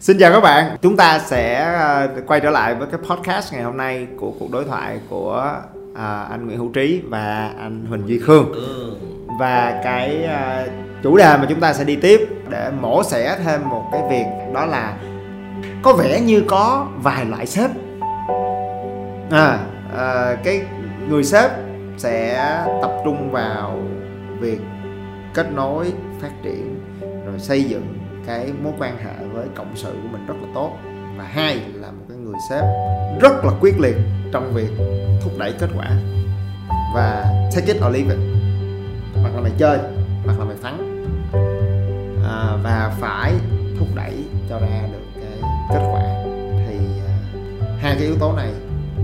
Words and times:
Xin 0.00 0.18
chào 0.18 0.32
các 0.32 0.40
bạn, 0.40 0.76
chúng 0.82 0.96
ta 0.96 1.18
sẽ 1.18 1.72
ờ, 1.78 2.08
quay 2.26 2.40
trở 2.40 2.50
lại 2.50 2.74
với 2.74 2.88
cái 2.90 3.00
podcast 3.08 3.52
ngày 3.52 3.62
hôm 3.62 3.76
nay 3.76 4.06
của 4.20 4.32
cuộc 4.38 4.50
đối 4.50 4.64
thoại 4.64 5.00
của 5.10 5.54
à, 5.94 6.22
anh 6.30 6.46
Nguyễn 6.46 6.58
Hữu 6.58 6.72
Trí 6.72 7.02
và 7.08 7.52
anh 7.58 7.86
Huỳnh 7.88 8.08
Duy 8.08 8.18
Khương. 8.18 8.52
Và 9.40 9.80
cái 9.84 10.24
à, 10.24 10.66
chủ 11.02 11.16
đề 11.16 11.36
mà 11.36 11.46
chúng 11.48 11.60
ta 11.60 11.72
sẽ 11.72 11.84
đi 11.84 11.96
tiếp 11.96 12.28
để 12.48 12.70
mổ 12.80 13.02
xẻ 13.02 13.38
thêm 13.44 13.68
một 13.68 13.84
cái 13.92 14.02
việc 14.10 14.52
đó 14.54 14.66
là 14.66 14.96
có 15.82 15.92
vẻ 15.92 16.20
như 16.20 16.44
có 16.48 16.86
vài 17.02 17.24
loại 17.24 17.46
sếp. 17.46 17.70
À, 19.30 19.58
à, 19.96 20.36
cái 20.44 20.62
người 21.08 21.24
sếp 21.24 21.50
sẽ 21.96 22.38
tập 22.82 22.92
trung 23.04 23.30
vào 23.30 23.78
việc 24.40 24.58
kết 25.34 25.46
nối 25.52 25.92
phát 26.20 26.30
triển 26.42 26.80
rồi 27.00 27.38
xây 27.38 27.64
dựng 27.64 27.97
cái 28.28 28.52
mối 28.62 28.72
quan 28.78 28.96
hệ 28.96 29.26
với 29.32 29.46
cộng 29.54 29.76
sự 29.76 29.92
của 30.02 30.08
mình 30.12 30.26
rất 30.26 30.34
là 30.42 30.48
tốt. 30.54 30.78
Và 31.16 31.24
hai 31.24 31.60
là 31.74 31.90
một 31.90 32.04
cái 32.08 32.18
người 32.18 32.34
sếp 32.50 32.64
rất 33.20 33.44
là 33.44 33.52
quyết 33.60 33.80
liệt 33.80 33.96
trong 34.32 34.52
việc 34.54 34.70
thúc 35.22 35.32
đẩy 35.38 35.52
kết 35.58 35.70
quả. 35.76 35.90
Và 36.94 37.24
take 37.54 37.66
it 37.66 37.76
or 37.76 37.92
leave 37.92 38.14
it. 38.14 38.18
Hoặc 39.14 39.34
là 39.34 39.40
mày 39.40 39.52
chơi 39.58 39.78
hoặc 40.24 40.38
là 40.38 40.44
mày 40.44 40.56
thắng. 40.62 41.04
À, 42.24 42.56
và 42.62 42.96
phải 43.00 43.32
thúc 43.78 43.88
đẩy 43.94 44.12
cho 44.50 44.58
ra 44.58 44.82
được 44.92 45.20
cái 45.20 45.50
kết 45.70 45.88
quả. 45.92 46.02
Thì 46.68 46.78
à, 47.06 47.14
hai 47.80 47.94
cái 47.94 48.04
yếu 48.04 48.16
tố 48.20 48.32
này 48.36 48.52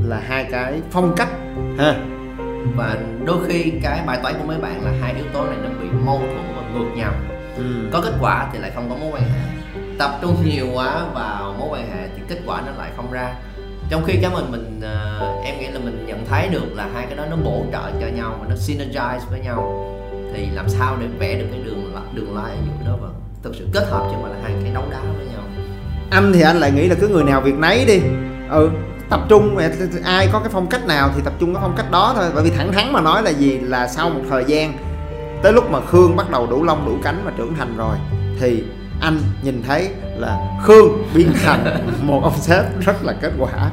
là 0.04 0.22
hai 0.26 0.46
cái 0.50 0.80
phong 0.90 1.14
cách 1.16 1.30
ha. 1.78 1.94
Và 2.76 2.96
đôi 3.24 3.46
khi 3.46 3.72
cái 3.82 4.02
bài 4.06 4.18
toán 4.22 4.34
của 4.40 4.46
mấy 4.46 4.58
bạn 4.58 4.84
là 4.84 4.92
hai 5.00 5.14
yếu 5.14 5.26
tố 5.32 5.44
này 5.46 5.56
nó 5.62 5.68
bị 5.82 5.88
mâu 6.04 6.18
thuẫn 6.18 6.56
và 6.56 6.62
ngược 6.74 6.90
nhau 6.96 7.12
ừ. 7.56 7.62
có 7.92 8.00
kết 8.00 8.12
quả 8.20 8.48
thì 8.52 8.58
lại 8.58 8.70
không 8.74 8.90
có 8.90 8.96
mối 8.96 9.10
quan 9.12 9.22
hệ. 9.22 9.40
Tập 9.98 10.18
trung 10.22 10.36
nhiều 10.44 10.66
quá 10.74 11.04
vào 11.14 11.54
mối 11.58 11.68
quan 11.70 11.90
hệ 11.90 12.08
thì 12.16 12.22
kết 12.28 12.38
quả 12.46 12.62
nó 12.66 12.72
lại 12.78 12.90
không 12.96 13.12
ra. 13.12 13.34
Trong 13.90 14.04
khi 14.04 14.18
cái 14.22 14.30
mình 14.30 14.50
mình 14.50 14.80
ờ, 14.82 15.20
em 15.44 15.58
nghĩ 15.58 15.66
là 15.66 15.78
mình 15.84 16.06
nhận 16.06 16.26
thấy 16.26 16.48
được 16.48 16.74
là 16.74 16.88
hai 16.94 17.06
cái 17.06 17.16
đó 17.16 17.24
nó 17.30 17.36
bổ 17.36 17.64
trợ 17.72 17.90
cho 18.00 18.06
nhau 18.06 18.36
và 18.40 18.46
nó 18.48 18.54
synergize 18.54 19.18
với 19.30 19.40
nhau 19.40 19.90
thì 20.34 20.46
làm 20.46 20.68
sao 20.68 20.96
để 21.00 21.06
vẽ 21.18 21.34
được 21.34 21.46
cái 21.50 21.60
đường 21.64 21.94
đường 22.14 22.36
line 22.36 22.56
ở 22.56 22.56
giữa 22.66 22.90
đó 22.90 22.96
và 23.02 23.08
thực 23.42 23.54
sự 23.58 23.68
kết 23.72 23.86
hợp 23.90 24.08
chứ 24.10 24.16
mà 24.22 24.28
là 24.28 24.36
hai 24.42 24.52
cái 24.62 24.74
đấu 24.74 24.84
đá 24.90 25.00
với 25.16 25.26
nhau. 25.26 25.42
Anh 26.10 26.32
thì 26.32 26.40
anh 26.40 26.56
lại 26.56 26.70
nghĩ 26.70 26.88
là 26.88 26.94
cứ 27.00 27.08
người 27.08 27.24
nào 27.24 27.40
việc 27.40 27.54
nấy 27.54 27.84
đi. 27.84 28.00
Ừ 28.50 28.70
tập 29.10 29.20
trung 29.28 29.56
ai 30.04 30.28
có 30.32 30.38
cái 30.38 30.48
phong 30.52 30.66
cách 30.66 30.86
nào 30.86 31.10
thì 31.16 31.22
tập 31.24 31.32
trung 31.38 31.54
cái 31.54 31.62
phong 31.62 31.76
cách 31.76 31.90
đó 31.90 32.12
thôi. 32.16 32.24
Bởi 32.34 32.44
vì 32.44 32.50
thẳng 32.50 32.72
thắn 32.72 32.92
mà 32.92 33.00
nói 33.00 33.22
là 33.22 33.30
gì? 33.30 33.58
Là 33.58 33.88
sau 33.88 34.10
một 34.10 34.20
thời 34.30 34.44
gian 34.44 34.72
tới 35.44 35.52
lúc 35.52 35.70
mà 35.70 35.80
khương 35.80 36.16
bắt 36.16 36.30
đầu 36.30 36.46
đủ 36.46 36.62
lông 36.62 36.86
đủ 36.86 36.92
cánh 37.02 37.22
và 37.24 37.32
trưởng 37.36 37.54
thành 37.54 37.76
rồi 37.76 37.96
thì 38.40 38.64
anh 39.00 39.20
nhìn 39.42 39.62
thấy 39.66 39.88
là 40.16 40.38
khương 40.62 40.88
biến 41.14 41.32
thành 41.44 41.86
một 42.02 42.20
ông 42.22 42.38
sếp 42.40 42.64
rất 42.80 43.04
là 43.04 43.14
kết 43.20 43.32
quả. 43.38 43.50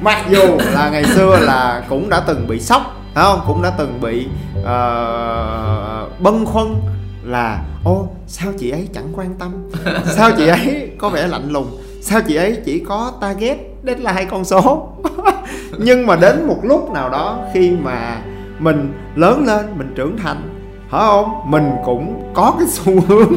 Mặc 0.00 0.24
dù 0.30 0.58
là 0.72 0.90
ngày 0.90 1.04
xưa 1.04 1.38
là 1.40 1.82
cũng 1.88 2.08
đã 2.08 2.20
từng 2.26 2.46
bị 2.46 2.60
sốc 2.60 2.82
phải 3.14 3.24
không? 3.24 3.40
Cũng 3.46 3.62
đã 3.62 3.70
từng 3.78 4.00
bị 4.00 4.26
uh, 4.60 6.20
bâng 6.20 6.46
khuâng 6.46 6.80
là 7.24 7.62
ô 7.84 8.08
sao 8.26 8.52
chị 8.58 8.70
ấy 8.70 8.88
chẳng 8.94 9.08
quan 9.16 9.34
tâm? 9.38 9.70
Sao 10.04 10.30
chị 10.36 10.46
ấy 10.46 10.90
có 10.98 11.08
vẻ 11.08 11.26
lạnh 11.26 11.50
lùng? 11.50 11.78
Sao 12.02 12.20
chị 12.28 12.34
ấy 12.34 12.58
chỉ 12.64 12.84
có 12.88 13.12
target 13.20 13.58
đến 13.82 13.98
là 13.98 14.12
hai 14.12 14.24
con 14.24 14.44
số? 14.44 14.88
Nhưng 15.78 16.06
mà 16.06 16.16
đến 16.16 16.46
một 16.46 16.58
lúc 16.62 16.90
nào 16.92 17.10
đó 17.10 17.38
khi 17.54 17.70
mà 17.70 18.22
mình 18.58 18.92
lớn 19.14 19.44
lên 19.46 19.66
mình 19.76 19.92
trưởng 19.94 20.16
thành. 20.18 20.54
Phải 20.90 21.00
không 21.00 21.50
mình 21.50 21.70
cũng 21.84 22.32
có 22.34 22.54
cái 22.58 22.68
xu 22.70 23.00
hướng. 23.00 23.32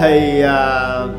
Thì 0.00 0.42
uh, 0.44 1.10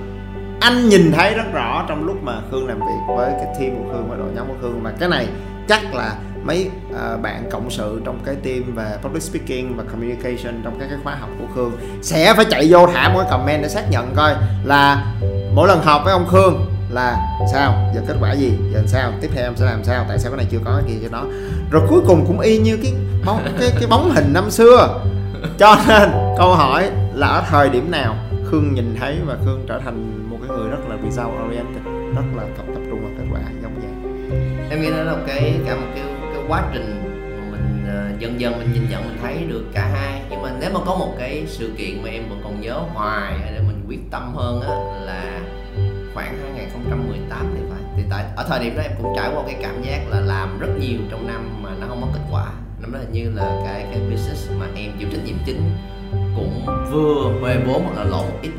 anh 0.60 0.90
nhìn 0.90 1.12
thấy 1.12 1.34
rất 1.34 1.54
rõ 1.54 1.86
trong 1.88 2.06
lúc 2.06 2.24
mà 2.24 2.34
khương 2.52 2.68
làm 2.68 2.80
việc 2.80 3.16
với 3.16 3.32
cái 3.32 3.48
team 3.60 3.76
của 3.76 3.94
khương 3.94 4.08
và 4.10 4.16
đội 4.16 4.28
nhóm 4.36 4.48
của 4.48 4.56
khương. 4.62 4.84
Mà 4.84 4.92
cái 5.00 5.10
này 5.10 5.28
chắc 5.68 5.96
là 5.96 6.16
mấy 6.44 6.70
uh, 6.92 7.22
bạn 7.22 7.50
cộng 7.52 7.70
sự 7.70 8.02
trong 8.06 8.20
cái 8.26 8.36
team 8.36 8.76
về 8.76 8.98
public 9.04 9.24
speaking 9.24 9.76
và 9.76 9.84
communication 9.84 10.62
trong 10.64 10.80
các 10.80 10.86
cái 10.90 10.98
khóa 11.04 11.16
học 11.16 11.30
của 11.40 11.46
khương 11.56 11.72
sẽ 12.02 12.34
phải 12.34 12.46
chạy 12.46 12.68
vô 12.70 12.88
thả 12.88 13.10
một 13.10 13.20
cái 13.20 13.32
comment 13.32 13.62
để 13.62 13.70
xác 13.70 13.84
nhận 13.90 14.14
coi 14.16 14.36
là 14.64 15.14
mỗi 15.56 15.68
lần 15.68 15.82
học 15.82 16.02
với 16.04 16.14
ông 16.14 16.28
khương 16.28 16.71
là 16.92 17.38
sao? 17.52 17.92
Giờ 17.96 18.02
kết 18.08 18.16
quả 18.20 18.34
gì? 18.34 18.54
Giờ 18.74 18.84
sao? 18.88 19.12
Tiếp 19.22 19.30
theo 19.34 19.44
em 19.44 19.56
sẽ 19.56 19.66
làm 19.66 19.84
sao? 19.84 20.06
Tại 20.08 20.20
sao 20.20 20.32
cái 20.32 20.38
này 20.38 20.48
chưa 20.52 20.60
có 20.66 20.72
cái 20.76 20.84
kia 20.88 21.00
cho 21.04 21.10
nó? 21.12 21.24
Rồi 21.72 21.88
cuối 21.90 22.02
cùng 22.08 22.26
cũng 22.28 22.40
y 22.40 22.58
như 22.58 22.78
cái 22.84 22.94
bóng 23.26 23.46
cái 23.60 23.70
cái 23.80 23.88
bóng 23.90 24.12
hình 24.12 24.34
năm 24.34 24.52
xưa. 24.52 25.02
Cho 25.60 25.76
nên 25.88 26.10
câu 26.38 26.56
hỏi 26.56 26.92
là 27.14 27.28
ở 27.28 27.44
thời 27.50 27.70
điểm 27.70 27.92
nào 27.92 28.16
khương 28.46 28.74
nhìn 28.74 28.96
thấy 29.00 29.18
và 29.26 29.38
khương 29.46 29.66
trở 29.68 29.80
thành 29.84 30.30
một 30.30 30.38
cái 30.42 30.58
người 30.58 30.70
rất 30.70 30.90
là 30.90 30.96
vì 30.96 31.12
sao? 31.12 31.34
oriented 31.48 31.84
rất 32.16 32.24
là 32.36 32.44
tập 32.58 32.66
tập 32.74 32.82
trung 32.90 33.02
vào 33.02 33.12
kết 33.18 33.26
quả 33.32 33.42
giống 33.62 33.76
vậy? 33.76 33.92
Em 34.70 34.82
nghĩ 34.82 34.90
đó 34.90 35.04
là 35.04 35.12
một 35.12 35.24
cái 35.28 35.60
cả 35.68 35.76
một 35.76 35.88
cái 35.96 36.04
cái 36.34 36.44
quá 36.48 36.64
trình 36.74 37.04
mà 37.40 37.52
mình 37.52 37.86
uh, 38.14 38.20
dần 38.20 38.40
dần 38.40 38.60
mình 38.60 38.74
nhìn 38.74 38.90
nhận 38.90 39.04
mình 39.10 39.18
thấy 39.22 39.46
được 39.48 39.64
cả 39.74 39.90
hai. 39.94 40.22
Nhưng 40.30 40.42
mà 40.42 40.52
nếu 40.60 40.70
mà 40.74 40.80
có 40.86 40.96
một 40.96 41.14
cái 41.20 41.44
sự 41.48 41.72
kiện 41.78 42.04
mà 42.04 42.10
em 42.10 42.30
vẫn 42.30 42.42
còn 42.44 42.62
nhớ 42.62 42.80
hoài 42.94 43.34
để 43.52 43.60
mình 43.68 43.86
quyết 43.88 44.00
tâm 44.12 44.36
hơn 44.36 44.62
á 44.62 44.76
là 45.06 45.40
khoảng 46.14 46.38
2018 46.56 47.54
thì 47.56 47.62
phải. 47.70 47.80
Thì 47.98 48.04
tại 48.10 48.26
ở 48.36 48.46
thời 48.50 48.60
điểm 48.60 48.76
đó 48.76 48.82
em 48.82 48.92
cũng 49.02 49.14
trải 49.16 49.32
qua 49.36 49.44
cái 49.46 49.56
cảm 49.62 49.84
giác 49.84 50.00
là 50.10 50.20
làm 50.20 50.60
rất 50.60 50.70
nhiều 50.80 51.00
trong 51.12 51.28
năm 51.28 51.64
mà 51.64 51.70
nó 51.80 51.88
không 51.88 52.02
có 52.02 52.08
kết 52.14 52.22
quả. 52.32 52.46
Năm 52.80 52.92
đó 52.92 53.00
hình 53.00 53.12
như 53.12 53.32
là 53.36 53.62
cái 53.66 53.86
cái 53.92 54.00
business 54.00 54.50
mà 54.60 54.66
em 54.76 54.92
chịu 55.00 55.08
trách 55.12 55.26
nhiệm 55.26 55.36
chính 55.46 55.62
cũng 56.36 56.66
vừa 56.92 57.32
về 57.42 57.64
vốn 57.68 57.84
hoặc 57.84 57.98
là 57.98 58.04
lỗ 58.04 58.18
một 58.18 58.40
ít. 58.42 58.52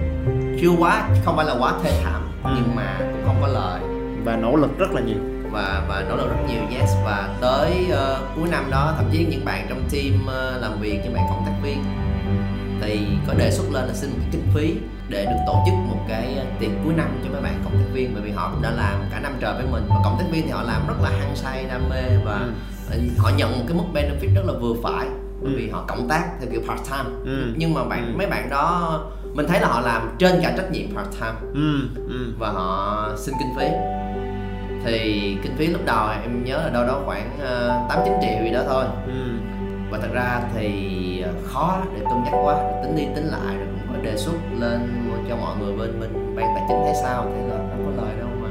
Chưa 0.61 0.71
quá 0.79 1.09
không 1.25 1.37
phải 1.37 1.47
là 1.47 1.55
quá 1.59 1.73
thê 1.83 2.01
thảm 2.05 2.23
Ừ. 2.45 2.51
nhưng 2.57 2.77
mà 2.77 2.99
cũng 2.99 3.23
không 3.27 3.37
có 3.41 3.49
lời. 3.49 3.81
Và 4.25 4.37
nỗ 4.37 4.57
lực 4.57 4.79
rất 4.79 4.93
là 4.93 5.01
nhiều. 5.01 5.19
Và 5.51 5.83
và 5.89 6.05
nỗ 6.09 6.17
lực 6.17 6.29
rất 6.29 6.43
nhiều 6.49 6.63
yes. 6.81 6.91
Và 7.05 7.29
tới 7.41 7.73
uh, 7.89 8.37
cuối 8.37 8.49
năm 8.51 8.71
đó 8.71 8.95
thậm 8.97 9.09
chí 9.13 9.27
những 9.31 9.45
bạn 9.45 9.67
trong 9.69 9.83
team 9.93 10.15
uh, 10.25 10.63
làm 10.63 10.81
việc 10.81 11.01
những 11.05 11.15
bạn 11.15 11.25
cộng 11.31 11.43
tác 11.47 11.53
viên 11.63 11.85
thì 12.83 13.07
có 13.27 13.35
đề 13.35 13.51
xuất 13.51 13.65
lên 13.73 13.85
là 13.89 13.95
xin 13.95 14.11
một 14.11 14.17
cái 14.21 14.29
kinh 14.33 14.47
phí 14.55 14.75
để 15.09 15.25
được 15.25 15.37
tổ 15.47 15.63
chức 15.67 15.75
một 15.75 16.05
cái 16.09 16.37
tiệc 16.61 16.71
cuối 16.85 16.95
năm 16.97 17.09
cho 17.25 17.31
mấy 17.33 17.41
bạn 17.43 17.61
cộng 17.65 17.73
tác 17.73 17.85
viên. 17.93 18.11
Bởi 18.15 18.23
vì 18.23 18.31
họ 18.31 18.51
cũng 18.53 18.63
đã 18.63 18.71
làm 18.71 18.95
cả 19.11 19.21
năm 19.21 19.33
trời 19.41 19.55
với 19.55 19.67
mình. 19.73 19.83
Và 19.89 19.97
cộng 20.05 20.19
tác 20.19 20.25
viên 20.31 20.43
thì 20.45 20.51
họ 20.51 20.63
làm 20.63 20.87
rất 20.89 20.95
là 21.03 21.11
hăng 21.11 21.37
say 21.37 21.65
đam 21.69 21.89
mê 21.91 22.03
và 22.25 22.41
Ừ. 22.93 22.99
họ 23.19 23.31
nhận 23.37 23.51
một 23.59 23.65
cái 23.69 23.77
mức 23.77 23.85
benefit 23.95 24.35
rất 24.35 24.43
là 24.47 24.53
vừa 24.61 24.75
phải. 24.83 25.07
Bởi 25.43 25.53
Ừ. 25.53 25.57
vì 25.59 25.71
họ 25.71 25.85
cộng 25.89 26.09
tác 26.09 26.25
theo 26.41 26.49
kiểu 26.53 26.61
part 26.69 26.91
time. 26.91 27.11
Ừ. 27.25 27.53
nhưng 27.57 27.75
mà 27.75 27.85
bạn 27.85 28.07
Ừ. 28.07 28.13
mấy 28.19 28.27
bạn 28.27 28.51
đó 28.51 29.01
mình 29.35 29.47
thấy 29.49 29.61
là 29.61 29.69
họ 29.69 29.81
làm 29.81 30.11
trên 30.19 30.41
cả 30.43 30.53
trách 30.57 30.71
nhiệm 30.71 30.97
part 30.97 31.09
time. 31.21 31.35
Ừ 31.55 31.81
ừ. 32.09 32.33
Và 32.39 32.51
họ 32.51 33.09
xin 33.17 33.35
kinh 33.39 33.49
phí. 33.59 33.67
Thì 34.85 35.37
kinh 35.43 35.57
phí 35.57 35.67
lúc 35.67 35.81
đầu 35.85 36.09
em 36.23 36.45
nhớ 36.45 36.57
là 36.59 36.71
đâu 36.71 36.85
đó 36.87 37.01
khoảng 37.07 37.31
uh, 37.37 37.89
8 37.91 37.99
9 38.05 38.13
triệu 38.23 38.45
gì 38.45 38.51
đó 38.51 38.61
thôi. 38.69 38.85
Ừ. 39.07 39.13
Và 39.91 39.99
thật 40.03 40.09
ra 40.13 40.41
thì 40.57 40.69
ờ, 40.99 41.02
khó 41.45 41.83
để 41.95 42.01
cân 42.01 42.25
nhắc 42.25 42.35
quá 42.43 42.55
rồi 42.55 42.73
tính 42.83 42.97
đi 42.97 43.07
tính 43.15 43.27
lại 43.27 43.57
rồi 43.57 43.67
cũng 43.67 43.95
có 43.97 44.03
đề 44.03 44.17
xuất 44.17 44.35
lên 44.59 45.09
cho 45.29 45.37
mọi 45.37 45.57
người 45.57 45.73
bên 45.77 46.01
bên 46.01 46.37
ban 46.37 46.47
tài 46.55 46.65
chính 46.69 46.79
thấy 46.85 46.95
sao 47.03 47.27
thế 47.35 47.49
là 47.49 47.57
không 47.57 47.85
có 47.87 48.03
lời 48.03 48.15
đâu 48.19 48.29
mà 48.43 48.49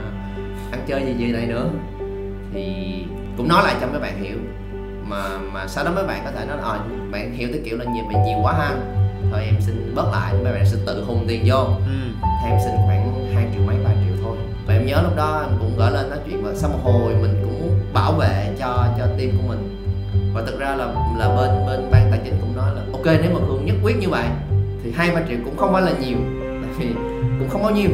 ăn 0.71 0.85
chơi 0.87 1.05
gì 1.05 1.13
gì 1.13 1.31
này 1.31 1.45
nữa. 1.45 1.69
Thì 2.53 2.73
cũng 3.37 3.47
nói 3.47 3.63
lại 3.63 3.75
cho 3.81 3.87
mấy 3.87 3.99
bạn 3.99 4.23
hiểu 4.23 4.37
mà 5.07 5.37
mà 5.53 5.67
sau 5.67 5.85
đó 5.85 5.91
mấy 5.95 6.03
bạn 6.03 6.21
có 6.25 6.31
thể 6.31 6.45
nói 6.45 6.57
là 6.57 6.63
ờ, 6.63 6.79
bạn 7.11 7.33
hiểu 7.33 7.49
tới 7.51 7.61
kiểu 7.65 7.77
là 7.77 7.85
nhiều 7.85 8.03
bạn 8.13 8.23
nhiều 8.23 8.37
quá 8.43 8.53
ha 8.53 8.75
thôi 9.31 9.43
em 9.45 9.55
xin 9.61 9.95
bớt 9.95 10.11
lại 10.11 10.33
mấy 10.43 10.53
bạn 10.53 10.65
sẽ 10.65 10.77
tự 10.85 11.03
hùng 11.03 11.25
tiền 11.27 11.43
vô. 11.45 11.57
Ừ. 11.65 12.27
Thì 12.43 12.49
em 12.49 12.59
xin 12.63 12.71
khoảng 12.85 13.31
2 13.33 13.47
triệu 13.53 13.63
mấy 13.67 13.75
3 13.83 13.89
triệu 13.89 14.15
thôi. 14.23 14.37
Và 14.67 14.73
em 14.73 14.85
nhớ 14.85 15.01
lúc 15.03 15.15
đó 15.15 15.41
em 15.41 15.57
cũng 15.59 15.73
gửi 15.77 15.91
lên 15.91 16.09
nói 16.09 16.19
chuyện 16.25 16.43
và 16.43 16.51
sau 16.55 16.69
một 16.69 16.79
hồi 16.83 17.13
mình 17.21 17.35
cũng 17.43 17.59
muốn 17.61 17.79
bảo 17.93 18.11
vệ 18.11 18.55
cho 18.59 18.85
cho 18.97 19.05
team 19.17 19.31
của 19.37 19.47
mình 19.47 19.80
và 20.33 20.43
thực 20.45 20.59
ra 20.59 20.75
là 20.75 20.85
là 21.17 21.35
bên 21.35 21.65
bên 21.67 21.91
ban 21.91 22.07
tài 22.11 22.19
chính 22.23 22.37
cũng 22.41 22.55
nói 22.55 22.75
là 22.75 22.81
ok 22.91 23.05
nếu 23.05 23.33
mà 23.33 23.39
Khương 23.47 23.65
nhất 23.65 23.75
quyết 23.83 23.97
như 23.99 24.09
vậy 24.09 24.25
thì 24.83 24.91
hai 24.91 25.11
ba 25.11 25.21
triệu 25.29 25.37
cũng 25.45 25.57
không 25.57 25.73
phải 25.73 25.81
là 25.81 25.91
nhiều. 25.91 26.17
Tại 26.61 26.71
vì 26.77 26.93
cũng 27.39 27.49
không 27.49 27.63
bao 27.63 27.71
nhiêu. 27.71 27.89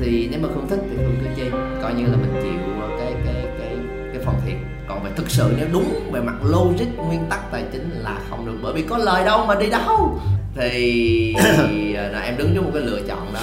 Thì 0.00 0.28
nếu 0.30 0.40
mà 0.42 0.48
Khương 0.54 0.68
thích 0.68 0.80
thì 0.90 0.96
Khương 0.96 1.16
cứ 1.20 1.26
chi 1.36 1.42
coi 1.82 1.94
như 1.94 2.04
là 2.06 2.16
mình 2.16 2.32
chịu 2.42 2.84
cái 2.98 3.14
cái 3.24 3.44
cái 3.58 3.76
cái 4.12 4.22
phần 4.24 4.34
thiệt. 4.46 4.56
Còn 4.88 5.04
về 5.04 5.10
thực 5.16 5.30
sự 5.30 5.52
nếu 5.56 5.66
đúng 5.72 6.10
về 6.12 6.20
mặt 6.20 6.34
logic 6.42 6.86
nguyên 6.96 7.20
tắc 7.30 7.52
tài 7.52 7.64
chính 7.72 7.90
là 7.90 8.20
không 8.30 8.46
được 8.46 8.58
bởi 8.62 8.72
vì 8.72 8.82
có 8.82 8.98
lời 8.98 9.24
đâu 9.24 9.46
mà 9.46 9.54
đi 9.54 9.70
đâu. 9.70 10.20
Thì 10.56 11.34
là 11.94 12.20
em 12.24 12.36
đứng 12.36 12.54
trước 12.54 12.62
một 12.62 12.70
cái 12.74 12.82
lựa 12.82 13.00
chọn 13.08 13.34
đó. 13.34 13.40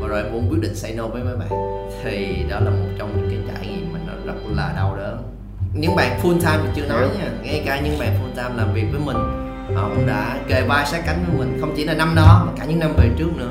Và 0.00 0.08
rồi 0.08 0.22
em 0.22 0.32
cũng 0.32 0.48
quyết 0.50 0.60
định 0.60 0.74
say 0.74 0.94
no 0.94 1.06
với 1.06 1.22
mấy 1.24 1.36
bạn. 1.36 1.48
Thì 2.04 2.36
đó 2.50 2.60
là 2.60 2.70
một 2.70 2.88
trong 2.98 3.16
những 3.16 3.30
cái 3.30 3.54
trải 3.54 3.66
nghiệm 3.66 3.92
mà 3.92 3.98
nó 4.06 4.12
rất 4.26 4.38
là 4.56 4.72
đau 4.76 4.96
đớn 4.96 5.37
những 5.72 5.96
bạn 5.96 6.20
full 6.22 6.40
time 6.40 6.58
thì 6.62 6.68
chưa 6.74 6.88
nói 6.88 7.08
nha. 7.18 7.30
Ngay 7.42 7.62
cả 7.66 7.80
những 7.80 7.98
bạn 7.98 8.08
full 8.08 8.36
time 8.36 8.56
làm 8.56 8.74
việc 8.74 8.86
với 8.92 9.00
mình 9.00 9.16
họ 9.76 9.88
cũng 9.94 10.06
đã 10.06 10.38
kề 10.48 10.62
vai 10.62 10.86
sát 10.86 11.02
cánh 11.06 11.24
với 11.26 11.38
mình. 11.38 11.58
Không 11.60 11.74
chỉ 11.76 11.84
là 11.84 11.94
năm 11.94 12.14
đó 12.14 12.44
mà 12.46 12.52
cả 12.58 12.64
những 12.64 12.78
năm 12.78 12.92
về 12.96 13.10
trước 13.18 13.36
nữa. 13.36 13.50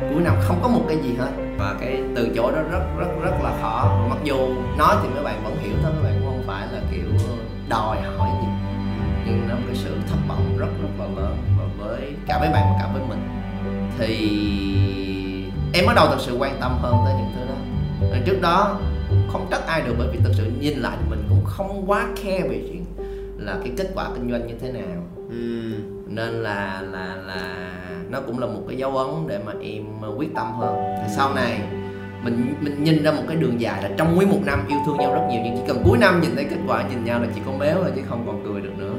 Cuối 0.00 0.20
năm 0.22 0.34
không 0.40 0.58
có 0.62 0.68
một 0.68 0.82
cái 0.88 0.96
gì 0.96 1.14
hết. 1.18 1.30
Và 1.58 1.74
cái 1.80 2.02
từ 2.16 2.28
chối 2.36 2.52
đó 2.52 2.62
rất 2.70 2.82
rất 2.98 3.08
rất 3.22 3.34
là 3.42 3.52
khó. 3.62 4.06
Mặc 4.10 4.18
dù 4.24 4.36
nói 4.78 4.96
thì 5.02 5.08
mấy 5.14 5.24
bạn 5.24 5.44
vẫn 5.44 5.56
hiểu 5.62 5.74
thôi 5.82 5.92
mấy 5.92 6.02
bạn 6.02 6.20
cũng 6.20 6.28
không 6.28 6.44
phải 6.46 6.66
là 6.72 6.80
kiểu 6.90 7.28
đòi 7.68 7.96
hỏi 8.16 8.28
gì. 8.42 8.48
Nhưng 9.26 9.48
nó 9.48 9.54
một 9.54 9.62
cái 9.66 9.76
sự 9.76 9.96
thất 10.08 10.18
vọng 10.28 10.56
rất 10.58 10.68
rất 10.82 10.88
là 10.98 11.06
lớn 11.22 11.36
và 11.58 11.64
với 11.78 12.14
cả 12.26 12.38
mấy 12.40 12.48
bạn 12.48 12.64
và 12.72 12.78
cả 12.80 12.88
với 12.92 13.02
mình. 13.08 13.28
Thì 13.98 14.08
em 15.72 15.86
bắt 15.86 15.92
đầu 15.96 16.06
thật 16.06 16.18
sự 16.20 16.36
quan 16.38 16.60
tâm 16.60 16.78
hơn 16.82 16.96
tới 17.04 17.14
những 17.14 17.32
thứ 17.36 17.40
đó. 17.48 17.54
Trước 18.26 18.40
đó 18.40 18.78
không 19.32 19.46
trách 19.50 19.66
ai 19.66 19.82
được 19.82 19.94
bởi 19.98 20.08
vì 20.12 20.18
thật 20.24 20.32
sự 20.34 20.52
nhìn 20.60 20.78
lại 20.78 20.96
mình 21.10 21.23
cũng 21.44 21.52
không 21.52 21.84
quá 21.86 22.06
khe 22.16 22.40
về 22.40 22.62
chuyện 22.68 22.84
là 23.38 23.56
cái 23.62 23.72
kết 23.76 23.90
quả 23.94 24.08
kinh 24.14 24.30
doanh 24.30 24.46
như 24.46 24.54
thế 24.60 24.72
nào. 24.72 25.02
Ừ. 25.30 25.72
nên 26.06 26.30
là 26.30 26.82
là 26.90 27.16
là 27.26 27.70
nó 28.10 28.20
cũng 28.20 28.38
là 28.38 28.46
một 28.46 28.60
cái 28.68 28.76
dấu 28.76 28.96
ấn 28.96 29.08
để 29.26 29.38
mà 29.46 29.52
em 29.62 29.84
quyết 30.16 30.34
tâm 30.34 30.52
hơn. 30.52 30.76
Thì 31.02 31.14
sau 31.16 31.34
này 31.34 31.60
mình 32.24 32.54
mình 32.60 32.84
nhìn 32.84 33.02
ra 33.02 33.12
một 33.12 33.22
cái 33.28 33.36
đường 33.36 33.60
dài 33.60 33.82
là 33.82 33.90
trong 33.96 34.18
quý 34.18 34.26
một 34.26 34.40
năm 34.46 34.66
yêu 34.68 34.78
thương 34.86 34.96
nhau 34.96 35.14
rất 35.14 35.20
nhiều 35.30 35.40
nhưng 35.44 35.56
chỉ 35.56 35.62
cần 35.68 35.82
cuối 35.84 35.98
năm 35.98 36.20
nhìn 36.20 36.30
thấy 36.34 36.44
kết 36.44 36.58
quả 36.66 36.88
nhìn 36.88 37.04
nhau 37.04 37.20
là 37.20 37.26
chỉ 37.34 37.40
có 37.46 37.52
méo 37.52 37.82
rồi 37.82 37.92
chứ 37.96 38.02
không 38.08 38.24
còn 38.26 38.42
cười 38.44 38.60
được 38.60 38.78
nữa. 38.78 38.94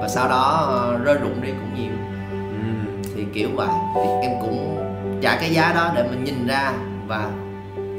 Và 0.00 0.08
sau 0.08 0.28
đó 0.28 0.72
uh, 0.94 1.04
rơi 1.04 1.18
rụng 1.18 1.42
đi 1.42 1.48
cũng 1.48 1.74
nhiều. 1.82 1.92
Ừ. 2.30 2.98
thì 3.14 3.24
kiểu 3.32 3.48
vậy. 3.54 3.68
Thì 3.94 4.28
em 4.28 4.32
cũng 4.40 4.84
trả 5.22 5.36
cái 5.36 5.54
giá 5.54 5.72
đó 5.72 5.92
để 5.96 6.02
mình 6.10 6.24
nhìn 6.24 6.46
ra 6.46 6.72
và 7.06 7.30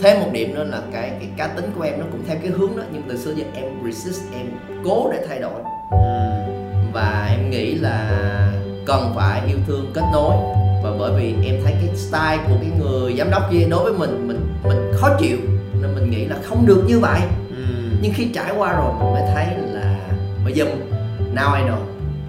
thêm 0.02 0.20
một 0.20 0.28
điểm 0.32 0.56
nữa 0.56 0.64
là 0.64 0.82
cái 0.94 1.10
cái 1.20 1.30
cá 1.38 1.48
tính 1.48 1.72
của 1.76 1.82
em 1.82 2.00
nó 2.00 2.06
cũng 2.12 2.22
theo 2.28 2.38
cái 2.42 2.52
hướng 2.52 2.78
đó 2.78 2.84
nhưng 2.94 3.02
từ 3.10 3.18
xưa 3.18 3.32
giờ 3.36 3.44
em 3.56 3.66
resist 3.86 4.22
em 4.34 4.46
cố 4.84 5.10
để 5.12 5.26
thay 5.30 5.40
đổi 5.40 5.62
Ừ. 5.92 5.98
và 6.94 7.28
em 7.32 7.50
nghĩ 7.50 7.74
là 7.76 8.10
cần 8.86 9.12
phải 9.16 9.42
yêu 9.48 9.58
thương 9.68 9.92
kết 9.94 10.02
nối 10.14 10.36
và 10.84 10.92
bởi 11.00 11.12
vì 11.18 11.48
em 11.48 11.56
thấy 11.64 11.74
cái 11.74 11.96
style 11.96 12.38
của 12.48 12.56
cái 12.62 12.72
người 12.80 13.16
giám 13.18 13.32
đốc 13.32 13.52
kia 13.52 13.68
đối 13.70 13.84
với 13.84 13.94
mình 13.94 14.28
mình 14.28 14.40
mình 14.64 14.92
khó 14.96 15.10
chịu 15.20 15.38
nên 15.82 15.96
mình 15.96 16.10
nghĩ 16.12 16.26
là 16.26 16.36
không 16.44 16.66
được 16.66 16.84
như 16.88 17.00
vậy 17.00 17.20
Ừ. 17.50 17.56
nhưng 18.02 18.14
khi 18.16 18.26
trải 18.34 18.52
qua 18.58 18.74
rồi 18.74 18.94
mình 19.00 19.14
mới 19.14 19.24
thấy 19.34 19.46
là 19.74 19.96
bây 20.46 20.54
giờ 20.54 20.66
mình- 20.66 20.92
now 21.36 21.56
I 21.56 21.62
know 21.64 21.78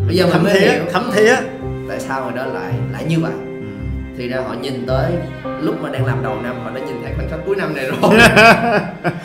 bây 0.07 0.17
giờ 0.17 0.25
mình 0.25 0.33
thấm 0.33 0.45
mới 0.45 0.53
thía 0.55 0.61
hiểu 0.73 0.85
thấm 0.93 1.11
thía 1.15 1.35
tại 1.89 2.01
sao 2.01 2.25
người 2.25 2.33
đó 2.37 2.47
lại 2.47 2.73
lại 2.93 3.05
như 3.09 3.21
vậy 3.21 3.33
Ừ. 3.61 3.67
thì 4.19 4.29
ra 4.29 4.41
họ 4.41 4.55
nhìn 4.63 4.87
tới 4.87 5.13
lúc 5.61 5.75
mà 5.83 5.89
đang 5.89 6.07
làm 6.07 6.23
đầu 6.23 6.35
năm 6.43 6.57
họ 6.65 6.71
đã 6.71 6.81
nhìn 6.81 7.00
khoảnh 7.21 7.31
khắc 7.31 7.41
cuối 7.47 7.57
năm 7.57 7.75
này 7.77 7.87
rồi 7.87 7.97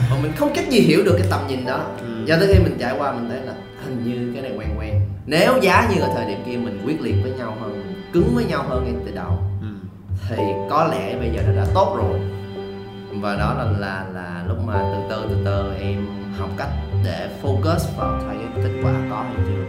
mà 0.10 0.16
mình 0.22 0.32
không 0.36 0.52
cách 0.56 0.70
gì 0.70 0.80
hiểu 0.80 1.04
được 1.06 1.16
cái 1.18 1.28
tầm 1.30 1.40
nhìn 1.48 1.66
đó 1.66 1.80
Ừ. 2.00 2.26
do 2.26 2.36
tới 2.40 2.48
khi 2.54 2.60
mình 2.60 2.78
trải 2.80 2.96
qua 2.98 3.12
mình 3.12 3.30
thấy 3.30 3.40
là 3.42 3.54
hình 3.86 4.04
như 4.04 4.32
cái 4.34 4.42
này 4.42 4.52
quen 4.58 4.70
quen 4.80 5.02
nếu 5.26 5.54
giá 5.62 5.90
như 5.96 6.02
ở 6.02 6.10
thời 6.16 6.26
điểm 6.26 6.40
kia 6.46 6.58
mình 6.58 6.82
quyết 6.86 7.02
liệt 7.02 7.16
với 7.24 7.32
nhau 7.32 7.58
hơn 7.62 7.72
mình 7.72 8.04
cứng 8.14 8.36
với 8.36 8.46
nhau 8.46 8.64
hơn 8.70 8.84
ngay 8.86 8.94
từ 9.06 9.12
đầu 9.16 9.40
Ừ. 9.62 9.68
thì 10.30 10.44
có 10.70 10.88
lẽ 10.92 11.16
bây 11.20 11.30
giờ 11.36 11.42
nó 11.48 11.62
đã 11.62 11.68
tốt 11.74 11.96
rồi 11.98 12.20
và 13.22 13.36
đó 13.36 13.54
là 13.58 13.64
là 13.80 14.06
là 14.14 14.44
lúc 14.48 14.58
mà 14.66 14.74
từ 14.74 15.00
từ 15.10 15.26
từ 15.30 15.36
từ 15.46 15.74
em 15.82 16.08
học 16.40 16.50
cách 16.58 16.70
để 17.04 17.28
focus 17.44 17.80
vào 17.98 18.20
thấy 18.28 18.36
cái 18.56 18.64
kết 18.64 18.72
quả 18.84 18.92
có 19.10 19.16
hay 19.24 19.36
chưa 19.48 19.66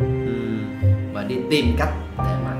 Ừ. 0.00 0.32
và 1.12 1.22
đi 1.22 1.36
tìm 1.50 1.66
cách 1.78 1.92
để 2.18 2.30
mà 2.44 2.50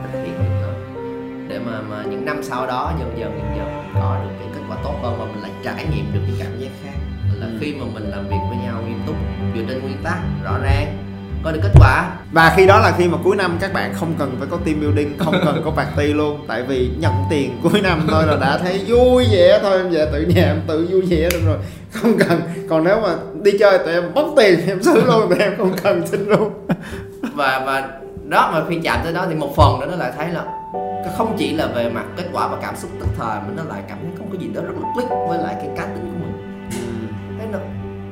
để 1.57 1.63
mà 1.65 1.81
mà 1.91 2.03
những 2.11 2.25
năm 2.25 2.43
sau 2.43 2.67
đó 2.67 2.93
dần 2.99 3.09
dần 3.19 3.31
dần 3.39 3.57
dần 3.57 3.83
có 3.95 4.19
được 4.25 4.31
cái 4.39 4.49
kết 4.55 4.61
quả 4.69 4.77
tốt 4.85 4.95
hơn 5.03 5.17
và 5.19 5.25
mình 5.25 5.43
lại 5.43 5.51
trải 5.65 5.87
nghiệm 5.91 6.05
được 6.15 6.21
cái 6.27 6.37
cảm 6.39 6.61
giác 6.61 6.69
khác. 6.85 6.99
Là 7.41 7.47
Ừ. 7.47 7.53
khi 7.61 7.75
mà 7.75 7.85
mình 7.95 8.11
làm 8.11 8.25
việc 8.29 8.37
với 8.49 8.59
nhau 8.65 8.83
nghiêm 8.87 8.99
túc 9.07 9.17
dựa 9.55 9.63
trên 9.69 9.83
nguyên 9.83 9.97
tắc 10.05 10.19
rõ 10.45 10.59
ràng 10.63 10.97
có 11.45 11.53
được 11.53 11.61
kết 11.63 11.71
quả. 11.75 12.11
Và 12.33 12.53
khi 12.57 12.67
đó 12.67 12.79
là 12.79 12.93
khi 12.99 13.09
mà 13.09 13.19
cuối 13.25 13.37
năm 13.37 13.59
các 13.61 13.73
bạn 13.73 13.95
không 13.95 14.15
cần 14.19 14.37
phải 14.39 14.49
có 14.51 14.57
team 14.65 14.81
building 14.81 15.19
không 15.19 15.35
cần 15.45 15.63
có 15.65 15.71
party 15.71 16.13
luôn. 16.13 16.45
Tại 16.49 16.63
vì 16.63 16.91
nhận 16.99 17.13
tiền 17.31 17.59
cuối 17.63 17.81
năm 17.83 18.07
thôi 18.09 18.25
là 18.27 18.37
đã 18.41 18.59
thấy 18.59 18.85
vui 18.87 19.27
vẻ 19.33 19.59
thôi. 19.63 19.79
Em 19.79 19.91
về 19.91 20.09
tự 20.13 20.23
nhà 20.35 20.43
em 20.45 20.61
tự 20.67 20.87
vui 20.91 21.03
vẻ 21.03 21.29
được 21.33 21.41
rồi. 21.47 21.59
Không 21.93 22.19
cần. 22.19 22.41
Còn 22.71 22.85
nếu 22.85 23.01
mà 23.01 23.09
đi 23.43 23.51
chơi 23.59 23.79
tụi 23.79 23.93
em 23.93 24.15
bóc 24.15 24.29
tiền 24.37 24.61
em 24.69 24.83
xử 24.83 25.05
luôn 25.07 25.29
tụi 25.29 25.39
em 25.39 25.55
không 25.57 25.73
cần 25.83 26.07
xin 26.07 26.27
luôn. 26.29 26.51
Và 27.35 27.63
và 27.67 27.89
đó 28.29 28.51
mà 28.53 28.63
khi 28.69 28.81
chạm 28.83 29.01
tới 29.05 29.13
đó 29.13 29.27
thì 29.29 29.35
một 29.35 29.57
phần 29.57 29.81
nữa 29.81 29.87
nó 29.91 29.97
lại 29.97 30.13
thấy 30.17 30.29
là 30.29 30.45
không 31.17 31.35
chỉ 31.39 31.53
là 31.53 31.67
về 31.67 31.89
mặt 31.91 32.05
kết 32.17 32.25
quả 32.33 32.49
và 32.49 32.57
cảm 32.63 32.77
xúc 32.77 32.91
tức 33.01 33.07
thời 33.19 33.27
mà 33.41 33.49
nó 33.57 33.63
lại 33.69 33.83
cảm 33.89 33.99
thấy 34.03 34.11
không 34.19 34.31
có 34.33 34.39
gì 34.39 34.49
đó 34.55 34.61
rất 34.63 34.73
là 34.83 34.89
click 34.95 35.11
với 35.29 35.39
lại 35.39 35.55
cái 35.59 35.69
cá 35.77 35.83
tính 35.85 36.13
của 36.13 36.27
mình. 36.27 36.69
Thấy 37.39 37.47
nó 37.53 37.59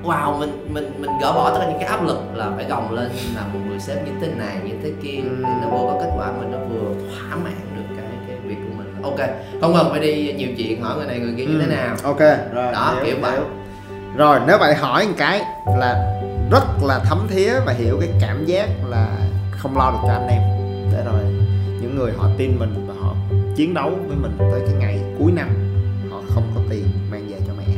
wow 0.04 0.38
mình 0.38 0.66
mình 0.74 0.92
mình 0.98 1.10
gỡ 1.20 1.32
bỏ 1.32 1.50
tất 1.50 1.58
cả 1.60 1.66
những 1.70 1.78
cái 1.80 1.88
áp 1.88 2.02
lực 2.04 2.18
là 2.34 2.50
phải 2.56 2.64
gồng 2.64 2.92
lên 2.94 3.10
là 3.36 3.42
một 3.52 3.58
người 3.68 3.78
sếp 3.80 4.06
như 4.06 4.12
thế 4.20 4.26
này 4.38 4.56
như 4.64 4.74
thế 4.82 4.92
kia 5.02 5.20
Ừ. 5.22 5.28
thì 5.38 5.50
nó 5.62 5.68
vừa 5.68 5.92
có 5.92 5.98
kết 6.00 6.10
quả 6.16 6.26
mà 6.26 6.46
nó 6.52 6.58
vừa 6.58 6.94
thỏa 7.10 7.36
mãn 7.36 7.76
được 7.76 7.94
cái 7.96 8.06
cái 8.28 8.36
việc 8.44 8.56
của 8.68 8.76
mình. 8.78 9.02
Ok 9.02 9.28
không 9.60 9.74
cần 9.76 9.86
phải 9.90 10.00
đi 10.00 10.32
nhiều 10.32 10.48
chuyện 10.58 10.82
hỏi 10.82 10.96
người 10.96 11.06
này 11.06 11.18
người 11.18 11.34
kia 11.36 11.44
như 11.46 11.60
thế 11.60 11.66
nào. 11.76 11.96
Ok 12.04 12.20
rồi 12.54 12.72
Đó, 12.72 12.94
hiểu, 12.96 13.04
kiểu 13.04 13.16
vậy. 13.22 13.38
rồi 14.16 14.40
nếu 14.46 14.58
vậy 14.58 14.74
hỏi 14.74 15.06
một 15.06 15.14
cái 15.18 15.42
là 15.78 16.20
rất 16.50 16.64
là 16.82 16.98
thấm 17.04 17.26
thía 17.30 17.52
và 17.66 17.72
hiểu 17.72 17.96
cái 18.00 18.08
cảm 18.20 18.44
giác 18.44 18.68
là 18.88 19.06
không 19.64 19.78
lo 19.78 19.90
được 19.90 19.98
cho 20.02 20.12
anh 20.12 20.28
em. 20.28 20.42
Để 20.92 21.04
rồi 21.04 21.20
những 21.80 21.96
người 21.96 22.12
họ 22.18 22.28
tin 22.38 22.58
mình 22.58 22.86
và 22.88 22.94
họ 23.00 23.14
chiến 23.56 23.74
đấu 23.74 23.90
với 24.06 24.16
mình 24.16 24.36
tới 24.38 24.62
cái 24.66 24.74
ngày 24.78 25.00
cuối 25.18 25.32
năm, 25.32 25.48
họ 26.10 26.20
không 26.34 26.52
có 26.54 26.60
tiền 26.70 26.84
mang 27.10 27.28
về 27.28 27.36
cho 27.46 27.52
mẹ. 27.58 27.74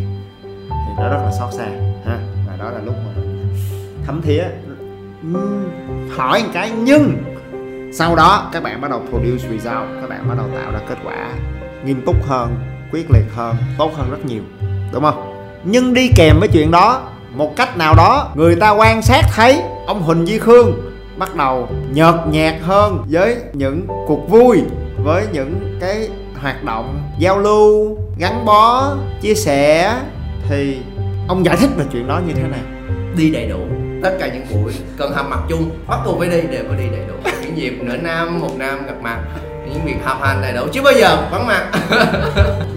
Thì 0.70 0.92
nó 0.98 1.08
rất 1.08 1.22
là 1.24 1.32
xót 1.38 1.54
xa, 1.54 1.66
ha. 2.06 2.18
Và 2.46 2.56
đó 2.58 2.70
là 2.70 2.78
lúc 2.84 2.94
mà 3.06 3.12
mình 3.16 3.48
thấm 4.06 4.22
thía. 4.22 4.44
Hỏi 6.16 6.42
một 6.42 6.50
cái, 6.54 6.70
nhưng 6.70 7.16
sau 7.92 8.16
đó 8.16 8.50
các 8.52 8.62
bạn 8.62 8.80
bắt 8.80 8.90
đầu 8.90 9.02
produce 9.10 9.48
result, 9.48 10.00
các 10.00 10.08
bạn 10.08 10.28
bắt 10.28 10.34
đầu 10.38 10.46
tạo 10.54 10.72
ra 10.72 10.78
kết 10.88 10.98
quả 11.04 11.28
nghiêm 11.84 12.02
túc 12.06 12.16
hơn, 12.26 12.56
quyết 12.92 13.10
liệt 13.10 13.34
hơn, 13.34 13.56
tốt 13.78 13.90
hơn 13.96 14.10
rất 14.10 14.26
nhiều, 14.26 14.42
đúng 14.92 15.02
không? 15.02 15.48
Nhưng 15.64 15.94
đi 15.94 16.10
kèm 16.16 16.36
với 16.40 16.48
chuyện 16.48 16.70
đó, 16.70 17.02
một 17.34 17.56
cách 17.56 17.76
nào 17.76 17.94
đó, 17.94 18.32
người 18.34 18.56
ta 18.56 18.70
quan 18.70 19.02
sát 19.02 19.22
thấy 19.34 19.62
ông 19.86 20.02
huỳnh 20.02 20.28
duy 20.28 20.38
khương 20.38 20.95
bắt 21.18 21.36
đầu 21.36 21.68
nhợt 21.90 22.14
nhạt 22.30 22.54
hơn 22.62 23.04
với 23.10 23.36
những 23.52 23.86
cuộc 24.06 24.28
vui 24.28 24.62
với 25.04 25.26
những 25.32 25.78
cái 25.80 26.08
hoạt 26.40 26.64
động 26.64 27.02
giao 27.18 27.38
lưu 27.38 27.98
gắn 28.18 28.44
bó 28.44 28.94
chia 29.20 29.34
sẻ. 29.34 29.94
Thì 30.48 30.78
ông 31.28 31.44
giải 31.44 31.56
thích 31.56 31.70
về 31.76 31.84
chuyện 31.92 32.08
đó 32.08 32.20
như 32.26 32.32
thế 32.34 32.42
nào? 32.42 32.60
Đi 33.16 33.30
đầy 33.30 33.46
đủ 33.46 33.58
tất 34.02 34.16
cả 34.20 34.28
những 34.28 34.46
buổi 34.50 34.72
cần 34.98 35.12
hầm 35.12 35.30
mặt 35.30 35.40
chung 35.48 35.70
bắt 35.86 35.98
buộc 36.04 36.18
phải 36.18 36.28
đi 36.28 36.40
đều 36.40 36.64
phải 36.68 36.78
đi 36.78 36.84
đầy 36.90 37.06
đủ. 37.08 37.14
Những 37.42 37.56
dịp 37.56 37.78
nửa 37.82 37.96
năm 37.96 38.40
một 38.40 38.58
năm 38.58 38.86
gặp 38.86 38.94
mặt 39.02 39.18
những 39.72 39.84
việc 39.84 39.96
họp 40.04 40.22
hành 40.22 40.42
đầy 40.42 40.52
đủ. 40.52 40.66
Chứ 40.72 40.82
bao 40.82 40.92
giờ 40.92 41.18
vắng 41.30 41.46
mặt. 41.46 41.70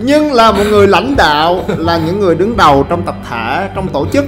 Nhưng 0.03 0.33
là 0.33 0.51
một 0.51 0.63
người 0.69 0.87
lãnh 0.87 1.15
đạo 1.17 1.65
là 1.67 1.97
những 2.05 2.19
người 2.19 2.35
đứng 2.35 2.57
đầu 2.57 2.85
trong 2.89 3.01
tập 3.05 3.15
thể 3.29 3.69
trong 3.75 3.87
tổ 3.87 4.07
chức 4.13 4.25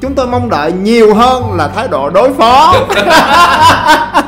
chúng 0.00 0.14
tôi 0.14 0.26
mong 0.26 0.50
đợi 0.50 0.72
nhiều 0.72 1.14
hơn 1.14 1.52
là 1.52 1.68
thái 1.68 1.88
độ 1.88 2.10
đối 2.10 2.32
phó. 2.34 2.74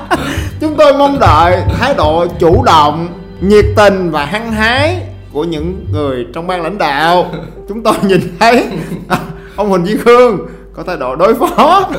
Chúng 0.60 0.76
tôi 0.76 0.92
mong 0.94 1.18
đợi 1.18 1.62
thái 1.78 1.94
độ 1.94 2.26
chủ 2.38 2.64
động 2.64 3.08
nhiệt 3.40 3.64
tình 3.76 4.10
và 4.10 4.24
hăng 4.24 4.52
hái 4.52 5.02
của 5.32 5.44
những 5.44 5.86
người 5.92 6.26
trong 6.34 6.46
ban 6.46 6.62
lãnh 6.62 6.78
đạo. 6.78 7.26
Chúng 7.68 7.82
tôi 7.82 7.94
nhìn 8.02 8.36
thấy 8.40 8.66
ông 9.56 9.68
huỳnh 9.68 9.86
duy 9.86 9.96
khương 9.96 10.38
có 10.74 10.82
thái 10.86 10.96
độ 10.96 11.16
đối 11.16 11.34
phó. 11.34 11.90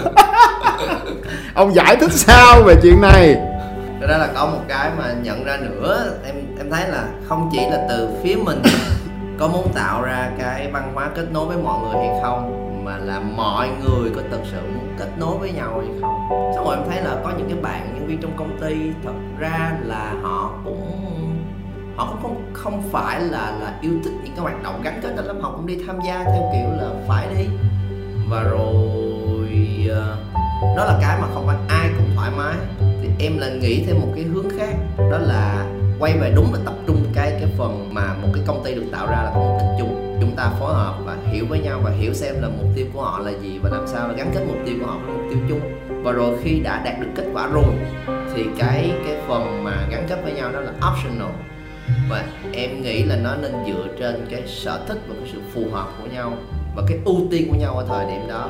Ông 1.54 1.76
giải 1.76 1.96
thích 1.96 2.12
sao 2.12 2.62
về 2.66 2.76
chuyện 2.84 3.02
này? 3.02 3.36
Thật 4.02 4.08
ra 4.10 4.18
là 4.18 4.28
có 4.36 4.46
một 4.46 4.62
cái 4.68 4.90
mà 4.98 5.14
nhận 5.24 5.44
ra 5.44 5.58
nữa. 5.58 6.06
Em 6.26 6.36
em 6.58 6.72
thấy 6.72 6.88
là 6.88 7.04
không 7.28 7.50
chỉ 7.52 7.60
là 7.72 7.78
từ 7.90 8.10
phía 8.24 8.36
mình 8.36 8.62
có 9.40 9.48
muốn 9.48 9.68
tạo 9.76 10.02
ra 10.02 10.30
cái 10.40 10.70
văn 10.74 10.92
hóa 10.96 11.10
kết 11.16 11.26
nối 11.32 11.46
với 11.46 11.58
mọi 11.58 11.80
người 11.80 12.08
hay 12.08 12.20
không 12.24 12.63
mà 12.84 12.98
là 12.98 13.20
mọi 13.20 13.70
người 13.70 14.12
có 14.16 14.22
thực 14.32 14.42
sự 14.52 14.62
muốn 14.76 14.96
kết 15.00 15.10
nối 15.18 15.38
với 15.38 15.52
nhau 15.52 15.82
hay 15.82 15.90
không? 16.02 16.28
Xong 16.56 16.66
rồi 16.66 16.76
em 16.76 16.86
thấy 16.90 17.02
là 17.02 17.22
có 17.24 17.32
những 17.38 17.50
cái 17.50 17.58
bạn, 17.62 17.94
nhân 17.94 18.08
viên 18.08 18.22
trong 18.22 18.38
công 18.38 18.58
ty, 18.62 18.76
thật 19.04 19.14
ra 19.40 19.78
là 19.84 20.14
họ 20.22 20.52
cũng 20.64 20.90
họ 21.96 22.08
cũng 22.12 22.22
không 22.22 22.52
không 22.54 22.84
phải 22.92 23.22
là 23.22 23.58
là 23.62 23.78
yêu 23.82 23.94
thích 24.04 24.14
những 24.24 24.34
cái 24.36 24.42
hoạt 24.42 24.64
động 24.64 24.82
gắn 24.84 25.00
kết 25.04 25.16
đó 25.16 25.24
lắm. 25.24 25.40
Họ 25.42 25.52
cũng 25.56 25.68
đi 25.68 25.78
tham 25.88 26.00
gia 26.08 26.24
theo 26.24 26.52
kiểu 26.54 26.70
là 26.82 26.90
phải 27.08 27.28
đi. 27.38 27.46
Và 28.30 28.44
rồi 28.44 29.48
ờ, 29.90 30.18
đó 30.78 30.86
là 30.86 30.98
cái 31.02 31.22
mà 31.22 31.28
không 31.34 31.48
phải 31.48 31.58
ai 31.68 31.90
cũng 31.98 32.10
thoải 32.16 32.32
mái. 32.38 32.56
Thì 33.02 33.10
em 33.20 33.38
là 33.38 33.50
nghĩ 33.50 33.84
thêm 33.88 34.02
một 34.02 34.08
cái 34.16 34.24
hướng 34.24 34.50
khác, 34.60 34.74
đó 34.98 35.18
là 35.18 35.66
quay 36.00 36.18
về 36.18 36.32
đúng 36.36 36.48
và 36.52 36.60
tập 36.66 36.74
trung 36.88 37.06
cái 37.14 37.32
cái 37.32 37.50
phần 37.58 37.90
mà 37.94 38.14
một 38.22 38.28
cái 38.34 38.44
công 38.48 38.64
ty 38.64 38.76
được 38.76 38.86
tạo 38.92 39.08
ra 39.08 39.24
là 39.24 39.32
có 39.36 39.40
mục 39.40 39.58
đích 39.60 39.68
chung 39.80 40.03
chúng 40.34 40.38
ta 40.38 40.52
phối 40.60 40.74
hợp 40.74 40.96
và 41.06 41.18
hiểu 41.32 41.46
với 41.50 41.60
nhau 41.60 41.80
và 41.84 41.92
hiểu 41.92 42.14
xem 42.14 42.42
là 42.42 42.48
mục 42.48 42.68
tiêu 42.76 42.86
của 42.94 43.02
họ 43.02 43.20
là 43.20 43.32
gì 43.32 43.60
và 43.64 43.70
làm 43.70 43.88
sao 43.88 44.08
là 44.08 44.14
gắn 44.14 44.32
kết 44.34 44.42
mục 44.48 44.58
tiêu 44.66 44.76
của 44.80 44.86
họ 44.86 44.98
với 45.06 45.16
mục 45.16 45.26
tiêu 45.30 45.40
chung. 45.50 45.60
Và 46.04 46.12
rồi 46.12 46.38
khi 46.44 46.60
đã 46.60 46.82
đạt 46.86 47.00
được 47.00 47.08
kết 47.16 47.26
quả 47.34 47.48
rồi 47.48 47.74
thì 48.36 48.46
cái 48.58 48.92
cái 49.08 49.18
phần 49.28 49.64
mà 49.64 49.88
gắn 49.92 50.06
kết 50.10 50.20
với 50.24 50.34
nhau 50.34 50.52
đó 50.52 50.60
là 50.60 50.72
optional. 50.72 51.32
Và 52.10 52.24
em 52.54 52.82
nghĩ 52.82 53.04
là 53.04 53.16
nó 53.16 53.36
nên 53.36 53.52
dựa 53.68 53.88
trên 54.00 54.28
cái 54.30 54.44
sở 54.48 54.80
thích 54.88 54.98
và 55.08 55.16
cái 55.20 55.30
sự 55.34 55.40
phù 55.54 55.62
hợp 55.72 55.88
của 56.02 56.08
nhau 56.14 56.34
và 56.76 56.84
cái 56.88 56.98
ưu 57.06 57.28
tiên 57.32 57.48
của 57.50 57.58
nhau 57.60 57.78
ở 57.78 57.86
thời 57.88 58.06
điểm 58.06 58.28
đó. 58.28 58.50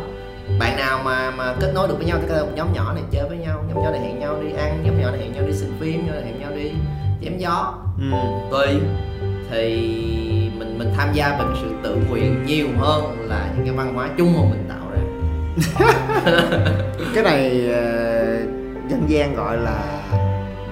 Bạn 0.60 0.78
nào 0.78 1.02
mà 1.06 1.32
mà 1.32 1.56
kết 1.60 1.72
nối 1.76 1.88
được 1.88 1.96
với 1.98 2.06
nhau 2.06 2.20
thì 2.22 2.28
một 2.28 2.52
nhóm 2.56 2.74
nhỏ 2.74 2.94
này 2.94 3.04
chơi 3.12 3.30
với 3.30 3.38
nhau 3.38 3.64
nhóm 3.68 3.84
nhỏ 3.84 3.92
này 3.92 4.00
hẹn 4.00 4.20
nhau 4.20 4.38
đi 4.42 4.54
ăn 4.54 4.84
nhóm 4.84 5.02
nhỏ 5.02 5.12
này 5.12 5.20
hẹn 5.20 5.34
nhau 5.34 5.44
đi 5.48 5.54
xem 5.54 5.70
phim 5.80 6.06
nhóm 6.06 6.16
này 6.16 6.24
hẹn 6.24 6.40
nhau 6.40 6.52
đi 6.56 6.72
chém 7.24 7.38
gió. 7.38 7.74
Ừ. 7.98 8.18
tùy 8.52 8.80
thì 9.52 10.33
mình 10.64 10.78
mình 10.78 10.94
tham 10.98 11.14
gia 11.14 11.30
cái 11.30 11.48
sự 11.62 11.76
tự 11.84 11.98
nguyện 12.10 12.46
nhiều 12.46 12.68
hơn 12.78 13.30
là 13.30 13.50
những 13.56 13.66
cái 13.66 13.76
văn 13.76 13.94
hóa 13.94 14.10
chung 14.18 14.34
mà 14.34 14.42
mình 14.50 14.70
tạo 14.70 14.90
ra 14.92 15.00
cái 17.16 17.24
này 17.24 17.70
uh, 17.70 18.90
dân 18.90 19.04
gian 19.08 19.36
gọi 19.36 19.58
là 19.58 20.02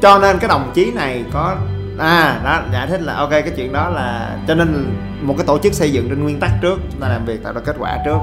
cho 0.01 0.19
nên 0.19 0.39
cái 0.39 0.47
đồng 0.47 0.71
chí 0.73 0.91
này 0.91 1.23
có 1.33 1.55
à 1.99 2.41
đó 2.43 2.61
giải 2.73 2.87
thích 2.87 3.01
là 3.01 3.13
ok 3.13 3.29
cái 3.29 3.51
chuyện 3.55 3.73
đó 3.73 3.89
là 3.89 4.37
cho 4.47 4.55
nên 4.55 4.85
một 5.21 5.33
cái 5.37 5.47
tổ 5.47 5.59
chức 5.59 5.73
xây 5.73 5.91
dựng 5.91 6.09
trên 6.09 6.23
nguyên 6.23 6.39
tắc 6.39 6.51
trước 6.61 6.79
chúng 6.91 7.01
ta 7.01 7.07
làm 7.07 7.25
việc 7.25 7.43
tạo 7.43 7.53
ra 7.53 7.61
kết 7.65 7.75
quả 7.79 7.97
trước 8.05 8.17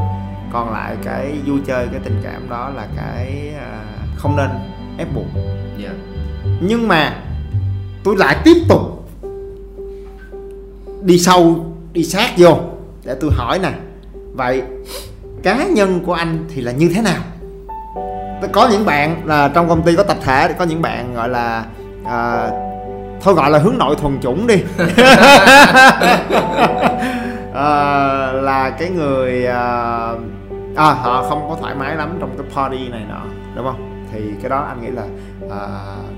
còn 0.53 0.73
lại 0.73 0.97
cái 1.05 1.35
vui 1.47 1.59
chơi 1.67 1.87
cái 1.93 2.01
tình 2.05 2.21
cảm 2.25 2.49
đó 2.51 2.71
là 2.77 2.87
cái 2.97 3.53
uh, 3.57 4.19
không 4.19 4.37
nên 4.37 4.51
ép 4.99 5.15
buộc 5.15 5.27
yeah. 5.35 5.47
Dạ. 5.79 5.91
nhưng 6.61 6.89
mà 6.89 7.13
tôi 8.05 8.17
lại 8.17 8.37
tiếp 8.45 8.57
tục 8.69 8.98
đi 11.02 11.19
sâu 11.19 11.67
đi 11.93 12.05
sát 12.05 12.31
vô. 12.37 12.59
Để 13.05 13.17
tôi 13.21 13.31
hỏi 13.35 13.59
nè 13.59 13.73
vậy 14.33 14.62
cá 15.43 15.67
nhân 15.67 16.00
của 16.07 16.12
anh 16.12 16.45
thì 16.55 16.61
là 16.61 16.73
như 16.73 16.90
thế 16.95 17.02
nào? 17.02 17.23
Có 18.52 18.69
những 18.69 18.85
bạn 18.85 19.23
là 19.25 19.49
trong 19.49 19.69
công 19.69 19.83
ty 19.83 19.97
có 19.97 20.02
tập 20.02 20.17
thể 20.25 20.52
có 20.59 20.64
những 20.64 20.83
bạn 20.83 21.14
gọi 21.14 21.28
là 21.28 21.64
à, 22.05 22.50
thôi 23.21 23.35
gọi 23.35 23.50
là 23.50 23.59
hướng 23.59 23.78
nội 23.78 23.97
thuần 23.97 24.21
chủng 24.21 24.47
đi. 24.47 24.62
À, 27.55 28.33
là 28.33 28.71
cái 28.78 28.90
người 28.90 29.47
à, 29.47 30.12
à, 30.76 30.93
họ 30.93 31.26
không 31.28 31.49
có 31.49 31.57
thoải 31.61 31.75
mái 31.75 31.97
lắm 31.97 32.17
trong 32.21 32.31
cái 32.38 32.47
party 32.55 32.88
này 32.88 33.02
nọ 33.09 33.23
đúng 33.57 33.64
không? 33.64 34.07
Thì 34.12 34.21
cái 34.43 34.50
đó 34.50 34.59
anh 34.69 34.83
nghĩ 34.83 34.90
là 34.90 35.02
à, 35.50 35.67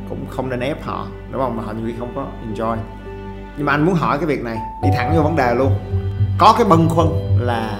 cũng 0.08 0.26
không 0.30 0.48
nên 0.48 0.60
ép 0.60 0.84
họ 0.84 1.06
đúng 1.30 1.42
không? 1.42 1.56
Mà 1.56 1.62
họ 1.62 1.72
nhiều 1.72 1.86
khi 1.86 1.94
không 1.98 2.12
có 2.14 2.26
enjoy 2.48 2.76
nhưng 3.56 3.66
mà 3.66 3.72
anh 3.72 3.84
muốn 3.86 3.94
hỏi 3.94 4.18
cái 4.18 4.26
việc 4.26 4.42
này 4.42 4.56
đi 4.82 4.88
thẳng 4.96 5.16
vô 5.16 5.22
vấn 5.22 5.36
đề 5.36 5.54
luôn. 5.54 5.74
Có 6.38 6.54
cái 6.58 6.64
bâng 6.64 6.88
khuâng 6.88 7.38
là 7.40 7.78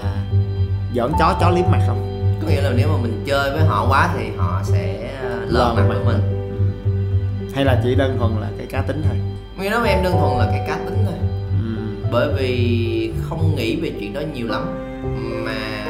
giỡn 0.95 1.11
chó 1.19 1.35
chó 1.39 1.49
liếm 1.49 1.65
mặt 1.71 1.79
không? 1.87 2.07
Có 2.41 2.47
nghĩa 2.47 2.61
là 2.61 2.71
nếu 2.75 2.87
mà 2.87 2.97
mình 3.01 3.23
chơi 3.27 3.51
với 3.51 3.63
họ 3.63 3.87
quá 3.89 4.09
thì 4.17 4.29
họ 4.37 4.61
sẽ 4.63 5.09
ờ, 5.21 5.39
lờn 5.47 5.75
mặt 5.75 5.83
với 5.87 5.97
mình. 6.05 6.21
hay 7.55 7.65
là 7.65 7.81
chỉ 7.83 7.95
đơn 7.95 8.17
thuần 8.19 8.31
là 8.41 8.47
cái 8.57 8.67
cá 8.67 8.81
tính 8.81 9.01
thôi? 9.07 9.17
Nghe 9.57 9.69
nói 9.69 9.81
với 9.81 9.89
em 9.89 10.03
đơn 10.03 10.13
thuần 10.19 10.39
là 10.39 10.45
cái 10.45 10.65
cá 10.67 10.75
tính 10.85 10.97
thôi. 11.05 11.15
Ừ. 11.49 11.81
bởi 12.11 12.33
vì 12.33 13.13
không 13.29 13.55
nghĩ 13.55 13.81
về 13.81 13.91
chuyện 13.99 14.13
đó 14.13 14.21
nhiều 14.33 14.47
lắm 14.47 14.77
mà 15.45 15.85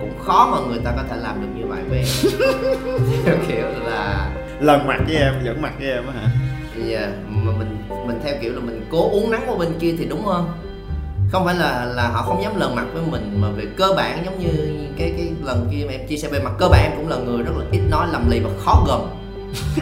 cũng 0.00 0.18
khó 0.24 0.48
mà 0.52 0.68
người 0.68 0.80
ta 0.84 0.92
có 0.96 1.02
thể 1.10 1.16
làm 1.16 1.40
được 1.40 1.48
như 1.56 1.66
vậy 1.66 1.82
với 1.88 1.98
em. 1.98 3.38
Kiểu 3.48 3.66
là 3.84 4.30
lần 4.60 4.86
mặt 4.86 5.00
với 5.06 5.16
em 5.16 5.34
dẫn 5.44 5.62
mặt 5.62 5.72
với 5.78 5.90
em 5.90 6.06
á 6.06 6.12
hả? 6.12 6.28
Dạ. 6.76 6.98
yeah, 6.98 7.10
mà 7.44 7.52
mình 7.58 7.78
mình 8.06 8.20
theo 8.24 8.34
kiểu 8.40 8.52
là 8.52 8.60
mình 8.60 8.86
cố 8.90 9.10
uống 9.10 9.30
nắng 9.30 9.42
qua 9.46 9.56
bên 9.56 9.68
kia 9.78 9.94
thì 9.98 10.04
đúng 10.04 10.26
hơn. 10.26 10.48
Không 11.32 11.44
phải 11.44 11.54
là 11.54 11.84
là 11.84 12.08
họ 12.08 12.22
không 12.22 12.42
dám 12.42 12.60
lần 12.60 12.74
mặt 12.74 12.84
với 12.92 13.02
mình, 13.10 13.38
mà 13.40 13.48
về 13.56 13.64
cơ 13.76 13.92
bản 13.96 14.24
giống 14.24 14.38
như 14.38 14.48
cái 14.98 15.14
cái 15.16 15.28
lần 15.42 15.68
kia 15.70 15.84
mà 15.86 15.92
em 15.92 16.06
chia 16.06 16.16
sẻ 16.16 16.28
về 16.28 16.40
mặt, 16.40 16.52
cơ 16.58 16.68
bản 16.68 16.82
em 16.82 16.92
cũng 16.96 17.08
là 17.08 17.16
người 17.16 17.42
rất 17.42 17.52
là 17.56 17.64
ít 17.70 17.80
nói 17.90 18.06
lầm 18.12 18.30
lì 18.30 18.40
và 18.40 18.50
khó 18.64 18.84
gần. 18.88 19.16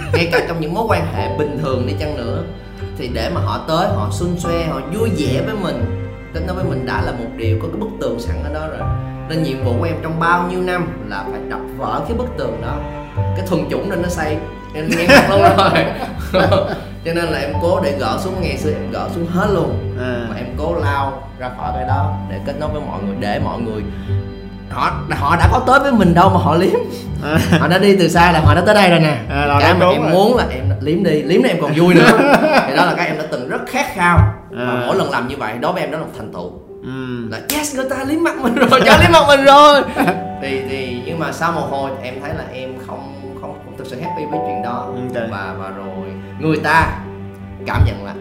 Ngay 0.13 0.29
cả 0.33 0.45
trong 0.49 0.61
những 0.61 0.75
mối 0.75 0.85
quan 0.89 1.15
hệ 1.15 1.39
bình 1.39 1.59
thường 1.63 1.87
đi 1.87 1.95
chăng 2.01 2.17
nữa. 2.17 2.45
Thì 2.99 3.09
để 3.09 3.31
mà 3.35 3.41
họ 3.41 3.61
tới, 3.69 3.89
họ 3.89 4.09
xuân 4.13 4.37
xoe, 4.39 4.67
họ 4.67 4.81
vui 4.95 5.11
vẻ 5.19 5.43
với 5.47 5.55
mình 5.63 6.09
tính 6.35 6.47
nói 6.47 6.57
với 6.57 6.65
mình 6.65 6.87
đã 6.87 7.03
là 7.03 7.13
một 7.13 7.29
điều 7.37 7.59
có 7.63 7.69
cái 7.69 7.81
bức 7.81 7.89
tường 8.01 8.21
sẵn 8.21 8.37
ở 8.45 8.53
đó 8.55 8.67
rồi. 8.69 8.89
Nên 9.29 9.43
nhiệm 9.43 9.65
vụ 9.65 9.73
của 9.79 9.85
em 9.85 9.97
trong 10.03 10.21
bao 10.21 10.49
nhiêu 10.51 10.61
năm 10.61 10.89
là 11.09 11.25
phải 11.31 11.41
đập 11.49 11.61
vỡ 11.77 12.05
cái 12.09 12.17
bức 12.17 12.27
tường 12.39 12.61
đó. 12.63 12.77
Cái 13.17 13.47
thuần 13.47 13.71
chủng 13.71 13.91
nên 13.91 14.03
nó 14.03 14.09
xây. 14.09 14.37
Em 14.75 14.89
nghe 14.89 15.07
lâu 15.29 15.41
rồi. 15.43 15.85
cho 17.05 17.13
nên 17.15 17.25
là 17.25 17.39
em 17.39 17.53
cố 17.63 17.81
để 17.81 17.97
gỡ 17.99 18.19
xuống 18.25 18.35
ngày 18.41 18.59
xưa 18.59 18.73
em 18.73 18.91
gỡ 18.91 19.09
xuống 19.15 19.27
hết 19.27 19.47
luôn 19.55 19.97
à. 20.01 20.27
mà 20.31 20.37
em 20.37 20.47
cố 20.59 20.75
lao 20.75 21.23
ra 21.39 21.51
khỏi 21.59 21.73
cái 21.75 21.85
đó 21.89 22.15
để 22.31 22.37
kết 22.47 22.55
nối 22.61 22.69
với 22.69 22.81
mọi 22.81 23.03
người 23.03 23.17
để 23.21 23.39
mọi 23.45 23.61
người 23.61 23.83
họ 24.71 24.93
họ 25.11 25.37
đã 25.37 25.49
có 25.53 25.63
tới 25.67 25.81
với 25.81 25.93
mình 25.93 26.15
đâu 26.15 26.31
mà 26.31 26.41
họ 26.41 26.55
liếm 26.55 26.79
à. 27.23 27.39
họ 27.59 27.69
đã 27.69 27.79
đi 27.79 27.97
từ 27.97 28.09
xa 28.09 28.33
là 28.33 28.41
họ 28.41 28.55
đã 28.55 28.61
tới 28.61 28.75
đây 28.75 28.91
rồi 28.91 29.01
nè 29.01 29.17
à, 29.31 29.59
cái 29.61 29.75
mà 29.75 29.89
em 29.89 30.03
rồi. 30.03 30.11
muốn 30.11 30.37
là 30.37 30.47
em 30.51 30.65
liếm 30.81 31.03
đi 31.03 31.23
liếm 31.23 31.43
này 31.43 31.53
em 31.53 31.61
còn 31.63 31.73
vui 31.77 31.95
nữa 31.95 32.19
thì 32.69 32.77
đó 32.77 32.85
là 32.85 32.95
cái 32.97 33.07
em 33.07 33.19
đã 33.19 33.25
từng 33.31 33.49
rất 33.49 33.61
khát 33.67 33.87
khao 33.95 34.17
à. 34.17 34.35
và 34.51 34.85
mỗi 34.87 34.97
lần 34.97 35.11
làm 35.11 35.29
như 35.29 35.37
vậy 35.37 35.55
đối 35.61 35.73
với 35.73 35.83
em 35.83 35.91
đó 35.91 35.99
là 35.99 36.05
một 36.05 36.13
thành 36.19 36.33
tựu 36.33 36.53
ừ. 36.83 37.29
là 37.31 37.41
yes 37.55 37.77
người 37.77 37.91
ta 37.91 37.97
liếm 38.09 38.23
mặt 38.23 38.37
mình 38.37 38.55
rồi 38.55 38.81
cho 38.87 38.97
liếm 39.01 39.13
mặt 39.13 39.25
mình 39.29 39.45
rồi 39.45 39.83
thì 40.43 40.63
thì 40.69 41.03
nhưng 41.07 41.19
mà 41.19 41.33
sau 41.33 41.53
một 41.53 41.67
hồi 41.71 41.91
em 42.03 42.15
thấy 42.23 42.35
là 42.35 42.45
em 42.53 42.75
không 42.87 43.15
thực 43.79 43.87
sự 43.87 44.01
happy 44.01 44.25
với 44.25 44.41
chuyện 44.47 44.63
đó 44.63 44.95
okay. 45.11 45.29
và 45.31 45.55
và 45.59 45.71
rồi 45.71 46.13
người 46.41 46.57
ta 46.57 47.05
cảm 47.67 47.85
nhận 47.87 48.05
là 48.05 48.15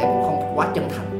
em 0.00 0.08
cũng 0.12 0.22
không 0.22 0.52
quá 0.58 0.68
chân 0.74 0.88
thành 0.96 1.12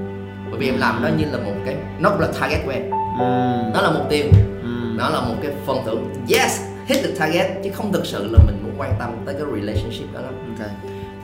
bởi 0.51 0.61
vì 0.61 0.69
em 0.69 0.79
làm 0.79 1.03
nó 1.03 1.09
như 1.09 1.25
là 1.33 1.39
một 1.39 1.53
cái 1.65 1.77
nó 1.99 2.11
là 2.19 2.29
target 2.41 2.61
của 2.65 2.71
em 2.71 2.91
ừ. 3.19 3.27
nó 3.75 3.83
là 3.83 3.91
mục 3.91 4.03
tiêu 4.11 4.25
ừ. 4.63 4.69
nó 4.97 5.09
là 5.09 5.21
một 5.21 5.35
cái 5.43 5.53
phần 5.67 5.79
thưởng 5.87 6.15
yes 6.29 6.61
hit 6.87 7.05
the 7.05 7.11
target 7.19 7.47
chứ 7.65 7.71
không 7.75 7.93
thực 7.93 8.07
sự 8.07 8.29
là 8.33 8.39
mình 8.47 8.63
muốn 8.63 8.75
quan 8.79 8.95
tâm 8.99 9.17
tới 9.27 9.35
cái 9.35 9.45
relationship 9.55 10.15
đó 10.15 10.21
lắm 10.21 10.55
okay. 10.59 10.75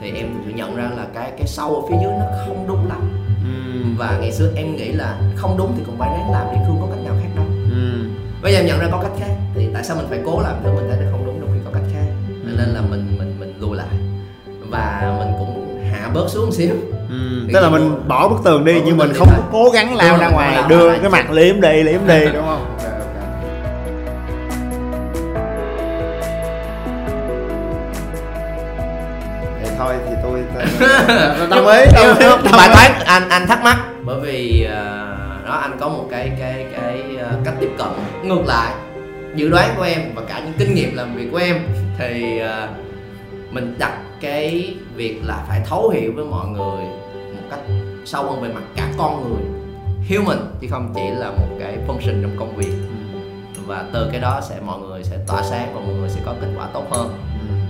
thì 0.01 0.11
em 0.11 0.33
thực 0.33 0.39
sự 0.45 0.51
nhận 0.51 0.75
ra 0.75 0.89
là 0.97 1.05
cái 1.13 1.31
cái 1.37 1.47
sâu 1.47 1.75
ở 1.75 1.81
phía 1.89 1.95
dưới 2.01 2.11
nó 2.11 2.25
không 2.45 2.65
đúng 2.67 2.87
lắm 2.87 3.01
ừ. 3.43 3.83
và 3.97 4.17
ngày 4.21 4.31
xưa 4.31 4.51
em 4.55 4.75
nghĩ 4.75 4.91
là 4.91 5.17
không 5.35 5.57
đúng 5.57 5.73
thì 5.77 5.83
cũng 5.85 5.97
phải 5.97 6.09
ráng 6.09 6.31
làm 6.31 6.47
đi 6.51 6.57
không 6.67 6.81
có 6.81 6.87
cách 6.95 7.03
nào 7.05 7.13
khác 7.21 7.29
đâu 7.35 7.45
ừ. 7.71 8.09
bây 8.41 8.53
giờ 8.53 8.59
em 8.59 8.67
nhận 8.67 8.79
ra 8.79 8.87
có 8.91 8.99
cách 9.01 9.11
khác 9.19 9.35
thì 9.55 9.69
tại 9.73 9.83
sao 9.83 9.97
mình 9.97 10.05
phải 10.09 10.19
cố 10.25 10.41
làm 10.41 10.55
thứ 10.63 10.71
mình 10.71 10.85
thấy 10.89 10.99
nó 11.05 11.11
không 11.11 11.25
đúng 11.25 11.28
nên 12.59 12.69
là 12.69 12.81
mình 12.81 13.15
mình 13.19 13.35
mình 13.39 13.53
lùi 13.59 13.77
lại. 13.77 13.87
Và 14.69 15.15
mình 15.19 15.33
cũng 15.39 15.83
hạ 15.91 16.09
bớt 16.13 16.29
xuống 16.29 16.45
một 16.45 16.51
xíu. 16.53 16.75
Ừ. 17.09 17.47
tức 17.53 17.59
là 17.59 17.69
mình 17.69 18.07
bỏ 18.07 18.29
bức 18.29 18.37
tường 18.43 18.65
đi 18.65 18.81
nhưng 18.85 18.97
mình 18.97 19.13
không 19.13 19.27
có 19.27 19.43
cố 19.51 19.69
gắng 19.69 19.95
lao 19.95 20.17
ra 20.17 20.29
ngoài 20.29 20.63
đưa 20.67 20.97
cái 20.97 21.09
mặt 21.09 21.31
liếm 21.31 21.61
đi 21.61 21.83
liếm 21.83 22.07
đi. 22.07 22.25
Đúng 22.33 22.45
không? 22.45 22.75
Thôi 29.77 29.93
thì 30.09 30.15
tôi 30.23 30.39
đồng 31.49 31.67
ý 31.67 31.85
đồng 31.95 32.17
ý. 32.17 32.51
bài 32.51 32.69
toán 32.73 32.91
anh 33.05 33.29
anh 33.29 33.47
thắc 33.47 33.63
mắc. 33.63 33.77
Bởi 34.05 34.19
vì 34.19 34.67
uh, 34.67 35.45
đó 35.45 35.53
anh 35.61 35.77
có 35.79 35.89
một 35.89 36.07
cái 36.11 36.31
cái 36.39 36.65
cái 36.77 37.03
uh, 37.15 37.45
cách 37.45 37.53
tiếp 37.59 37.69
cận 37.77 37.87
ngược 38.23 38.45
lại 38.45 38.73
dự 39.35 39.49
đoán 39.49 39.73
của 39.77 39.83
em 39.83 40.01
và 40.15 40.21
cả 40.27 40.41
những 40.45 40.53
kinh 40.57 40.75
nghiệm 40.75 40.95
làm 40.95 41.15
việc 41.15 41.27
của 41.31 41.37
em 41.37 41.57
thì 41.97 42.41
uh, 42.43 43.53
mình 43.53 43.75
đặt 43.79 43.97
cái 44.21 44.75
việc 44.95 45.21
là 45.25 45.45
phải 45.47 45.61
thấu 45.65 45.89
hiểu 45.89 46.11
với 46.15 46.25
mọi 46.25 46.47
người 46.47 46.85
một 47.15 47.47
cách 47.49 47.59
sâu 48.05 48.23
hơn 48.23 48.41
về 48.41 48.49
mặt 48.49 48.63
cả 48.75 48.87
con 48.97 49.23
người. 49.23 49.43
Human 50.09 50.37
chứ 50.61 50.67
không 50.71 50.93
chỉ 50.95 51.01
là 51.11 51.31
một 51.31 51.47
cái 51.59 51.77
function 51.87 52.21
trong 52.21 52.35
công 52.39 52.55
việc. 52.55 52.73
Và 53.65 53.85
từ 53.93 54.09
cái 54.11 54.21
đó 54.21 54.41
sẽ 54.49 54.55
mọi 54.65 54.79
người 54.79 55.03
sẽ 55.03 55.17
tỏa 55.27 55.43
sáng 55.43 55.73
và 55.73 55.81
mọi 55.81 55.93
người 55.93 56.09
sẽ 56.09 56.21
có 56.25 56.35
kết 56.41 56.47
quả 56.57 56.67
tốt 56.73 56.83
hơn. 56.91 57.13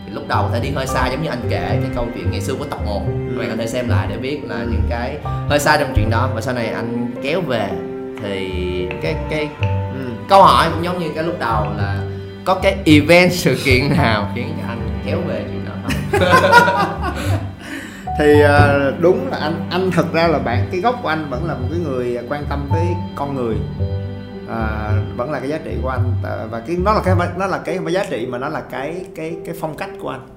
Thì 0.06 0.14
lúc 0.14 0.28
đầu 0.28 0.50
thể 0.54 0.60
đi 0.60 0.70
hơi 0.70 0.88
xa 0.88 1.08
giống 1.08 1.24
như 1.24 1.30
anh 1.30 1.42
kể 1.50 1.60
cái 1.60 1.92
câu 1.96 2.06
chuyện 2.16 2.32
ngày 2.32 2.42
xưa 2.42 2.54
của 2.60 2.66
tập 2.66 2.80
1 2.86 3.02
các 3.06 3.38
bạn 3.38 3.50
có 3.50 3.56
thể 3.56 3.68
xem 3.68 3.90
lại 3.90 4.08
để 4.10 4.18
biết 4.18 4.40
là 4.44 4.66
những 4.72 4.84
cái 4.90 5.18
hơi 5.50 5.60
xa 5.60 5.78
trong 5.78 5.94
chuyện 5.96 6.10
đó. 6.10 6.30
Và 6.36 6.42
sau 6.42 6.54
này 6.54 6.68
anh 6.68 7.12
kéo 7.24 7.42
về 7.42 7.70
thì 8.24 8.50
cái 9.02 9.16
cái 9.30 9.50
ừ 9.62 9.79
câu 10.30 10.44
hỏi 10.44 10.70
cũng 10.74 10.84
giống 10.84 11.00
như 11.00 11.10
cái 11.16 11.24
lúc 11.24 11.40
đầu 11.40 11.66
là 11.78 12.04
có 12.46 12.56
cái 12.64 12.78
event 12.86 13.34
sự 13.34 13.58
kiện 13.66 13.90
nào 13.98 14.32
khiến 14.36 14.54
cho 14.62 14.68
anh 14.68 15.02
kéo 15.06 15.18
về 15.28 15.46
chuyện 15.52 15.66
đó 15.66 15.72
không? 15.84 17.14
Thì 18.20 18.42
ờ, 18.42 18.94
đúng 19.00 19.28
là 19.32 19.38
anh 19.38 19.68
anh 19.70 19.92
thật 19.92 20.14
ra 20.14 20.28
là 20.28 20.40
bạn 20.40 20.68
cái 20.72 20.82
gốc 20.82 21.00
của 21.04 21.08
anh 21.08 21.30
vẫn 21.30 21.46
là 21.46 21.54
một 21.54 21.68
cái 21.72 21.80
người 21.80 22.20
quan 22.30 22.46
tâm 22.50 22.70
tới 22.74 22.86
con 23.16 23.36
người. 23.36 23.56
À, 24.50 24.92
vẫn 25.16 25.32
là 25.32 25.40
cái 25.40 25.50
giá 25.50 25.58
trị 25.58 25.78
của 25.82 25.90
anh 25.90 26.14
ờ, 26.24 26.48
và 26.52 26.60
cái 26.60 26.78
nó 26.86 26.94
là 26.94 27.02
cái 27.04 27.16
nó 27.38 27.46
là 27.46 27.58
cái 27.66 27.80
giá 27.92 28.06
trị 28.10 28.28
mà 28.30 28.38
nó 28.38 28.50
là 28.50 28.62
cái 28.62 29.06
cái 29.16 29.38
cái 29.46 29.56
phong 29.60 29.78
cách 29.78 29.90
của 30.02 30.10
anh. 30.10 30.28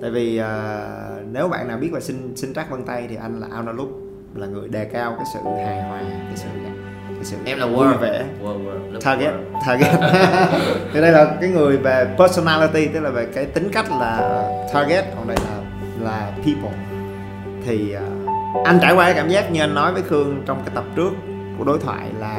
Tại 0.00 0.10
vì 0.10 0.38
à, 0.38 0.86
nếu 1.32 1.48
bạn 1.48 1.68
nào 1.68 1.78
biết 1.78 1.90
về 1.92 2.00
sinh 2.00 2.36
sinh 2.36 2.54
trắc 2.54 2.70
vân 2.70 2.84
tay 2.84 3.06
thì 3.08 3.16
anh 3.16 3.40
là 3.40 3.46
analog 3.50 3.92
là 4.34 4.46
người 4.46 4.68
đề 4.68 4.84
cao 4.84 5.14
cái 5.16 5.26
sự 5.34 5.40
hài 5.66 5.82
hòa 5.82 6.00
cái 6.00 6.36
sự 6.36 6.48
sự 7.24 7.36
em 7.44 7.58
là 7.58 7.66
vui 7.66 7.86
vẻ 8.00 8.24
word, 8.42 8.64
word, 8.64 9.00
target 9.00 9.34
word. 9.34 9.60
target. 9.66 9.92
Thì 10.92 11.00
đây 11.00 11.12
là 11.12 11.36
cái 11.40 11.50
người 11.50 11.76
về 11.76 12.06
personality 12.18 12.86
tức 12.86 13.00
là 13.00 13.10
về 13.10 13.26
cái 13.34 13.44
tính 13.44 13.68
cách 13.72 13.86
là 14.00 14.42
target 14.74 15.04
còn 15.16 15.28
đây 15.28 15.36
là 15.44 15.64
là 16.00 16.32
people. 16.36 16.78
Thì 17.64 17.96
uh, 17.96 18.66
anh 18.66 18.78
trải 18.82 18.94
qua 18.94 19.04
cái 19.04 19.14
cảm 19.14 19.28
giác 19.28 19.52
như 19.52 19.60
anh 19.60 19.74
nói 19.74 19.92
với 19.92 20.02
khương 20.02 20.42
trong 20.46 20.62
cái 20.64 20.74
tập 20.74 20.84
trước 20.96 21.10
của 21.58 21.64
đối 21.64 21.78
thoại 21.78 22.08
là 22.18 22.36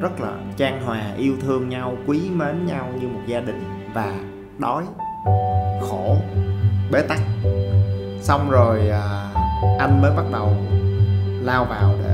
rất 0.00 0.20
là 0.20 0.30
trang 0.56 0.82
hòa 0.86 1.02
yêu 1.16 1.34
thương 1.42 1.68
nhau 1.68 1.96
quý 2.06 2.20
mến 2.34 2.66
nhau 2.66 2.88
như 3.00 3.08
một 3.08 3.20
gia 3.26 3.40
đình 3.40 3.64
và 3.94 4.12
đói 4.58 4.84
khổ 5.80 6.16
bế 6.92 7.02
tắc. 7.02 7.18
Xong 8.22 8.50
rồi 8.50 8.90
à, 8.90 9.28
anh 9.78 10.02
mới 10.02 10.10
bắt 10.16 10.24
đầu 10.32 10.56
lao 11.42 11.64
vào 11.64 11.94
để 12.04 12.09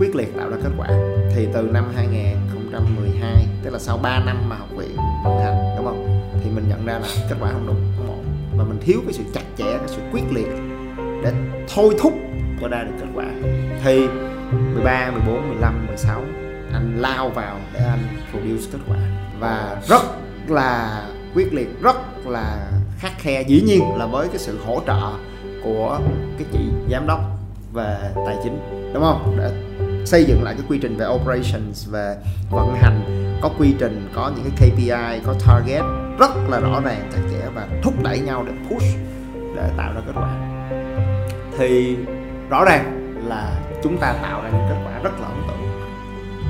quyết 0.00 0.16
liệt 0.16 0.36
tạo 0.36 0.50
ra 0.50 0.56
kết 0.62 0.70
quả. 0.78 0.88
Thì 1.34 1.48
từ 1.52 1.62
năm 1.62 1.92
2012 1.94 3.46
tức 3.62 3.70
là 3.70 3.78
sau 3.78 3.98
3 3.98 4.20
năm 4.26 4.48
mà 4.48 4.56
học 4.56 4.68
viện 4.76 4.96
vận 5.24 5.38
hành 5.38 5.74
đúng 5.76 5.86
không? 5.86 6.22
Thì 6.44 6.50
mình 6.50 6.68
nhận 6.68 6.86
ra 6.86 6.98
là 6.98 7.08
kết 7.30 7.36
quả 7.40 7.50
không 7.52 7.66
đúng. 7.66 7.76
Không 7.96 8.06
ổn. 8.08 8.24
Và 8.56 8.64
mình 8.64 8.78
thiếu 8.80 9.00
cái 9.04 9.12
sự 9.12 9.22
chặt 9.34 9.44
chẽ 9.58 9.78
cái 9.78 9.88
sự 9.88 10.00
quyết 10.12 10.22
liệt 10.30 10.48
để 11.22 11.32
thôi 11.74 11.94
thúc 12.00 12.12
và 12.60 12.68
ra 12.68 12.82
được 12.82 12.92
kết 13.00 13.06
quả. 13.14 13.26
Thì 13.84 14.06
13, 14.74 15.10
14, 15.10 15.48
15, 15.48 15.86
16 15.86 16.20
anh 16.72 16.98
lao 16.98 17.28
vào 17.28 17.56
để 17.74 17.80
anh 17.80 18.04
produce 18.30 18.64
kết 18.72 18.78
quả. 18.88 18.98
Và 19.40 19.82
rất 19.88 20.02
là 20.48 21.02
quyết 21.34 21.54
liệt 21.54 21.68
rất 21.82 21.96
là 22.26 22.70
khắc 22.98 23.12
khe. 23.18 23.42
Dĩ 23.42 23.62
nhiên 23.66 23.82
là 23.96 24.06
với 24.06 24.28
cái 24.28 24.38
sự 24.38 24.58
hỗ 24.66 24.80
trợ 24.86 25.12
của 25.64 26.00
cái 26.38 26.46
chị 26.52 26.60
giám 26.90 27.06
đốc 27.06 27.20
về 27.72 27.96
tài 28.26 28.36
chính 28.44 28.58
đúng 28.94 29.02
không? 29.02 29.36
Để 29.38 29.50
xây 30.04 30.24
dựng 30.24 30.42
lại 30.42 30.54
cái 30.54 30.64
quy 30.68 30.78
trình 30.78 30.96
về 30.96 31.06
operations 31.06 31.88
về 31.90 32.16
vận 32.50 32.74
hành 32.74 33.20
có 33.42 33.50
quy 33.58 33.74
trình 33.78 34.08
có 34.14 34.32
những 34.36 34.50
cái 34.50 34.70
KPI 34.70 35.24
có 35.26 35.34
target 35.46 35.82
rất 36.18 36.30
là 36.48 36.60
rõ 36.60 36.80
ràng 36.80 37.10
chặt 37.12 37.20
chẽ 37.30 37.48
và 37.54 37.68
thúc 37.82 37.94
đẩy 38.02 38.20
nhau 38.20 38.44
để 38.46 38.52
push 38.68 38.98
để 39.56 39.70
tạo 39.76 39.92
ra 39.94 40.00
kết 40.06 40.12
quả. 40.14 40.34
Thì 41.58 41.96
rõ 42.50 42.64
ràng 42.64 43.16
là 43.28 43.60
chúng 43.82 43.98
ta 43.98 44.12
tạo 44.22 44.42
ra 44.42 44.50
những 44.50 44.66
kết 44.68 44.82
quả 44.84 44.98
rất 45.02 45.20
là 45.20 45.26
ấn 45.26 45.36
tượng. 45.48 45.60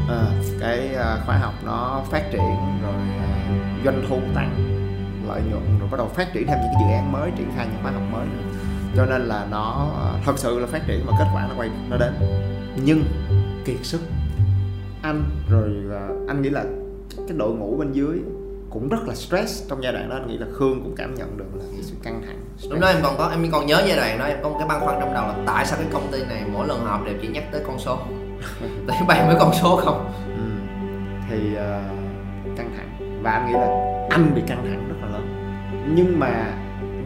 À, 0.09 0.23
cái 0.61 0.95
ờ, 0.95 1.21
khóa 1.27 1.37
học 1.39 1.55
nó 1.65 2.03
phát 2.11 2.23
triển 2.33 2.81
rồi 2.83 2.95
ờ, 3.19 3.55
doanh 3.85 4.05
thu 4.09 4.21
tăng 4.35 4.51
lợi 5.29 5.43
nhuận 5.51 5.79
rồi 5.79 5.89
bắt 5.91 5.99
đầu 5.99 6.09
phát 6.09 6.33
triển 6.33 6.47
thêm 6.47 6.59
những 6.61 6.73
cái 6.75 6.83
dự 6.85 6.95
án 6.95 7.13
mới 7.13 7.31
triển 7.37 7.51
khai 7.57 7.67
những 7.67 7.83
khóa 7.83 7.93
học 7.93 8.03
mới 8.13 8.27
nữa. 8.27 8.59
Cho 8.97 9.07
nên 9.07 9.23
là 9.23 9.47
nó 9.51 9.89
thật 10.25 10.39
sự 10.39 10.59
là 10.59 10.67
phát 10.67 10.87
triển 10.87 11.07
và 11.07 11.13
kết 11.19 11.27
quả 11.35 11.47
nó 11.49 11.55
quay 11.57 11.71
nó 11.89 11.97
đến. 11.97 12.13
Nhưng 12.85 13.05
kiệt 13.65 13.77
sức. 13.83 14.01
Anh 15.03 15.25
rồi 15.51 15.71
anh 16.29 16.43
nghĩ 16.43 16.51
là 16.51 16.65
cái 17.17 17.37
đội 17.37 17.55
ngũ 17.55 17.77
bên 17.77 17.93
dưới 17.93 18.21
cũng 18.71 18.89
rất 18.89 18.99
là 19.07 19.15
stress 19.15 19.69
trong 19.69 19.83
giai 19.83 19.93
đoạn 19.93 20.09
đó. 20.09 20.17
Anh 20.17 20.27
nghĩ 20.27 20.39
là 20.39 20.47
khương 20.53 20.83
cũng 20.83 20.95
cảm 20.97 21.15
nhận 21.15 21.37
được 21.37 21.45
là 21.55 21.65
cái 21.73 21.83
sự 21.83 21.95
căng 22.03 22.23
thẳng 22.27 22.39
stress. 22.57 22.73
lúc 22.73 22.81
đó 22.81 22.89
em 22.89 22.97
còn 23.03 23.15
có 23.19 23.29
em 23.29 23.51
còn 23.53 23.67
nhớ 23.67 23.83
giai 23.87 23.97
đoạn 23.97 24.19
đó 24.19 24.25
em 24.25 24.39
có 24.43 24.49
một 24.49 24.57
cái 24.59 24.69
băn 24.69 24.81
khoăn 24.81 24.97
trong 25.01 25.15
đầu 25.15 25.27
là 25.27 25.37
tại 25.47 25.67
sao 25.67 25.79
cái 25.79 25.89
công 25.93 26.13
ty 26.13 26.25
này 26.25 26.45
mỗi 26.53 26.69
lần 26.69 26.85
họp 26.85 27.05
đều 27.05 27.15
chỉ 27.23 27.29
nhắc 27.29 27.45
tới 27.53 27.63
con 27.67 27.79
số? 27.79 27.99
Tới 28.87 28.97
bàn 29.09 29.27
với 29.27 29.37
con 29.39 29.55
số 29.55 29.77
không? 29.77 30.13
Ừ. 30.37 30.43
thì 31.31 31.53
uh, 31.53 32.57
căng 32.57 32.73
thẳng. 32.77 33.21
Và 33.23 33.31
anh 33.31 33.47
nghĩ 33.47 33.53
là 33.53 34.07
anh 34.11 34.35
bị 34.35 34.43
căng 34.47 34.67
thẳng 34.69 34.89
rất 34.89 34.95
là 35.03 35.09
lớn. 35.13 35.27
Nhưng 35.95 36.19
mà 36.21 36.55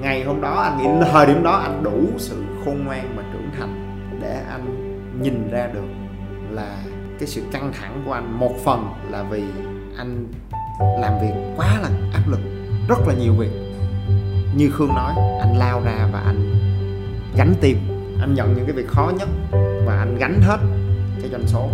ngày 0.00 0.24
hôm 0.24 0.40
đó 0.40 0.54
anh 0.54 0.78
nghĩ 0.78 1.06
thời 1.12 1.26
điểm 1.26 1.42
đó 1.42 1.52
anh 1.52 1.82
đủ 1.82 2.08
sự 2.18 2.42
khôn 2.64 2.84
ngoan 2.84 3.16
và 3.16 3.22
trưởng 3.32 3.50
thành 3.58 4.00
để 4.20 4.42
anh 4.50 4.94
nhìn 5.22 5.50
ra 5.50 5.66
được 5.66 6.03
là 6.54 6.76
cái 7.18 7.28
sự 7.28 7.42
căng 7.52 7.72
thẳng 7.80 8.02
của 8.06 8.12
anh. 8.12 8.38
Một 8.38 8.52
phần 8.64 8.92
là 9.10 9.22
vì 9.22 9.42
anh 9.96 10.26
làm 10.78 11.12
việc 11.20 11.32
quá 11.56 11.78
là 11.82 11.88
áp 12.12 12.22
lực, 12.28 12.40
rất 12.88 12.98
là 13.06 13.14
nhiều 13.14 13.32
việc. 13.32 13.50
Như 14.56 14.70
khương 14.70 14.88
nói, 14.88 15.14
anh 15.40 15.56
lao 15.58 15.82
ra 15.84 16.08
và 16.12 16.20
anh 16.20 16.54
gánh 17.36 17.54
tìm 17.60 17.78
anh 18.20 18.34
nhận 18.34 18.54
những 18.54 18.66
cái 18.66 18.74
việc 18.74 18.88
khó 18.88 19.12
nhất 19.18 19.28
và 19.86 19.98
anh 19.98 20.16
gánh 20.18 20.40
hết 20.42 20.58
cái 21.20 21.30
doanh 21.30 21.46
số 21.46 21.68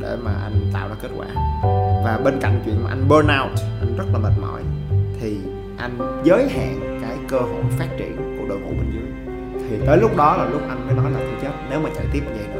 để 0.00 0.16
mà 0.22 0.32
anh 0.42 0.70
tạo 0.72 0.88
ra 0.88 0.94
kết 1.02 1.08
quả. 1.16 1.26
Và 2.04 2.20
bên 2.24 2.40
cạnh 2.40 2.62
chuyện 2.64 2.84
mà 2.84 2.90
anh 2.90 3.08
burn 3.08 3.26
out, 3.42 3.58
anh 3.80 3.96
rất 3.96 4.04
là 4.12 4.18
mệt 4.18 4.32
mỏi, 4.40 4.62
thì 5.20 5.38
anh 5.78 6.22
giới 6.24 6.48
hạn 6.48 6.98
cái 7.02 7.16
cơ 7.28 7.38
hội 7.38 7.62
phát 7.78 7.88
triển 7.98 8.38
của 8.38 8.48
đội 8.48 8.58
ngũ 8.58 8.70
bên 8.70 8.90
dưới. 8.92 9.34
Thì 9.70 9.86
tới 9.86 9.96
lúc 9.96 10.16
đó 10.16 10.36
là 10.36 10.44
lúc 10.44 10.62
anh 10.68 10.86
mới 10.86 10.96
nói 10.96 11.10
là 11.10 11.18
thôi 11.18 11.34
chết, 11.42 11.50
nếu 11.70 11.80
mà 11.80 11.90
chạy 11.96 12.06
tiếp 12.12 12.22
như 12.26 12.34
vậy 12.36 12.46
nữa 12.54 12.57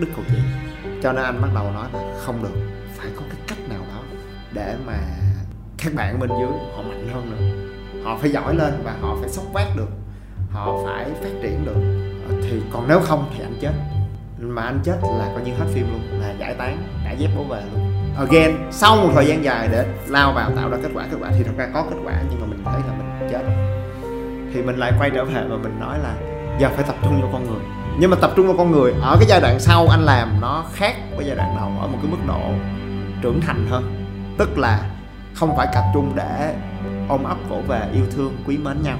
đức 0.00 0.06
đứt 0.06 0.12
cầu 0.16 0.24
chị 0.28 0.38
cho 1.02 1.12
nên 1.12 1.24
anh 1.24 1.42
bắt 1.42 1.48
đầu 1.54 1.72
nói 1.72 1.88
là 1.92 2.00
không 2.18 2.42
được, 2.42 2.60
phải 2.96 3.06
có 3.16 3.22
cái 3.30 3.40
cách 3.48 3.58
nào 3.68 3.80
đó 3.88 4.02
để 4.52 4.74
mà 4.86 4.98
các 5.78 5.94
bạn 5.94 6.20
bên 6.20 6.30
dưới 6.30 6.48
họ 6.76 6.82
mạnh 6.82 7.08
hơn 7.14 7.30
nữa. 7.30 7.70
Họ 8.04 8.18
phải 8.20 8.30
giỏi 8.30 8.54
lên 8.54 8.82
và 8.84 8.94
họ 9.00 9.16
phải 9.20 9.28
sốc 9.28 9.44
vác 9.52 9.66
được, 9.76 9.88
họ 10.50 10.78
phải 10.86 11.04
phát 11.04 11.30
triển 11.42 11.64
được. 11.64 11.80
Ờ, 12.28 12.34
thì 12.42 12.62
còn 12.72 12.88
nếu 12.88 13.00
không 13.00 13.30
thì 13.36 13.44
anh 13.44 13.54
chết. 13.60 13.72
Mà 14.38 14.62
anh 14.62 14.80
chết 14.84 14.98
là 15.18 15.30
coi 15.34 15.44
như 15.44 15.54
hết 15.54 15.66
phim 15.74 15.92
luôn, 15.92 16.20
là 16.20 16.34
giải 16.38 16.54
tán, 16.54 16.78
đã 17.04 17.12
dép 17.12 17.30
bố 17.36 17.44
về 17.44 17.62
luôn. 17.74 17.92
Again, 18.16 18.56
sau 18.70 18.96
một 18.96 19.10
thời 19.14 19.26
gian 19.26 19.44
dài 19.44 19.68
để 19.72 19.86
lao 20.08 20.32
vào 20.32 20.50
tạo 20.56 20.70
ra 20.70 20.78
kết 20.82 20.90
quả 20.94 21.06
kết 21.10 21.16
quả 21.20 21.30
thì 21.38 21.42
thật 21.44 21.52
ra 21.56 21.68
có 21.74 21.82
kết 21.90 21.96
quả, 22.04 22.22
nhưng 22.30 22.40
mà 22.40 22.46
mình 22.46 22.62
thấy 22.64 22.80
là 22.88 22.94
mình 22.98 23.28
chết. 23.32 23.42
Thì 24.54 24.62
mình 24.62 24.76
lại 24.76 24.92
quay 24.98 25.10
trở 25.10 25.24
về 25.24 25.44
và 25.48 25.56
mình 25.56 25.80
nói 25.80 25.98
là 25.98 26.14
giờ 26.58 26.68
phải 26.74 26.84
tập 26.86 26.96
trung 27.02 27.20
vào 27.20 27.30
con 27.32 27.46
người 27.46 27.79
nhưng 28.00 28.10
mà 28.10 28.16
tập 28.20 28.32
trung 28.36 28.46
vào 28.46 28.56
con 28.56 28.70
người, 28.70 28.94
ở 29.02 29.16
cái 29.18 29.26
giai 29.28 29.40
đoạn 29.40 29.60
sau 29.60 29.88
anh 29.88 30.00
làm 30.00 30.40
nó 30.40 30.64
khác 30.72 30.94
với 31.16 31.26
giai 31.26 31.36
đoạn 31.36 31.56
đầu, 31.56 31.70
ở 31.80 31.86
một 31.86 31.98
cái 32.02 32.10
mức 32.10 32.18
độ 32.26 32.40
trưởng 33.22 33.40
thành 33.40 33.66
hơn. 33.70 34.06
Tức 34.38 34.58
là 34.58 34.90
không 35.34 35.56
phải 35.56 35.68
tập 35.74 35.84
trung 35.94 36.12
để 36.14 36.54
ôm 37.08 37.24
ấp 37.24 37.36
vỗ 37.48 37.56
về 37.68 37.80
yêu 37.92 38.04
thương, 38.16 38.36
quý 38.46 38.58
mến 38.58 38.82
nhau, 38.82 38.98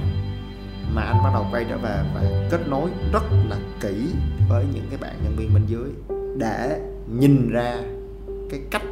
mà 0.95 1.01
anh 1.01 1.23
bắt 1.23 1.29
đầu 1.33 1.45
quay 1.51 1.65
trở 1.69 1.77
về 1.77 1.95
và 2.15 2.21
kết 2.51 2.67
nối 2.67 2.89
rất 3.13 3.23
là 3.49 3.55
kỹ 3.81 4.07
với 4.49 4.65
những 4.73 4.85
cái 4.89 4.97
bạn 4.97 5.13
nhân 5.23 5.35
viên 5.37 5.53
bên 5.53 5.65
dưới 5.65 6.17
để 6.37 6.79
nhìn 7.07 7.49
ra 7.51 7.73
cái 8.49 8.59
cách 8.71 8.83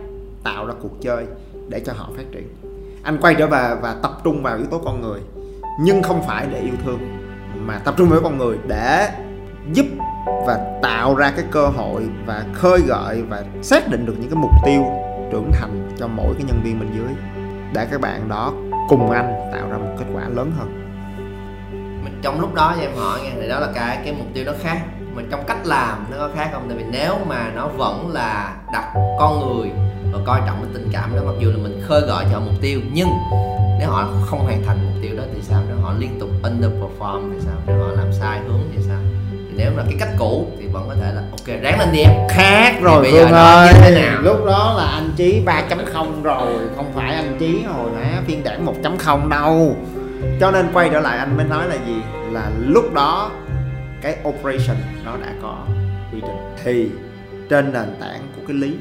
tạo 0.44 0.66
ra 0.68 0.74
cuộc 0.82 1.02
chơi 1.02 1.26
để 1.70 1.80
cho 1.80 1.94
họ 1.94 2.10
phát 2.18 2.26
triển. 2.32 2.56
Anh 3.04 3.18
quay 3.22 3.36
trở 3.36 3.48
về 3.48 3.76
và 3.82 3.96
tập 4.04 4.12
trung 4.24 4.44
vào 4.44 4.58
yếu 4.58 4.66
tố 4.66 4.82
con 4.86 5.02
người, 5.02 5.20
nhưng 5.82 6.04
không 6.04 6.24
phải 6.28 6.48
để 6.52 6.60
yêu 6.60 6.76
thương, 6.86 7.00
mà 7.56 7.80
tập 7.80 7.94
trung 7.98 8.10
vào 8.10 8.20
con 8.24 8.38
người 8.38 8.58
để 8.68 9.10
giúp 9.74 9.86
và 10.46 10.80
tạo 10.82 11.16
ra 11.16 11.32
cái 11.36 11.46
cơ 11.52 11.68
hội 11.68 12.04
và 12.26 12.46
khơi 12.54 12.80
gợi 12.88 13.22
và 13.30 13.44
xác 13.62 13.88
định 13.88 14.06
được 14.06 14.16
những 14.20 14.30
cái 14.30 14.40
mục 14.42 14.52
tiêu 14.66 14.86
trưởng 15.32 15.52
thành 15.54 15.90
cho 16.00 16.08
mỗi 16.08 16.34
cái 16.34 16.44
nhân 16.44 16.62
viên 16.64 16.80
bên 16.80 16.90
dưới, 16.96 17.16
để 17.74 17.88
các 17.92 18.02
bạn 18.02 18.30
đó 18.30 18.54
cùng 18.90 19.12
anh 19.12 19.34
tạo 19.54 19.70
ra 19.70 19.78
một 19.78 19.96
kết 20.00 20.06
quả 20.14 20.24
lớn 20.30 20.52
hơn. 20.58 20.76
Mình 22.04 22.20
trong 22.22 22.40
lúc 22.42 22.54
đó 22.54 22.74
cho 22.76 22.82
em 22.82 22.96
hỏi 22.96 23.20
nghe 23.24 23.32
thì 23.42 23.50
đó 23.50 23.60
là 23.60 23.68
cái 23.76 24.00
cái 24.04 24.14
mục 24.18 24.28
tiêu 24.34 24.44
nó 24.46 24.54
khác. 24.62 24.82
Mình 25.16 25.28
trong 25.32 25.44
cách 25.48 25.66
làm 25.66 26.06
nó 26.12 26.18
có 26.18 26.30
khác 26.36 26.50
không? 26.54 26.66
Tại 26.70 26.78
vì 26.78 26.84
nếu 26.92 27.16
mà 27.28 27.52
nó 27.56 27.68
vẫn 27.68 28.10
là 28.14 28.56
đặt 28.74 28.94
con 29.20 29.40
người 29.40 29.72
và 30.12 30.20
coi 30.26 30.42
trọng 30.46 30.62
cái 30.62 30.72
tình 30.74 30.90
cảm 30.92 31.16
đó, 31.16 31.22
mặc 31.26 31.36
dù 31.40 31.50
là 31.52 31.58
mình 31.58 31.82
khơi 31.88 32.02
gợi 32.02 32.26
cho 32.32 32.40
mục 32.40 32.54
tiêu, 32.62 32.82
nhưng 32.94 33.08
nếu 33.80 33.90
họ 33.90 34.10
không 34.26 34.40
hoàn 34.40 34.64
thành 34.66 34.78
mục 34.86 34.94
tiêu 35.02 35.18
đó 35.18 35.24
thì 35.34 35.42
sao? 35.42 35.62
Nếu 35.68 35.78
họ 35.78 35.94
liên 35.98 36.20
tục 36.20 36.30
underperform 36.44 37.32
thì 37.32 37.40
sao? 37.40 37.56
Nếu 37.68 37.78
họ 37.78 37.92
làm 37.92 38.14
sai 38.14 38.40
hướng 38.40 38.62
thì 38.76 38.84
sao? 38.88 38.98
Nếu 39.60 39.72
là 39.78 39.84
cái 39.90 39.96
cách 40.00 40.10
cũ 40.18 40.48
thì 40.60 40.68
vẫn 40.68 40.86
có 40.88 40.96
thể 40.96 41.14
là 41.14 41.22
ok 41.32 41.62
ráng 41.62 41.80
lên 41.80 41.92
đi 41.92 42.00
em. 42.00 42.12
Khác 42.30 42.74
rồi 42.82 43.02
bây 43.02 43.12
giờ 43.12 43.24
Phương 43.24 43.32
nó 43.32 43.44
ơi. 43.44 43.74
như 43.74 43.80
thế 43.82 44.02
nào? 44.02 44.22
lúc 44.22 44.46
đó 44.46 44.74
là 44.78 44.84
anh 44.84 45.12
chí 45.16 45.42
3.0 45.46 46.24
rồi 46.24 46.54
không 46.76 46.92
phải 46.96 47.16
anh 47.16 47.38
chí 47.40 47.64
hồi 47.64 47.90
nãy 47.96 48.14
phiên 48.28 48.44
bản 48.44 48.66
1.0 48.66 49.30
đâu. 49.30 49.76
Cho 50.40 50.52
nên 50.52 50.70
quay 50.74 50.90
trở 50.92 51.00
lại 51.00 51.18
anh 51.18 51.38
mới 51.38 51.46
nói 51.46 51.68
là 51.68 51.76
gì? 51.88 52.02
Là 52.32 52.52
lúc 52.60 52.94
đó 52.94 53.32
cái 54.02 54.18
operation 54.30 54.78
nó 55.06 55.18
đã 55.18 55.34
có 55.42 55.58
quy 56.14 56.20
trình. 56.22 56.56
Thì 56.64 56.90
trên 57.50 57.74
nền 57.74 57.96
tảng 58.00 58.22
của 58.36 58.42
cái 58.48 58.58
lý 58.58 58.76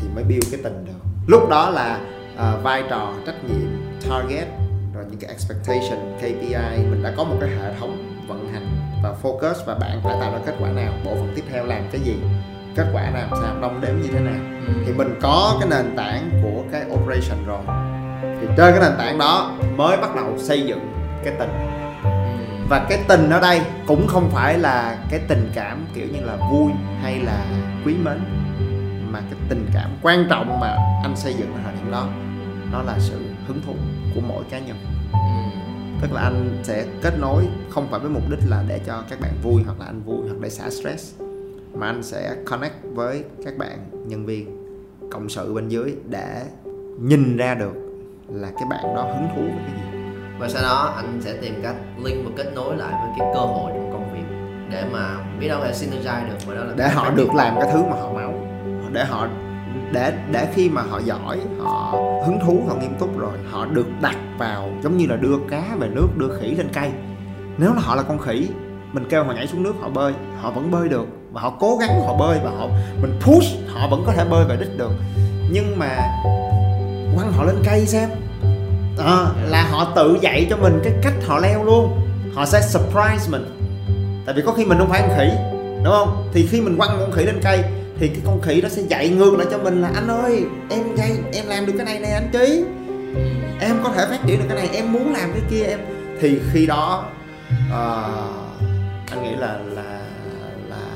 thì 0.00 0.08
mới 0.14 0.24
build 0.24 0.52
cái 0.52 0.60
tình 0.64 0.84
được. 0.84 1.10
Lúc 1.26 1.48
đó 1.48 1.70
là 1.70 1.98
à, 2.38 2.52
vai 2.62 2.82
trò 2.90 3.12
trách 3.26 3.44
nhiệm 3.44 3.68
target 4.10 4.48
rồi 4.94 5.04
những 5.10 5.20
cái 5.20 5.30
expectation 5.30 6.16
KPI 6.18 6.84
mình 6.90 7.02
đã 7.02 7.12
có 7.16 7.24
một 7.24 7.36
cái 7.40 7.50
hệ 7.50 7.74
thống 7.80 8.24
vận 8.28 8.48
hành 8.52 8.66
và 9.02 9.14
focus 9.22 9.54
và 9.66 9.74
bạn 9.74 10.00
phải 10.02 10.16
tạo 10.20 10.32
ra 10.32 10.38
kết 10.46 10.54
quả 10.60 10.70
nào 10.70 10.92
bộ 11.04 11.14
phận 11.14 11.32
tiếp 11.36 11.42
theo 11.52 11.64
làm 11.66 11.82
cái 11.92 12.00
gì 12.00 12.16
kết 12.76 12.86
quả 12.92 13.10
làm 13.10 13.28
sao 13.30 13.54
đong 13.60 13.80
đếm 13.80 13.96
như 14.02 14.08
thế 14.12 14.20
nào 14.20 14.40
Ừ. 14.66 14.72
thì 14.86 14.92
mình 14.92 15.14
có 15.22 15.56
cái 15.60 15.68
nền 15.70 15.96
tảng 15.96 16.30
của 16.42 16.62
cái 16.72 16.82
operation 16.90 17.44
rồi 17.46 17.60
thì 18.40 18.46
trên 18.56 18.72
cái 18.74 18.80
nền 18.80 18.98
tảng 18.98 19.18
đó 19.18 19.52
mới 19.76 19.96
bắt 19.96 20.16
đầu 20.16 20.38
xây 20.38 20.62
dựng 20.62 20.92
cái 21.24 21.34
tình 21.38 21.50
Ừ. 22.04 22.08
và 22.68 22.86
cái 22.88 22.98
tình 23.08 23.30
ở 23.30 23.40
đây 23.40 23.60
cũng 23.86 24.06
không 24.06 24.30
phải 24.30 24.58
là 24.58 24.96
cái 25.10 25.20
tình 25.28 25.50
cảm 25.54 25.86
kiểu 25.94 26.06
như 26.12 26.20
là 26.20 26.36
vui 26.52 26.72
hay 27.02 27.18
là 27.20 27.44
quý 27.86 27.94
mến 28.04 28.18
mà 29.12 29.20
cái 29.30 29.40
tình 29.48 29.66
cảm 29.74 29.90
quan 30.02 30.26
trọng 30.30 30.60
mà 30.60 30.76
anh 31.02 31.16
xây 31.16 31.34
dựng 31.34 31.54
ở 31.54 31.60
thời 31.64 31.72
điểm 31.74 31.90
đó 31.92 32.06
nó 32.72 32.82
là 32.82 32.94
sự 32.98 33.20
hứng 33.48 33.60
thú 33.66 33.74
của 34.14 34.20
mỗi 34.28 34.44
cá 34.50 34.58
nhân. 34.58 34.76
Tức 36.02 36.12
là 36.12 36.20
anh 36.20 36.58
sẽ 36.62 36.86
kết 37.02 37.14
nối 37.20 37.48
không 37.70 37.88
phải 37.90 38.00
với 38.00 38.10
mục 38.10 38.22
đích 38.30 38.38
là 38.48 38.64
để 38.68 38.80
cho 38.86 39.02
các 39.10 39.20
bạn 39.20 39.32
vui 39.42 39.62
hoặc 39.66 39.80
là 39.80 39.86
anh 39.86 40.02
vui 40.06 40.18
hoặc 40.28 40.36
để 40.40 40.50
xả 40.50 40.70
stress 40.70 41.20
mà 41.74 41.86
anh 41.86 42.02
sẽ 42.02 42.36
connect 42.46 42.74
với 42.94 43.24
các 43.44 43.58
bạn 43.58 43.78
nhân 44.06 44.26
viên 44.26 44.66
cộng 45.10 45.28
sự 45.28 45.54
bên 45.54 45.68
dưới 45.68 45.94
để 46.08 46.42
nhìn 47.00 47.36
ra 47.36 47.54
được 47.54 47.74
là 48.28 48.50
cái 48.50 48.64
bạn 48.70 48.94
đó 48.94 49.02
hứng 49.02 49.28
thú 49.36 49.42
với 49.42 49.62
cái 49.66 49.76
gì. 49.76 49.98
Và 50.38 50.48
sau 50.48 50.62
đó 50.62 50.94
anh 50.96 51.20
sẽ 51.24 51.36
tìm 51.36 51.54
cách 51.62 51.76
link 52.04 52.24
và 52.24 52.30
kết 52.36 52.52
nối 52.54 52.76
lại 52.76 52.92
với 52.92 53.14
cái 53.18 53.28
cơ 53.34 53.40
hội 53.40 53.72
trong 53.74 53.92
công 53.92 54.12
việc 54.14 54.36
để 54.70 54.84
mà 54.92 55.24
biết 55.40 55.48
đâu 55.48 55.60
là 55.60 55.70
synergize 55.70 56.28
được 56.28 56.36
và 56.46 56.54
đó 56.54 56.64
là 56.64 56.74
để 56.76 56.88
họ 56.88 57.10
được 57.10 57.34
làm 57.34 57.54
cái 57.60 57.68
thứ 57.72 57.82
mà 57.82 57.96
họ 58.00 58.12
máu 58.12 58.34
để 58.92 59.04
họ 59.04 59.28
để 59.92 60.12
để 60.30 60.48
khi 60.54 60.68
mà 60.68 60.82
họ 60.82 61.00
giỏi 61.04 61.38
họ 61.60 61.94
hứng 62.26 62.38
thú 62.46 62.62
họ 62.68 62.74
nghiêm 62.74 62.94
túc 62.98 63.18
rồi 63.18 63.32
họ 63.50 63.66
được 63.66 63.86
đặt 64.00 64.16
vào 64.38 64.68
giống 64.82 64.96
như 64.96 65.06
là 65.06 65.16
đưa 65.16 65.36
cá 65.50 65.62
về 65.78 65.88
nước 65.88 66.08
đưa 66.16 66.38
khỉ 66.40 66.46
lên 66.46 66.68
cây. 66.72 66.90
Nếu 67.58 67.74
là 67.74 67.80
họ 67.80 67.94
là 67.94 68.02
con 68.02 68.18
khỉ 68.18 68.48
mình 68.92 69.04
kêu 69.10 69.24
họ 69.24 69.32
nhảy 69.32 69.46
xuống 69.46 69.62
nước 69.62 69.74
họ 69.80 69.88
bơi. 69.88 70.12
Họ 70.40 70.50
vẫn 70.50 70.70
bơi 70.70 70.88
được 70.88 71.06
và 71.32 71.40
họ 71.40 71.52
cố 71.60 71.76
gắng 71.80 72.00
họ 72.06 72.16
bơi 72.16 72.38
và 72.44 72.50
họ 72.50 72.68
mình 73.02 73.12
push 73.20 73.48
họ 73.74 73.88
vẫn 73.88 74.02
có 74.06 74.12
thể 74.12 74.24
bơi 74.30 74.44
về 74.44 74.56
đích 74.56 74.78
được. 74.78 74.92
Nhưng 75.50 75.78
mà 75.78 75.96
quăng 77.14 77.32
họ 77.32 77.44
lên 77.44 77.56
cây 77.64 77.86
xem. 77.86 78.10
À, 78.98 79.26
là 79.48 79.68
họ 79.70 79.92
tự 79.96 80.18
dạy 80.20 80.46
cho 80.50 80.56
mình 80.56 80.80
cái 80.84 80.92
cách 81.02 81.14
họ 81.26 81.38
leo 81.38 81.64
luôn. 81.64 82.00
Họ 82.34 82.46
sẽ 82.46 82.60
surprise 82.60 83.30
mình. 83.30 83.44
Tại 84.26 84.34
vì 84.34 84.42
có 84.46 84.52
khi 84.52 84.64
mình 84.64 84.78
không 84.78 84.88
phải 84.88 85.02
con 85.02 85.18
khỉ 85.18 85.30
đúng 85.84 85.92
không? 85.92 86.28
Thì 86.32 86.46
khi 86.46 86.60
mình 86.60 86.78
quăng 86.78 86.96
con 87.00 87.12
khỉ 87.12 87.24
lên 87.24 87.40
cây 87.42 87.64
thì 88.02 88.08
cái 88.08 88.20
con 88.24 88.40
khỉ 88.40 88.60
nó 88.62 88.68
sẽ 88.68 88.82
dạy 88.82 89.08
ngược 89.08 89.34
lại 89.34 89.46
cho 89.50 89.58
mình 89.58 89.82
là 89.82 89.90
anh 89.94 90.08
ơi 90.08 90.44
em 90.70 90.96
dây 90.96 91.10
em 91.32 91.46
làm 91.46 91.66
được 91.66 91.72
cái 91.76 91.86
này 91.86 92.00
nè 92.00 92.08
anh 92.08 92.28
trí 92.32 92.64
em 93.60 93.76
có 93.82 93.92
thể 93.94 94.06
phát 94.10 94.18
triển 94.26 94.38
được 94.38 94.44
cái 94.48 94.56
này 94.56 94.68
em 94.74 94.92
muốn 94.92 95.12
làm 95.12 95.32
cái 95.32 95.42
kia 95.50 95.62
em 95.62 95.78
thì 96.20 96.38
khi 96.52 96.66
đó 96.66 97.04
uh, 97.68 99.10
anh 99.10 99.22
nghĩ 99.22 99.34
là 99.38 99.58
là 99.74 100.00
là 100.68 100.86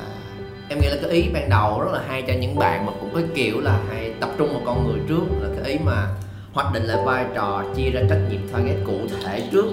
em 0.69 0.79
nghĩ 0.79 0.87
là 0.87 0.95
cái 1.01 1.11
ý 1.11 1.29
ban 1.33 1.49
đầu 1.49 1.81
rất 1.81 1.91
là 1.93 2.01
hay 2.07 2.23
cho 2.27 2.33
những 2.33 2.55
bạn 2.55 2.85
mà 2.85 2.91
cũng 2.99 3.09
có 3.13 3.21
kiểu 3.35 3.59
là 3.59 3.79
hay 3.89 4.13
tập 4.19 4.29
trung 4.37 4.49
vào 4.53 4.61
con 4.65 4.87
người 4.87 4.99
trước 5.09 5.23
là 5.41 5.49
cái 5.55 5.71
ý 5.71 5.79
mà 5.85 6.07
hoạch 6.53 6.73
định 6.73 6.83
lại 6.83 6.97
vai 7.05 7.25
trò 7.35 7.63
chia 7.75 7.89
ra 7.89 8.01
trách 8.09 8.19
nhiệm 8.29 8.47
target 8.53 8.77
cụ 8.85 8.97
thể 9.23 9.43
trước 9.51 9.65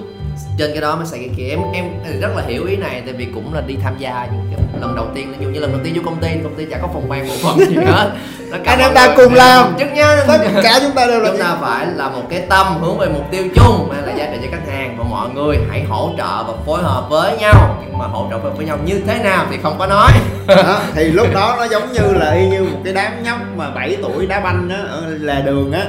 trên 0.57 0.71
cái 0.71 0.81
đó 0.81 0.95
mới 0.95 1.05
xảy 1.05 1.19
cái 1.19 1.29
kia 1.37 1.49
em 1.49 1.59
em 1.73 1.85
rất 2.21 2.35
là 2.35 2.43
hiểu 2.47 2.65
ý 2.65 2.75
này 2.75 3.01
tại 3.05 3.13
vì 3.13 3.25
cũng 3.25 3.53
là 3.53 3.61
đi 3.61 3.75
tham 3.83 3.93
gia 3.99 4.27
những 4.31 4.53
cái 4.55 4.81
lần 4.81 4.95
đầu 4.95 5.07
tiên 5.15 5.31
ví 5.31 5.45
dụ 5.45 5.49
như 5.49 5.59
lần 5.59 5.71
đầu 5.71 5.81
tiên 5.83 5.93
vô 5.95 6.01
công 6.05 6.21
ty 6.21 6.29
công 6.43 6.55
ty 6.55 6.65
chả 6.71 6.77
có 6.77 6.87
phòng 6.93 7.09
ban 7.09 7.27
bộ 7.27 7.33
phận 7.43 7.59
gì 7.59 7.75
hết. 7.75 8.11
Anh 8.65 8.79
em 8.79 8.93
ta 8.93 9.13
cùng 9.17 9.33
làm. 9.33 9.75
chứ 9.79 9.85
nhá 9.93 10.23
tất 10.27 10.37
cả 10.63 10.79
chúng 10.81 10.91
ta 10.91 11.07
đều 11.07 11.19
là 11.19 11.29
chúng 11.29 11.39
ta 11.39 11.57
phải 11.61 11.87
là 11.95 12.09
một 12.09 12.23
cái 12.29 12.41
tâm 12.49 12.67
hướng 12.81 12.97
về 12.97 13.07
mục 13.07 13.31
tiêu 13.31 13.43
chung 13.55 13.91
hay 13.93 14.01
là 14.01 14.13
giá 14.13 14.25
trị 14.31 14.37
cho 14.41 14.47
khách 14.51 14.71
hàng. 14.71 14.97
Và 14.97 15.03
mọi 15.03 15.29
người 15.29 15.57
hãy 15.69 15.83
hỗ 15.89 16.11
trợ 16.17 16.43
và 16.43 16.53
phối 16.65 16.83
hợp 16.83 17.05
với 17.09 17.37
nhau. 17.37 17.77
Nhưng 17.81 17.97
mà 17.97 18.05
hỗ 18.05 18.27
trợ 18.29 18.37
với 18.37 18.65
nhau 18.65 18.77
như 18.85 19.01
thế 19.07 19.19
nào 19.23 19.45
thì 19.51 19.57
không 19.63 19.75
có 19.79 19.87
nói. 19.87 20.11
Đó, 20.47 20.79
thì 20.95 21.03
lúc 21.03 21.27
đó 21.33 21.55
nó 21.57 21.63
giống 21.63 21.91
như 21.91 22.13
là 22.13 22.31
y 22.31 22.49
như 22.49 22.63
một 22.63 22.79
cái 22.83 22.93
đám 22.93 23.23
nhóc 23.23 23.37
mà 23.55 23.69
7 23.69 23.97
tuổi 24.01 24.25
đá 24.25 24.39
banh 24.39 24.69
á 24.69 24.83
lề 25.07 25.41
đường 25.41 25.71
á 25.71 25.85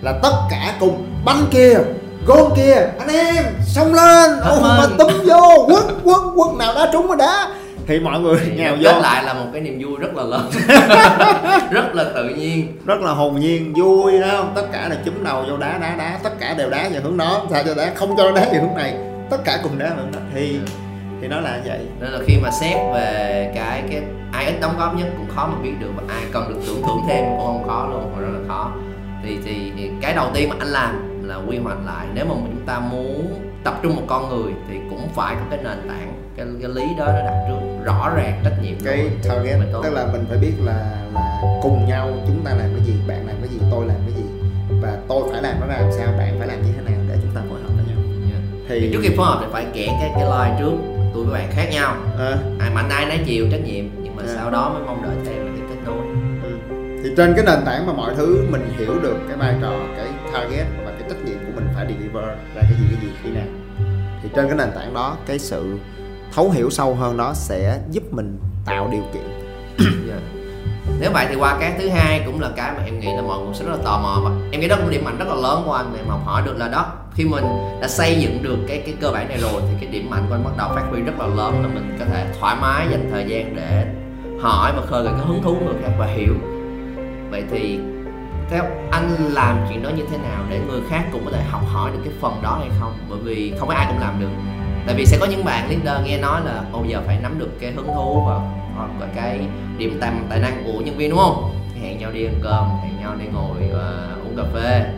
là 0.00 0.12
tất 0.22 0.32
cả 0.50 0.74
cùng 0.80 1.06
banh 1.24 1.44
kia 1.50 1.78
gôn 2.30 2.52
kia 2.56 2.88
anh 2.98 3.08
em 3.08 3.44
xông 3.66 3.94
lên. 3.94 4.40
Ông 4.40 4.62
mà 4.62 4.86
túm 4.98 5.12
vô 5.24 5.66
quất 5.66 5.84
quất 6.04 6.20
quất 6.36 6.56
nào 6.58 6.74
đá 6.74 6.90
trúng 6.92 7.08
mà 7.08 7.16
đá. 7.16 7.48
Thì 7.86 8.00
mọi 8.00 8.20
người 8.20 8.40
thì 8.44 8.56
nhào 8.56 8.76
vô. 8.80 9.00
lại 9.00 9.24
là 9.24 9.34
một 9.34 9.46
cái 9.52 9.60
niềm 9.62 9.82
vui 9.82 9.98
rất 9.98 10.14
là 10.14 10.22
lớn. 10.22 10.50
Rất 11.70 11.94
là 11.94 12.04
tự 12.14 12.28
nhiên. 12.28 12.78
Rất 12.86 13.00
là 13.00 13.10
hồn 13.10 13.40
nhiên 13.40 13.72
vui 13.76 14.20
đó 14.20 14.28
không? 14.36 14.52
Tất 14.54 14.62
cả 14.72 14.88
là 14.88 14.96
chúm 15.04 15.24
đầu 15.24 15.44
vô 15.48 15.56
đá 15.56 15.78
đá 15.78 15.96
đá. 15.96 16.18
Tất 16.22 16.40
cả 16.40 16.54
đều 16.58 16.70
đá 16.70 16.88
về 16.88 17.00
hướng 17.00 17.16
đó. 17.16 17.42
Sao 17.50 17.62
cho 17.66 17.74
đá? 17.74 17.92
Không 17.94 18.16
cho 18.16 18.32
đá 18.32 18.46
về 18.52 18.58
hướng 18.58 18.74
này. 18.76 18.94
Tất 19.30 19.36
cả 19.44 19.58
cùng 19.62 19.78
đá 19.78 19.86
về 19.86 19.96
hướng 19.96 20.12
đó. 20.12 20.18
Thì 20.34 20.58
thì 21.20 21.28
nó 21.28 21.40
là 21.40 21.60
vậy. 21.66 21.78
Nên 22.00 22.10
là 22.10 22.18
khi 22.26 22.36
mà 22.42 22.50
xét 22.50 22.76
về 22.94 23.52
cái 23.54 23.82
cái 23.90 24.02
ai 24.32 24.46
ít 24.46 24.60
đóng 24.60 24.74
góp 24.78 24.94
nhất 24.94 25.06
cũng 25.16 25.28
khó 25.36 25.46
mà 25.46 25.62
biết 25.62 25.72
được 25.80 25.90
và 25.96 26.02
ai 26.14 26.22
cần 26.32 26.48
được 26.48 26.60
tưởng 26.66 26.82
thưởng 26.86 27.00
thêm. 27.08 27.24
Cũng 27.24 27.46
không 27.46 27.68
khó 27.68 27.88
luôn 27.90 28.20
rất 28.20 28.28
là 28.32 28.48
khó. 28.48 28.72
Thì 29.24 29.38
thì 29.44 29.72
cái 30.00 30.14
đầu 30.14 30.30
tiên 30.34 30.48
mà 30.48 30.56
anh 30.58 30.68
làm 30.68 31.09
là 31.30 31.36
quy 31.36 31.58
hoạch 31.58 31.78
lại 31.86 32.06
nếu 32.14 32.24
mà 32.24 32.34
chúng 32.34 32.66
ta 32.66 32.80
muốn 32.80 33.40
tập 33.64 33.74
trung 33.82 33.96
một 33.96 34.02
con 34.06 34.28
người 34.28 34.52
thì 34.68 34.76
cũng 34.90 35.08
phải 35.14 35.34
có 35.34 35.42
cái 35.50 35.58
nền 35.64 35.88
tảng 35.88 36.12
cái, 36.36 36.46
cái 36.62 36.70
lý 36.70 36.82
đó 36.98 37.06
nó 37.06 37.12
đặt 37.12 37.44
trước 37.48 37.84
rõ 37.84 38.12
ràng 38.16 38.40
trách 38.44 38.62
nhiệm 38.62 38.74
cái 38.84 39.10
target 39.28 39.58
tức 39.82 39.92
là 39.92 40.06
mình 40.12 40.24
phải 40.28 40.38
biết 40.38 40.52
là 40.64 41.00
là 41.14 41.40
cùng 41.62 41.86
nhau 41.88 42.10
chúng 42.26 42.44
ta 42.44 42.50
làm 42.50 42.70
cái 42.76 42.84
gì 42.86 42.92
bạn 43.08 43.26
làm 43.26 43.36
cái 43.40 43.48
gì 43.48 43.58
tôi 43.70 43.86
làm 43.86 43.96
cái 44.06 44.14
gì 44.16 44.22
và 44.82 44.98
tôi 45.08 45.22
phải 45.32 45.42
làm 45.42 45.60
nó 45.60 45.66
ra 45.66 45.78
làm 45.80 45.92
sao 45.92 46.06
bạn 46.18 46.34
phải 46.38 46.48
làm 46.48 46.62
như 46.62 46.72
thế 46.76 46.82
nào 46.90 47.00
để 47.08 47.16
chúng 47.22 47.34
ta 47.34 47.40
phối 47.50 47.60
hợp 47.60 47.68
với 47.76 47.84
nhau 47.84 48.04
yeah. 48.30 48.42
thì, 48.68 48.80
thì 48.80 48.90
trước 48.92 49.00
khi 49.02 49.16
phối 49.16 49.26
hợp 49.26 49.38
thì 49.40 49.46
phải 49.52 49.66
kẻ 49.72 49.86
cái 50.00 50.10
cái 50.14 50.24
line 50.24 50.56
trước 50.58 50.76
tôi 51.14 51.24
với 51.24 51.40
bạn 51.40 51.50
khác 51.52 51.68
nhau 51.72 51.96
à. 52.18 52.36
ai 52.60 52.70
mạnh 52.70 52.88
ai 52.88 53.06
nấy 53.06 53.18
chịu 53.26 53.46
trách 53.50 53.64
nhiệm 53.64 53.84
nhưng 54.02 54.16
mà 54.16 54.22
à. 54.22 54.32
sau 54.36 54.50
đó 54.50 54.70
mới 54.74 54.82
mong 54.86 55.02
đợi 55.02 55.16
thêm 55.26 55.46
là 55.46 55.52
cái 55.56 55.68
kết 55.68 55.80
nối 55.86 56.04
ừ. 56.42 56.50
thì 57.02 57.10
trên 57.16 57.34
cái 57.36 57.44
nền 57.44 57.64
tảng 57.66 57.86
mà 57.86 57.92
mọi 57.92 58.14
thứ 58.16 58.46
mình 58.50 58.72
hiểu 58.78 59.00
được 59.02 59.16
cái 59.28 59.36
vai 59.36 59.54
trò 59.62 59.72
cái 59.96 60.06
target 60.32 60.66
và 60.84 60.89
thể 61.88 61.94
deliver 61.94 62.24
ra 62.24 62.62
cái 62.62 62.72
gì 62.80 62.86
cái 62.90 63.00
gì, 63.02 63.12
khi 63.22 63.30
nào. 63.30 63.46
Thì 64.22 64.28
trên 64.34 64.46
cái 64.46 64.56
nền 64.56 64.68
tảng 64.74 64.94
đó, 64.94 65.16
cái 65.26 65.38
sự 65.38 65.78
thấu 66.34 66.50
hiểu 66.50 66.70
sâu 66.70 66.94
hơn 66.94 67.16
đó 67.16 67.32
sẽ 67.34 67.80
giúp 67.90 68.02
mình 68.12 68.38
tạo 68.66 68.88
điều 68.92 69.02
kiện. 69.12 69.22
Yeah. 69.78 69.92
Dạ. 70.08 70.16
Nếu 71.00 71.10
vậy 71.12 71.26
thì 71.28 71.34
qua 71.34 71.56
cái 71.60 71.74
thứ 71.78 71.88
hai 71.88 72.22
cũng 72.26 72.40
là 72.40 72.50
cái 72.56 72.72
mà 72.76 72.82
em 72.84 73.00
nghĩ 73.00 73.06
là 73.16 73.22
mọi 73.22 73.38
người 73.38 73.54
sẽ 73.54 73.64
rất 73.64 73.70
là 73.70 73.82
tò 73.84 74.00
mò 74.02 74.20
và 74.24 74.30
em 74.52 74.60
nghĩ 74.60 74.68
đó 74.68 74.76
cũng 74.76 74.84
là 74.84 74.92
điểm 74.92 75.04
mạnh 75.04 75.18
rất 75.18 75.28
là 75.28 75.34
lớn 75.34 75.62
của 75.66 75.72
anh 75.72 75.92
để 75.96 76.02
mà 76.06 76.12
học 76.12 76.22
hỏi 76.24 76.42
được 76.46 76.56
là 76.58 76.68
đó. 76.68 76.92
Khi 77.14 77.24
mình 77.24 77.44
đã 77.80 77.88
xây 77.88 78.20
dựng 78.20 78.42
được 78.42 78.56
cái 78.68 78.82
cái 78.86 78.94
cơ 79.00 79.10
bản 79.10 79.28
này 79.28 79.38
rồi 79.38 79.62
thì 79.62 79.76
cái 79.80 79.90
điểm 79.92 80.10
mạnh 80.10 80.24
của 80.28 80.34
anh 80.34 80.44
bắt 80.44 80.50
đầu 80.58 80.68
phát 80.74 80.84
huy 80.90 81.00
rất 81.00 81.12
là 81.18 81.26
lớn 81.26 81.62
là 81.62 81.68
mình 81.68 81.96
có 81.98 82.04
thể 82.04 82.26
thoải 82.40 82.56
mái 82.60 82.86
dành 82.90 83.08
thời 83.10 83.24
gian 83.28 83.56
để 83.56 83.86
hỏi 84.40 84.72
và 84.76 84.82
khơi 84.86 85.02
gợi 85.02 85.12
cái 85.18 85.26
hứng 85.26 85.42
thú 85.42 85.56
của 85.60 85.64
người 85.64 85.82
khác 85.82 85.92
và 85.98 86.06
hiểu. 86.06 86.34
Vậy 87.30 87.44
thì 87.50 87.78
theo 88.50 88.64
anh 88.90 89.16
làm 89.32 89.56
chuyện 89.68 89.82
đó 89.82 89.90
như 89.96 90.02
thế 90.10 90.18
nào 90.18 90.44
để 90.50 90.60
người 90.68 90.80
khác 90.88 91.04
cũng 91.12 91.24
có 91.24 91.30
thể 91.30 91.42
học 91.42 91.62
hỏi 91.66 91.90
được 91.90 91.98
cái 92.04 92.12
phần 92.20 92.42
đó 92.42 92.56
hay 92.60 92.68
không? 92.80 92.92
Bởi 93.08 93.18
vì 93.18 93.52
không 93.58 93.68
phải 93.68 93.76
ai 93.76 93.86
cũng 93.88 94.00
làm 94.00 94.20
được. 94.20 94.30
Tại 94.86 94.94
vì 94.94 95.06
sẽ 95.06 95.18
có 95.20 95.26
những 95.26 95.44
bạn 95.44 95.70
leader 95.70 96.06
nghe 96.06 96.18
nói 96.18 96.40
là 96.44 96.64
bây 96.72 96.90
giờ 96.90 97.02
phải 97.06 97.18
nắm 97.22 97.38
được 97.38 97.60
cái 97.60 97.72
hứng 97.72 97.86
thú 97.86 98.24
và 98.26 98.34
ờ, 98.34 98.40
hoặc 98.76 98.90
là 99.00 99.06
cái 99.16 99.40
điểm 99.78 99.98
tầm 100.00 100.26
tài 100.30 100.38
năng 100.38 100.64
của 100.64 100.80
nhân 100.80 100.96
viên 100.96 101.10
đúng 101.10 101.18
không? 101.18 101.54
Hẹn 101.82 101.98
nhau 101.98 102.10
đi 102.12 102.24
ăn 102.24 102.34
cơm 102.42 102.64
hẹn 102.82 103.00
nhau 103.00 103.14
đi 103.18 103.24
ngồi 103.32 103.56
uh, 103.68 104.26
uống 104.26 104.36
cà 104.36 104.42
phê. 104.54 104.92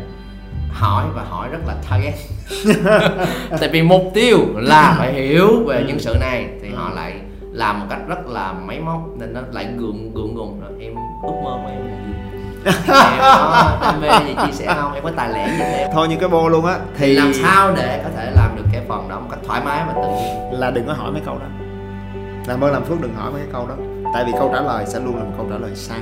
Hỏi 0.70 1.04
và 1.14 1.24
hỏi 1.24 1.48
rất 1.48 1.58
là 1.66 1.74
target. 1.90 2.14
Tại 3.60 3.68
vì 3.68 3.82
mục 3.82 4.02
tiêu 4.14 4.38
là 4.54 4.94
phải 4.98 5.12
hiểu 5.12 5.64
về 5.66 5.84
nhân 5.86 5.98
sự 5.98 6.16
này. 6.20 6.48
Thì 6.62 6.68
họ 6.74 6.90
lại 6.94 7.14
làm 7.52 7.80
một 7.80 7.86
cách 7.90 8.00
rất 8.08 8.26
là 8.26 8.52
máy 8.52 8.80
móc 8.80 9.00
nên 9.18 9.32
nó 9.32 9.40
lại 9.52 9.66
gượng 9.76 10.14
gượng 10.14 10.34
gùng. 10.34 10.60
Rồi 10.60 10.70
em 10.80 10.94
ước 11.22 11.32
mơ 11.44 11.58
của 11.62 11.70
em 11.70 12.31
em 12.64 12.74
có 13.18 13.78
đam 13.82 14.00
mê 14.00 14.08
gì 14.26 14.34
chia 14.46 14.52
sẻ 14.52 14.74
không 14.80 14.94
em 14.94 15.04
có 15.04 15.10
tài 15.16 15.32
lẻ 15.32 15.48
gì 15.48 15.58
thêm 15.58 15.90
thôi 15.92 16.08
như 16.08 16.16
cái 16.20 16.28
bô 16.28 16.48
luôn 16.48 16.66
á 16.66 16.78
thì 16.98 17.14
làm 17.14 17.34
sao 17.34 17.72
để 17.76 18.00
có 18.04 18.10
thể 18.16 18.30
làm 18.36 18.56
được 18.56 18.64
cái 18.72 18.82
phần 18.88 19.08
đó 19.08 19.20
một 19.20 19.26
cách 19.30 19.38
thoải 19.46 19.60
mái 19.64 19.82
và 19.86 19.92
tự 19.92 20.08
nhiên? 20.08 20.60
Là 20.60 20.70
đừng 20.70 20.86
có 20.86 20.92
hỏi 20.92 21.12
mấy 21.12 21.22
câu 21.26 21.38
đó. 21.38 21.46
Làm 22.46 22.64
ơn 22.64 22.72
làm 22.72 22.84
phước 22.84 23.00
đừng 23.00 23.14
hỏi 23.14 23.32
mấy 23.32 23.40
cái 23.40 23.50
câu 23.52 23.68
đó. 23.68 23.74
Tại 24.14 24.24
vì 24.24 24.32
câu 24.38 24.50
trả 24.54 24.60
lời 24.60 24.84
sẽ 24.86 25.00
luôn 25.00 25.16
là 25.16 25.24
một 25.24 25.32
câu 25.36 25.46
trả 25.50 25.58
lời 25.58 25.70
sai. 25.74 26.00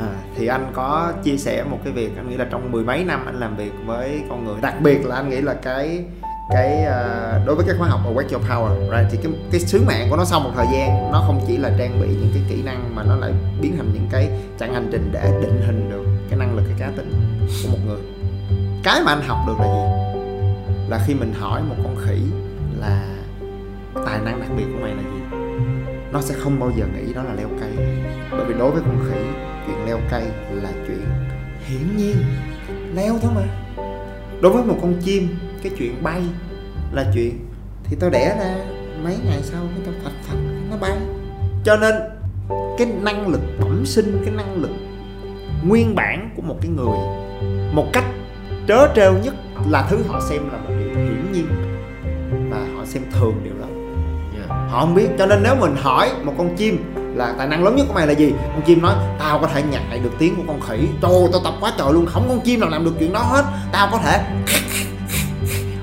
À, 0.00 0.08
thì 0.36 0.46
anh 0.46 0.66
có 0.74 1.12
chia 1.22 1.36
sẻ 1.36 1.64
một 1.70 1.78
cái 1.84 1.92
việc 1.92 2.16
anh 2.16 2.30
nghĩ 2.30 2.36
là 2.36 2.46
trong 2.50 2.72
mười 2.72 2.84
mấy 2.84 3.04
năm 3.04 3.26
anh 3.26 3.40
làm 3.40 3.56
việc 3.56 3.72
với 3.86 4.22
con 4.28 4.44
người 4.44 4.54
đặc 4.60 4.74
biệt 4.80 5.06
là 5.06 5.16
anh 5.16 5.30
nghĩ 5.30 5.40
là 5.40 5.54
cái 5.54 6.04
cái 6.50 6.82
uh, 6.82 7.46
đối 7.46 7.56
với 7.56 7.64
cái 7.66 7.74
khóa 7.78 7.88
học 7.88 8.00
ở 8.04 8.12
Wake 8.12 8.28
Your 8.32 8.46
Power 8.46 8.90
right? 8.90 9.08
thì 9.10 9.18
cái 9.22 9.32
cái 9.50 9.60
sứ 9.60 9.84
mạng 9.86 10.06
của 10.10 10.16
nó 10.16 10.24
sau 10.24 10.40
một 10.40 10.50
thời 10.56 10.66
gian 10.72 11.12
nó 11.12 11.24
không 11.26 11.40
chỉ 11.46 11.56
là 11.56 11.70
trang 11.78 12.00
bị 12.00 12.08
những 12.08 12.30
cái 12.34 12.42
kỹ 12.48 12.62
năng 12.62 12.94
mà 12.94 13.02
nó 13.02 13.16
lại 13.16 13.32
biến 13.60 13.76
thành 13.76 13.90
những 13.94 14.08
cái 14.10 14.30
chặng 14.58 14.74
hành 14.74 14.88
trình 14.92 15.10
để 15.12 15.32
định 15.42 15.62
hình 15.66 15.90
được 15.90 16.04
cái 16.30 16.38
năng 16.38 16.56
lực 16.56 16.62
cái 16.68 16.76
cá 16.78 16.90
tính 16.96 17.12
của 17.62 17.68
một 17.68 17.78
người. 17.86 18.00
Cái 18.82 19.00
mà 19.04 19.12
anh 19.12 19.22
học 19.22 19.38
được 19.46 19.60
là 19.60 19.66
gì? 19.66 20.04
Là 20.88 21.00
khi 21.06 21.14
mình 21.14 21.32
hỏi 21.32 21.62
một 21.62 21.74
con 21.84 21.96
khỉ 22.06 22.20
là 22.80 23.06
tài 24.06 24.18
năng 24.24 24.40
đặc 24.40 24.50
biệt 24.56 24.64
của 24.72 24.78
mày 24.82 24.94
là 24.94 25.02
gì? 25.02 25.36
Nó 26.12 26.20
sẽ 26.20 26.34
không 26.38 26.60
bao 26.60 26.70
giờ 26.76 26.84
nghĩ 26.94 27.14
đó 27.14 27.22
là 27.22 27.34
leo 27.34 27.48
cây. 27.60 27.86
Bởi 28.30 28.44
vì 28.44 28.54
đối 28.58 28.70
với 28.70 28.82
con 28.86 28.98
khỉ 29.10 29.20
chuyện 29.66 29.86
leo 29.86 29.98
cây 30.10 30.22
là 30.50 30.70
chuyện 30.86 31.06
hiển 31.66 31.96
nhiên. 31.96 32.16
Leo 32.94 33.18
thôi 33.22 33.32
mà. 33.34 33.42
Đối 34.40 34.52
với 34.52 34.64
một 34.64 34.76
con 34.82 34.94
chim 35.04 35.28
cái 35.64 35.72
chuyện 35.78 36.02
bay 36.02 36.22
là 36.92 37.04
chuyện. 37.14 37.38
Thì 37.84 37.96
tao 38.00 38.10
đẻ 38.10 38.36
ra 38.38 38.54
mấy 39.04 39.16
ngày 39.26 39.42
sau 39.42 39.60
cái 39.74 39.84
tao 39.84 39.94
phạch 40.04 40.22
phạch 40.22 40.38
nó 40.70 40.76
bay. 40.76 40.92
Cho 41.64 41.76
nên 41.76 41.94
cái 42.78 42.86
năng 43.02 43.28
lực 43.28 43.40
bẩm 43.60 43.86
sinh 43.86 44.22
cái 44.24 44.34
năng 44.34 44.62
lực 44.62 44.70
nguyên 45.62 45.94
bản 45.94 46.30
của 46.36 46.42
một 46.42 46.56
cái 46.60 46.70
người 46.70 46.96
một 47.72 47.86
cách 47.92 48.04
trớ 48.68 48.88
trêu 48.96 49.12
nhất 49.22 49.34
là 49.68 49.86
thứ 49.90 50.02
họ 50.08 50.20
xem 50.28 50.48
là 50.52 50.58
một 50.58 50.68
điều 50.68 50.94
hiển 50.94 51.32
nhiên 51.32 51.46
và 52.50 52.66
họ 52.76 52.84
xem 52.84 53.02
thường 53.12 53.40
điều 53.44 53.54
đó. 53.60 53.66
Yeah. 54.38 54.70
họ 54.70 54.80
không 54.80 54.94
biết. 54.94 55.08
Cho 55.18 55.26
nên 55.26 55.42
nếu 55.42 55.54
mình 55.54 55.76
hỏi 55.76 56.10
một 56.24 56.34
con 56.38 56.56
chim 56.56 56.94
là 57.14 57.34
tài 57.38 57.48
năng 57.48 57.64
lớn 57.64 57.76
nhất 57.76 57.84
của 57.88 57.94
mày 57.94 58.06
là 58.06 58.12
gì? 58.12 58.32
Con 58.52 58.62
chim 58.66 58.82
nói 58.82 58.94
tao 59.18 59.38
có 59.38 59.46
thể 59.46 59.62
nhại 59.62 59.98
được 59.98 60.12
tiếng 60.18 60.36
của 60.36 60.42
con 60.46 60.60
khỉ. 60.60 60.88
Trời 61.02 61.28
tao 61.32 61.40
tập 61.44 61.54
quá 61.60 61.72
trời 61.78 61.92
luôn. 61.92 62.06
Không 62.06 62.26
con 62.28 62.40
chim 62.40 62.60
nào 62.60 62.70
làm 62.70 62.84
được 62.84 62.92
chuyện 62.98 63.12
đó 63.12 63.20
hết. 63.20 63.44
Tao 63.72 63.88
có 63.92 63.98
thể 63.98 64.24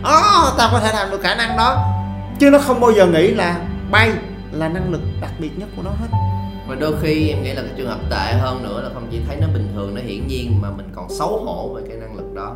oh, 0.02 0.58
tao 0.58 0.70
có 0.72 0.80
thể 0.80 0.92
làm 0.94 1.12
được 1.12 1.22
khả 1.22 1.36
năng 1.36 1.58
đó. 1.58 1.88
Chứ 2.40 2.50
nó 2.50 2.60
không 2.60 2.80
bao 2.80 2.92
giờ 2.92 3.08
nghĩ 3.08 3.32
là 3.32 3.58
bay 3.92 4.12
là 4.52 4.68
năng 4.68 4.92
lực 4.92 5.02
đặc 5.22 5.32
biệt 5.40 5.50
nhất 5.58 5.70
của 5.76 5.82
nó 5.86 5.92
hết. 5.92 6.18
Và 6.68 6.76
đôi 6.76 6.94
khi 7.02 7.30
em 7.30 7.44
nghĩ 7.44 7.54
là 7.54 7.62
cái 7.62 7.72
trường 7.78 7.90
hợp 7.90 8.00
tệ 8.10 8.34
hơn 8.34 8.64
nữa 8.64 8.82
là 8.84 8.90
không 8.94 9.08
chỉ 9.12 9.20
thấy 9.28 9.38
nó 9.42 9.48
bình 9.54 9.72
thường 9.76 9.96
nó 9.96 10.02
hiển 10.02 10.28
nhiên 10.28 10.62
mà 10.62 10.70
mình 10.78 10.90
còn 10.96 11.10
xấu 11.10 11.44
hổ 11.46 11.74
về 11.76 11.82
cái 11.88 11.98
năng 11.98 12.16
lực 12.16 12.34
đó. 12.34 12.56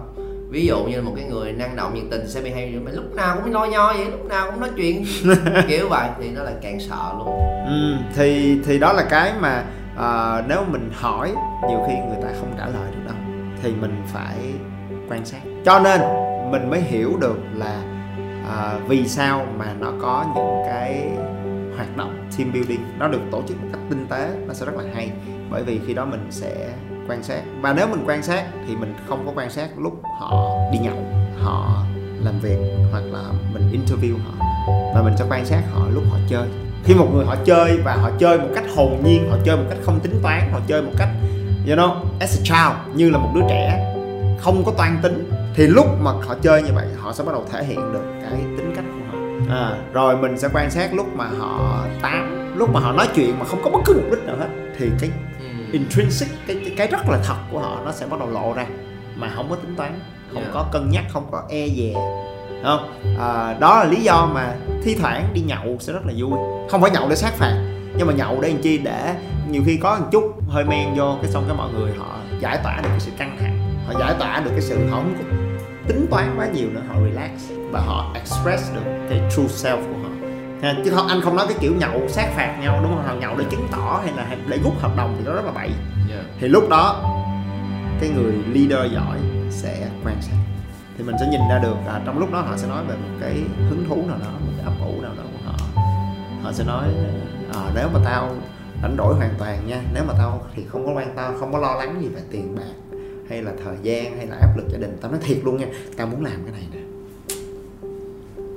Ví 0.50 0.66
dụ 0.66 0.84
như 0.84 0.96
là 0.96 1.02
một 1.02 1.14
cái 1.16 1.26
người 1.26 1.52
năng 1.52 1.76
động 1.76 1.94
nhiệt 1.94 2.04
tình 2.12 2.28
sẽ 2.28 2.42
bị 2.42 2.52
hay 2.52 2.80
mà 2.84 2.92
lúc 2.92 3.16
nào 3.16 3.38
cũng 3.44 3.54
lo 3.54 3.66
nho 3.66 3.94
vậy 3.94 4.06
lúc 4.12 4.26
nào 4.26 4.52
cũng 4.52 4.60
nói 4.60 4.70
chuyện. 4.78 5.06
Kiểu 5.68 5.90
vậy 5.90 6.10
thì 6.20 6.30
nó 6.30 6.44
lại 6.44 6.54
càng 6.62 6.80
sợ 6.80 7.14
luôn. 7.18 7.28
Ừ, 7.68 7.96
thì 8.16 8.58
thì 8.66 8.80
đó 8.80 8.94
là 8.94 9.04
cái 9.04 9.34
mà 9.40 9.64
uh, 9.94 10.46
nếu 10.48 10.64
mình 10.68 10.92
hỏi 10.94 11.34
nhiều 11.68 11.80
khi 11.88 11.94
người 11.94 12.24
ta 12.24 12.30
không 12.40 12.54
trả 12.58 12.66
lời 12.66 12.92
được 12.92 13.04
đâu. 13.08 13.16
Thì 13.64 13.72
mình 13.82 14.04
phải 14.14 14.36
quan 15.10 15.26
sát. 15.26 15.42
Cho 15.66 15.80
nên 15.80 16.02
mình 16.60 16.70
mới 16.70 16.82
hiểu 16.82 17.18
được 17.22 17.38
là 17.54 17.84
à, 18.50 18.80
vì 18.88 19.08
sao 19.08 19.46
mà 19.58 19.74
nó 19.80 19.92
có 20.02 20.26
những 20.36 20.64
cái 20.66 21.10
hoạt 21.76 21.98
động 21.98 22.30
team 22.38 22.54
building. 22.54 22.80
Nó 23.00 23.08
được 23.08 23.22
tổ 23.32 23.42
chức 23.48 23.64
một 23.64 23.70
cách 23.74 23.82
tinh 23.90 24.08
tế 24.10 24.30
nó 24.48 24.54
sẽ 24.54 24.66
rất 24.66 24.76
là 24.76 24.84
hay. 24.96 25.12
Bởi 25.50 25.64
vì 25.64 25.80
khi 25.88 25.94
đó 25.94 26.06
mình 26.06 26.28
sẽ 26.30 26.70
quan 27.08 27.24
sát. 27.24 27.42
Và 27.62 27.74
nếu 27.74 27.88
mình 27.88 28.04
quan 28.08 28.24
sát 28.24 28.46
thì 28.68 28.76
mình 28.76 28.94
không 29.08 29.26
có 29.26 29.32
quan 29.36 29.50
sát 29.50 29.70
lúc 29.78 30.02
họ 30.20 30.58
đi 30.72 30.78
nhậu 30.78 31.04
họ 31.42 31.84
làm 32.24 32.40
việc 32.40 32.58
hoặc 32.92 33.04
là 33.12 33.24
mình 33.54 33.72
interview 33.72 34.16
họ. 34.26 34.46
Và 34.68 35.02
mình 35.04 35.14
sẽ 35.18 35.26
quan 35.30 35.46
sát 35.46 35.64
họ 35.74 35.86
lúc 35.94 36.04
họ 36.10 36.18
chơi. 36.30 36.48
Khi 36.84 36.94
một 36.94 37.08
người 37.14 37.26
họ 37.26 37.36
chơi 37.46 37.78
và 37.78 37.96
họ 37.96 38.10
chơi 38.20 38.40
một 38.40 38.50
cách 38.56 38.66
hồn 38.76 39.02
nhiên 39.04 39.30
họ 39.30 39.38
chơi 39.46 39.58
một 39.58 39.64
cách 39.70 39.78
không 39.84 40.00
tính 40.00 40.20
toán 40.24 40.52
họ 40.52 40.60
chơi 40.68 40.82
một 40.82 40.92
cách 40.98 41.10
you 41.68 41.76
know 41.76 41.96
as 42.20 42.40
a 42.40 42.42
child 42.44 42.98
như 42.98 43.10
là 43.10 43.18
một 43.18 43.30
đứa 43.36 43.42
trẻ 43.50 43.96
không 44.40 44.64
có 44.66 44.72
toan 44.78 44.98
tính 45.04 45.32
thì 45.56 45.68
lúc 45.68 45.86
mà 46.02 46.12
họ 46.12 46.36
chơi 46.42 46.64
như 46.64 46.72
vậy 46.74 46.88
họ 46.98 47.14
sẽ 47.14 47.24
bắt 47.24 47.32
đầu 47.32 47.46
thể 47.52 47.64
hiện 47.64 47.94
được 47.94 48.04
cái 48.22 48.40
tính 48.58 48.74
cách 48.76 48.86
của 48.86 49.18
họ 49.18 49.24
à, 49.50 49.78
rồi 49.94 50.18
mình 50.18 50.38
sẽ 50.38 50.50
quan 50.54 50.72
sát 50.72 50.94
lúc 50.94 51.16
mà 51.16 51.26
họ 51.40 51.84
tám 52.02 52.54
lúc 52.58 52.70
mà 52.74 52.80
họ 52.80 52.92
nói 52.92 53.08
chuyện 53.16 53.40
mà 53.40 53.46
không 53.46 53.60
có 53.64 53.70
bất 53.70 53.80
cứ 53.86 53.94
mục 53.94 54.12
đích 54.12 54.24
nào 54.26 54.36
hết 54.38 54.48
thì 54.78 54.90
cái 55.00 55.10
ừ. 55.40 55.46
intrinsic 55.72 56.30
cái, 56.48 56.58
cái 56.66 56.74
cái 56.78 56.88
rất 56.88 57.10
là 57.10 57.20
thật 57.28 57.36
của 57.52 57.60
họ 57.60 57.82
nó 57.86 57.92
sẽ 57.92 58.06
bắt 58.06 58.20
đầu 58.20 58.30
lộ 58.30 58.54
ra 58.54 58.66
mà 59.16 59.32
không 59.36 59.50
có 59.50 59.56
tính 59.56 59.76
toán 59.76 60.00
không 60.34 60.42
yeah. 60.42 60.54
có 60.54 60.66
cân 60.72 60.90
nhắc 60.90 61.04
không 61.14 61.28
có 61.32 61.44
e 61.50 61.68
dè 61.68 61.94
không 62.64 63.02
à, 63.20 63.56
đó 63.60 63.80
là 63.80 63.86
lý 63.86 64.02
do 64.02 64.30
mà 64.34 64.56
thi 64.84 64.96
thoảng 64.96 65.30
đi 65.34 65.42
nhậu 65.42 65.78
sẽ 65.80 65.94
rất 65.94 66.06
là 66.06 66.14
vui 66.18 66.32
không 66.70 66.82
phải 66.82 66.92
nhậu 66.92 67.10
để 67.10 67.16
sát 67.16 67.34
phạt 67.34 67.56
nhưng 67.98 68.08
mà 68.08 68.14
nhậu 68.14 68.42
để 68.42 68.50
làm 68.50 68.62
chi 68.62 68.78
để 68.78 69.14
nhiều 69.50 69.64
khi 69.66 69.78
có 69.78 69.98
một 70.00 70.06
chút 70.12 70.24
hơi 70.50 70.64
men 70.64 70.96
vô 70.98 71.16
cái 71.22 71.32
xong 71.32 71.44
cái 71.48 71.58
mọi 71.58 71.74
người 71.74 71.92
họ 71.98 72.16
giải 72.40 72.60
tỏa 72.64 72.82
được 72.84 72.90
cái 72.90 73.00
sự 73.00 73.12
căng 73.18 73.38
thẳng 73.40 73.60
họ 73.88 74.00
giải 74.00 74.16
tỏa 74.20 74.40
được 74.40 74.52
cái 74.52 74.62
sự 74.62 74.88
họ 74.90 74.98
không 74.98 75.14
có 75.18 75.45
tính 75.88 76.08
toán 76.12 76.36
quá 76.38 76.48
nhiều 76.48 76.70
nữa 76.70 76.82
họ 76.88 76.96
relax 77.06 77.32
và 77.72 77.80
họ 77.80 78.12
express 78.14 78.74
được 78.74 79.06
cái 79.10 79.22
true 79.36 79.44
self 79.44 79.78
của 79.78 79.98
họ. 80.04 80.10
Ha, 80.62 80.76
chứ 80.86 80.92
không 80.92 81.08
anh 81.08 81.22
không 81.22 81.36
nói 81.36 81.46
cái 81.50 81.58
kiểu 81.60 81.74
nhậu 81.76 82.08
sát 82.08 82.30
phạt 82.36 82.58
nhau 82.62 82.80
đúng 82.84 82.96
không? 82.96 83.06
Họ 83.08 83.14
nhậu 83.14 83.38
để 83.38 83.46
chứng 83.52 83.68
tỏ 83.72 84.02
hay 84.04 84.14
là 84.18 84.38
để 84.50 84.60
rút 84.64 84.74
hợp 84.80 84.98
đồng 84.98 85.16
thì 85.18 85.26
nó 85.26 85.34
rất 85.34 85.46
là 85.46 85.52
bậy. 85.52 85.70
Yeah. 86.10 86.26
thì 86.40 86.48
lúc 86.48 86.70
đó 86.70 87.02
cái 88.00 88.10
người 88.10 88.34
leader 88.54 88.94
giỏi 88.94 89.20
sẽ 89.50 89.88
quan 90.06 90.22
sát. 90.22 90.36
Thì 90.98 91.04
mình 91.04 91.16
sẽ 91.20 91.28
nhìn 91.32 91.42
ra 91.50 91.60
được 91.60 91.76
à, 91.88 92.02
trong 92.06 92.20
lúc 92.20 92.34
đó 92.34 92.42
họ 92.42 92.58
sẽ 92.58 92.68
nói 92.68 92.84
về 92.86 92.96
một 92.96 93.18
cái 93.22 93.34
hứng 93.70 93.86
thú 93.90 93.96
nào 93.96 94.18
đó 94.20 94.32
một 94.46 94.52
cái 94.58 94.66
ấp 94.66 94.74
ủ 94.86 95.02
nào 95.02 95.12
đó 95.18 95.24
của 95.24 95.52
họ. 95.52 95.82
Họ 96.44 96.52
sẽ 96.52 96.64
nói 96.64 96.88
à, 97.54 97.62
nếu 97.76 97.90
mà 97.94 98.00
tao 98.06 98.36
đánh 98.82 98.98
đổi 98.98 99.16
hoàn 99.16 99.34
toàn 99.40 99.68
nha 99.68 99.82
nếu 99.94 100.04
mà 100.08 100.14
tao 100.18 100.42
thì 100.56 100.64
không 100.70 100.86
có 100.86 100.92
quan 100.92 101.16
tâm 101.16 101.34
không 101.40 101.54
có 101.54 101.60
lo 101.60 101.76
lắng 101.76 102.02
gì 102.02 102.08
về 102.08 102.22
tiền 102.32 102.56
bạc 102.56 102.85
hay 103.30 103.42
là 103.42 103.52
thời 103.64 103.76
gian 103.82 104.18
hay 104.18 104.28
là 104.28 104.36
áp 104.36 104.58
lực 104.58 104.66
gia 104.70 104.78
đình? 104.78 104.98
Tao 105.02 105.12
nói 105.12 105.20
thiệt 105.24 105.38
luôn 105.44 105.58
nha 105.58 105.66
tao 105.98 106.08
muốn 106.08 106.24
làm 106.26 106.34
cái 106.44 106.52
này 106.52 106.64
nè. 106.72 106.80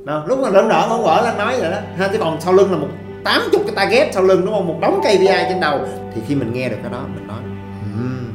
Đó, 0.04 0.24
lúc 0.28 0.38
mà 0.38 0.48
lớn 0.48 0.68
đỡ 0.68 0.86
không 0.88 1.02
vợ 1.02 1.22
lên 1.24 1.38
nói 1.38 1.60
vậy 1.60 1.70
đó. 1.70 1.78
Ha 1.96 2.08
chứ 2.12 2.18
còn 2.18 2.40
sau 2.40 2.52
lưng 2.52 2.72
là 2.72 2.78
một 2.78 2.88
tám 3.24 3.42
chục 3.52 3.62
cái 3.66 3.74
target 3.76 4.14
sau 4.14 4.22
lưng 4.22 4.40
đúng 4.44 4.54
không? 4.54 4.66
Một 4.66 4.78
đống 4.80 5.00
KPI 5.00 5.46
trên 5.48 5.60
đầu. 5.60 5.80
Thì 6.14 6.20
khi 6.26 6.34
mình 6.34 6.52
nghe 6.52 6.68
được 6.68 6.76
cái 6.82 6.92
đó 6.92 7.04
mình 7.14 7.26
nói 7.26 7.40
hmm. 7.94 8.32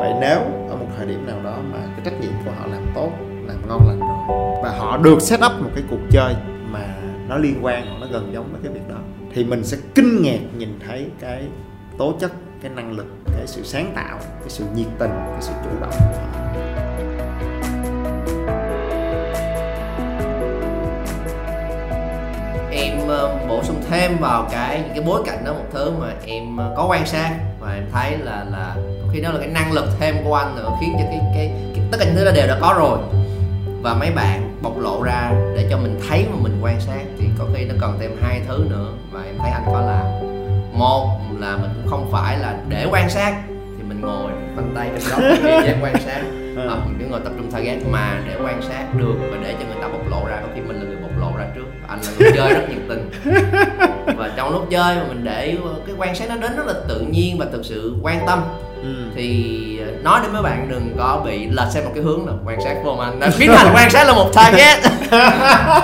vậy 0.00 0.12
nếu 0.20 0.38
ở 0.68 0.76
một 0.76 0.86
thời 0.96 1.06
điểm 1.06 1.26
nào 1.26 1.42
đó 1.44 1.56
mà 1.72 1.78
cái 1.78 2.00
trách 2.04 2.20
nhiệm 2.20 2.32
của 2.44 2.50
họ 2.58 2.66
làm 2.66 2.82
tốt 2.94 3.10
làm 3.46 3.68
ngon 3.68 3.88
lành 3.88 4.00
rồi 4.00 4.38
và 4.62 4.70
họ 4.78 4.96
được 4.96 5.22
set 5.22 5.40
up 5.46 5.62
một 5.62 5.70
cái 5.74 5.84
cuộc 5.90 6.00
chơi 6.10 6.34
mà 6.70 6.94
nó 7.28 7.38
liên 7.38 7.58
quan 7.62 7.86
hoặc 7.86 7.96
nó 8.00 8.06
gần 8.12 8.30
giống 8.32 8.52
với 8.52 8.60
cái 8.64 8.72
việc 8.72 8.88
đó 8.88 8.96
thì 9.34 9.44
mình 9.44 9.64
sẽ 9.64 9.76
kinh 9.94 10.22
ngạc 10.22 10.38
nhìn 10.58 10.78
thấy 10.86 11.06
cái 11.20 11.42
tố 11.98 12.14
chất 12.20 12.32
cái 12.62 12.70
năng 12.76 12.92
lực 12.92 13.06
cái 13.36 13.46
sự 13.46 13.64
sáng 13.64 13.92
tạo 13.94 14.18
cái 14.40 14.48
sự 14.48 14.64
nhiệt 14.74 14.86
tình 14.98 15.10
cái 15.10 15.40
sự 15.40 15.52
chủ 15.64 15.70
động. 15.80 15.90
Của 15.90 16.18
họ 16.18 16.38
em 22.70 23.08
ờ, 23.08 23.38
bổ 23.48 23.62
sung 23.62 23.82
thêm 23.90 24.16
vào 24.20 24.48
cái 24.52 24.84
cái 24.88 25.00
bối 25.06 25.22
cảnh 25.26 25.44
đó 25.44 25.52
một 25.52 25.64
thứ 25.72 25.92
mà 26.00 26.12
em 26.26 26.56
ờ, 26.56 26.74
có 26.76 26.86
quan 26.90 27.06
sát 27.06 27.34
và 27.60 27.72
em 27.72 27.84
thấy 27.92 28.18
là 28.18 28.44
là 28.50 28.76
khi 29.12 29.20
đó 29.20 29.30
là 29.32 29.38
cái 29.38 29.48
năng 29.48 29.72
lực 29.72 29.84
thêm 30.00 30.16
của 30.24 30.34
anh 30.34 30.56
nữa 30.56 30.70
khiến 30.80 30.92
cho 30.92 31.04
cái 31.04 31.20
cái, 31.34 31.52
cái 31.74 31.84
tất 31.90 31.96
cả 32.00 32.06
những 32.06 32.14
thứ 32.14 32.24
đó 32.24 32.30
đều 32.34 32.46
đã 32.46 32.58
có 32.60 32.74
rồi. 32.78 32.98
Và 33.82 33.94
mấy 33.94 34.10
bạn 34.10 34.58
bộc 34.62 34.78
lộ 34.78 35.02
ra 35.02 35.32
để 35.56 35.66
cho 35.70 35.78
mình 35.78 36.00
thấy 36.08 36.26
mà 36.30 36.36
mình 36.42 36.58
quan 36.62 36.80
sát 36.80 37.04
thì 37.18 37.26
có 37.38 37.44
khi 37.54 37.64
nó 37.64 37.74
cần 37.80 37.98
thêm 38.00 38.16
hai 38.22 38.40
thứ 38.48 38.66
nữa 38.70 38.92
và 39.12 39.22
em 39.22 39.34
thấy 39.38 39.50
anh 39.50 39.62
có 39.66 39.80
làm 39.80 40.27
một 40.78 41.20
là 41.38 41.56
mình 41.56 41.70
cũng 41.74 41.90
không 41.90 42.08
phải 42.12 42.38
là 42.38 42.56
để 42.68 42.86
quan 42.90 43.10
sát. 43.10 43.34
Thì 43.48 43.82
mình 43.88 44.00
ngồi 44.00 44.30
khoanh 44.54 44.72
tay 44.76 44.90
trên 44.92 45.10
góc 45.10 45.20
để 45.42 45.76
quan 45.82 45.94
sát. 46.00 46.22
Hoặc 46.56 46.78
mình 46.86 46.96
cứ 46.98 47.06
ngồi 47.10 47.20
tập 47.24 47.32
trung 47.36 47.50
target 47.50 47.78
mà 47.90 48.18
để 48.28 48.36
quan 48.44 48.62
sát 48.62 48.84
được 48.94 49.14
và 49.20 49.38
để 49.42 49.54
cho 49.60 49.66
người 49.66 49.82
ta 49.82 49.88
bộc 49.88 50.10
lộ 50.10 50.28
ra. 50.28 50.36
Có 50.42 50.48
khi 50.54 50.60
mình 50.60 50.76
là 50.76 50.84
người 50.84 50.96
bộc 51.02 51.10
lộ 51.20 51.38
ra 51.38 51.44
trước 51.54 51.66
anh 51.88 51.98
là 52.02 52.10
người 52.18 52.32
chơi 52.36 52.54
rất 52.54 52.68
nhiệt 52.68 52.82
tình. 52.88 53.10
Và 54.16 54.30
trong 54.36 54.52
lúc 54.52 54.66
chơi 54.70 54.96
mà 54.96 55.02
mình 55.08 55.24
để 55.24 55.56
cái 55.86 55.94
quan 55.98 56.14
sát 56.14 56.28
nó 56.28 56.36
đến 56.36 56.56
rất 56.56 56.66
là 56.66 56.74
tự 56.88 57.00
nhiên 57.00 57.38
và 57.38 57.46
thực 57.52 57.64
sự 57.64 57.96
quan 58.02 58.26
tâm. 58.26 58.42
Ừ. 58.82 58.94
thì 59.16 59.80
nói 60.02 60.20
đến 60.22 60.32
mấy 60.32 60.42
bạn 60.42 60.66
đừng 60.70 60.94
có 60.98 61.22
bị 61.24 61.48
lệch 61.48 61.68
xem 61.70 61.84
một 61.84 61.90
cái 61.94 62.04
hướng 62.04 62.26
là 62.26 62.32
quan 62.46 62.60
sát 62.64 62.74
vô 62.84 62.92
anh 62.92 63.20
đã 63.20 63.30
biến 63.38 63.50
thành 63.56 63.74
quan 63.74 63.90
sát 63.90 64.04
là 64.06 64.12
một 64.12 64.30
target. 64.34 64.78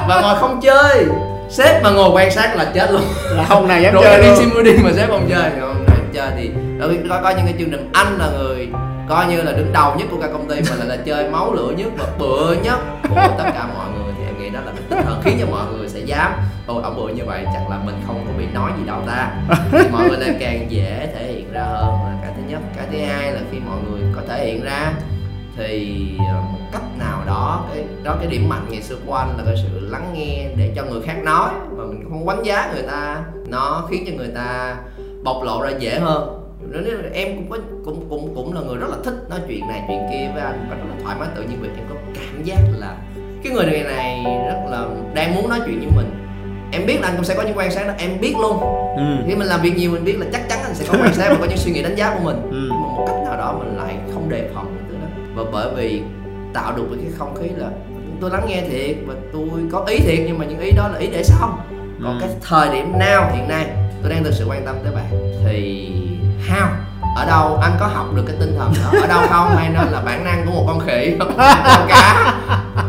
Và 0.09 0.21
ngồi 0.23 0.39
không 0.41 0.61
chơi 0.63 1.07
sếp 1.51 1.83
mà 1.83 1.91
ngồi 1.91 2.11
quan 2.11 2.31
sát 2.31 2.57
là 2.57 2.65
chết 2.75 2.93
luôn. 2.93 3.03
Là 3.31 3.45
không 3.45 3.69
nào 3.69 3.81
dám 3.81 3.95
Rồi 3.95 4.05
chơi 4.05 4.23
đi 4.23 4.29
luôn. 4.29 4.51
Building 4.55 4.85
mà 4.85 4.91
sếp 4.93 5.09
không 5.09 5.27
chơi 5.29 5.51
không 5.61 5.85
nào 5.87 5.97
chơi 6.15 6.31
thì 6.37 6.51
có 7.09 7.21
có 7.23 7.31
những 7.31 7.47
cái 7.47 7.55
chương 7.59 7.71
trình 7.71 7.91
anh 7.93 8.19
là 8.19 8.29
người 8.31 8.69
coi 9.09 9.27
như 9.27 9.43
là 9.43 9.53
đứng 9.53 9.73
đầu 9.73 9.95
nhất 9.99 10.09
của 10.11 10.17
cả 10.23 10.29
công 10.33 10.49
ty 10.49 10.57
mà 10.71 10.77
lại 10.77 10.89
là 10.89 10.97
chơi 11.05 11.31
máu 11.31 11.55
lửa 11.55 11.73
nhất 11.77 11.89
và 11.99 12.07
bựa 12.19 12.55
nhất 12.63 12.79
của 13.03 13.15
tất 13.39 13.45
cả 13.55 13.67
mọi 13.75 13.87
người. 13.95 14.15
Thì 14.19 14.25
em 14.27 14.43
nghĩ 14.43 14.51
đó 14.51 14.61
là 14.67 14.73
cái 14.77 14.83
tinh 14.89 14.99
thần 15.05 15.21
khiến 15.25 15.37
cho 15.41 15.47
mọi 15.47 15.65
người 15.73 15.89
sẽ 15.89 16.01
dám 16.01 16.33
ôi 16.67 16.81
ông 16.85 16.97
bựa 16.97 17.13
như 17.13 17.23
vậy 17.27 17.45
chắc 17.53 17.71
là 17.71 17.79
mình 17.85 17.95
không 18.07 18.25
có 18.27 18.33
bị 18.39 18.45
nói 18.55 18.71
gì 18.79 18.87
đâu 18.87 18.99
ta. 19.07 19.31
Thì 19.73 19.89
mọi 19.93 20.09
người 20.09 20.19
lại 20.19 20.35
càng 20.41 20.67
dễ 20.69 21.09
thể 21.15 21.27
hiện 21.27 21.53
ra 21.53 21.63
hơn 21.63 21.89
là 22.05 22.15
cái 22.23 22.33
thứ 22.37 22.43
nhất. 22.49 22.61
Cái 22.77 22.87
thứ 22.93 22.99
hai 22.99 23.33
là 23.33 23.41
khi 23.53 23.59
mọi 23.67 23.77
người 23.91 24.01
có 24.17 24.23
thể 24.29 24.47
hiện 24.47 24.65
ra 24.65 24.93
thì 25.57 25.99
ờ, 26.19 26.41
một 26.41 26.59
cách 26.73 26.83
nào 26.99 27.23
đó 27.27 27.65
cái 27.75 27.85
đó 28.03 28.17
cái 28.21 28.27
điểm 28.27 28.49
mạnh 28.49 28.67
ngày 28.71 28.83
xưa 28.83 28.97
của 29.07 29.15
anh 29.15 29.37
là 29.39 29.45
cái 29.47 29.55
sự 29.57 29.89
lắng 29.89 30.11
nghe 30.15 30.49
để 30.57 30.73
cho 30.77 30.85
người 30.85 31.03
khác 31.03 31.17
nói 31.25 31.51
và 31.71 31.85
mình 31.85 32.05
không 32.09 32.27
đánh 32.27 32.43
giá 32.43 32.73
người 32.75 32.83
ta. 32.83 33.23
Nó 33.49 33.87
khiến 33.91 34.05
cho 34.07 34.13
người 34.17 34.31
ta 34.35 34.77
bộc 35.23 35.43
lộ 35.43 35.63
ra 35.63 35.71
dễ 35.79 35.99
hơn. 35.99 36.41
Là 36.71 36.81
em 37.13 37.37
cũng 37.37 37.51
có 37.51 37.59
cũng 37.85 38.07
cũng 38.11 38.35
cũng 38.35 38.55
là 38.55 38.61
người 38.61 38.77
rất 38.77 38.87
là 38.91 38.97
thích 39.05 39.15
nói 39.31 39.41
chuyện 39.49 39.69
này 39.69 39.83
chuyện 39.89 40.01
kia 40.11 40.31
với 40.35 40.43
anh 40.43 40.67
và 40.71 40.77
rất 40.77 40.85
là 40.89 40.97
thoải 41.03 41.17
mái 41.21 41.29
tự 41.37 41.43
nhiên 41.43 41.59
vì 41.61 41.69
em 41.69 41.87
có 41.89 41.95
cảm 42.15 42.45
giác 42.45 42.59
là 42.79 42.97
cái 43.45 43.53
người 43.53 43.67
này 43.67 43.83
này 43.83 44.25
rất 44.25 44.71
là 44.71 44.87
đang 45.15 45.35
muốn 45.35 45.49
nói 45.49 45.61
chuyện 45.67 45.79
với 45.79 45.91
mình. 45.97 46.11
Em 46.73 46.87
biết 46.87 47.01
là 47.01 47.09
anh 47.09 47.17
cũng 47.17 47.25
sẽ 47.25 47.35
có 47.35 47.43
những 47.43 47.59
quan 47.59 47.71
sát 47.71 47.87
đó 47.87 47.93
em 47.99 48.21
biết 48.21 48.35
luôn. 48.41 48.61
Ừ. 48.97 49.25
khi 49.27 49.35
mình 49.35 49.47
làm 49.47 49.63
việc 49.63 49.77
nhiều 49.77 49.91
mình 49.91 50.05
biết 50.05 50.19
là 50.19 50.27
chắc 50.33 50.49
chắn 50.49 50.59
anh 50.63 50.75
sẽ 50.75 50.87
có 50.89 50.99
quan 51.03 51.15
sát 51.15 51.29
và 51.31 51.37
có 51.41 51.45
những 51.45 51.59
suy 51.59 51.73
nghĩ 51.73 51.83
đánh 51.83 51.97
giá 51.97 52.15
của 52.15 52.25
mình. 52.25 52.37
Ừ. 52.43 52.59
nhưng 52.61 52.71
mà 52.71 52.89
một 52.97 53.05
cách 53.07 53.17
nào 53.25 53.37
đó 53.37 53.57
mình 53.59 53.77
lại 53.77 53.97
không 54.15 54.29
đề 54.29 54.51
phòng 54.55 54.84
và 55.35 55.43
bởi 55.53 55.75
vì 55.77 56.03
tạo 56.53 56.73
được 56.77 56.85
cái 57.03 57.13
không 57.19 57.35
khí 57.35 57.49
là 57.57 57.71
tôi 58.21 58.31
lắng 58.31 58.47
nghe 58.49 58.63
thiệt 58.71 58.97
và 59.07 59.15
tôi 59.33 59.49
có 59.73 59.85
ý 59.89 59.99
thiệt 59.99 60.19
nhưng 60.27 60.39
mà 60.39 60.45
những 60.45 60.59
ý 60.59 60.71
đó 60.71 60.89
là 60.89 60.99
ý 60.99 61.07
để 61.07 61.23
xong 61.23 61.59
còn 62.05 62.19
ừ. 62.19 62.21
cái 62.21 62.31
thời 62.49 62.77
điểm 62.77 62.99
nào 62.99 63.31
hiện 63.35 63.49
nay 63.49 63.67
tôi 64.03 64.13
đang 64.13 64.25
thực 64.25 64.35
sự 64.35 64.47
quan 64.49 64.67
tâm 64.67 64.77
tới 64.85 64.93
bạn. 64.95 65.39
Thì 65.47 65.89
how? 66.49 66.67
Ở 67.17 67.27
đâu? 67.27 67.59
Anh 67.63 67.73
có 67.81 67.87
học 67.87 68.07
được 68.15 68.25
cái 68.27 68.37
tinh 68.41 68.57
thần 68.59 68.73
đó? 68.83 69.01
Ở 69.01 69.07
đâu 69.07 69.21
không? 69.29 69.57
Hay 69.57 69.69
nó 69.69 69.83
là 69.83 70.01
bản 70.01 70.25
năng 70.25 70.47
của 70.47 70.51
một 70.51 70.65
con 70.67 70.81
khỉ? 70.87 71.17
Con 71.19 71.89
cá. 71.89 72.35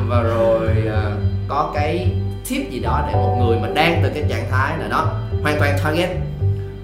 Và 0.07 0.21
rồi 0.21 0.69
uh, 0.87 1.13
có 1.47 1.71
cái 1.75 2.11
tip 2.49 2.69
gì 2.69 2.79
đó 2.79 3.03
để 3.07 3.13
một 3.13 3.37
người 3.39 3.59
mà 3.59 3.67
đang 3.73 3.99
từ 4.03 4.09
cái 4.13 4.23
trạng 4.29 4.51
thái 4.51 4.77
là 4.77 4.87
đó 4.87 5.11
hoàn 5.43 5.59
toàn 5.59 5.77
target 5.83 6.09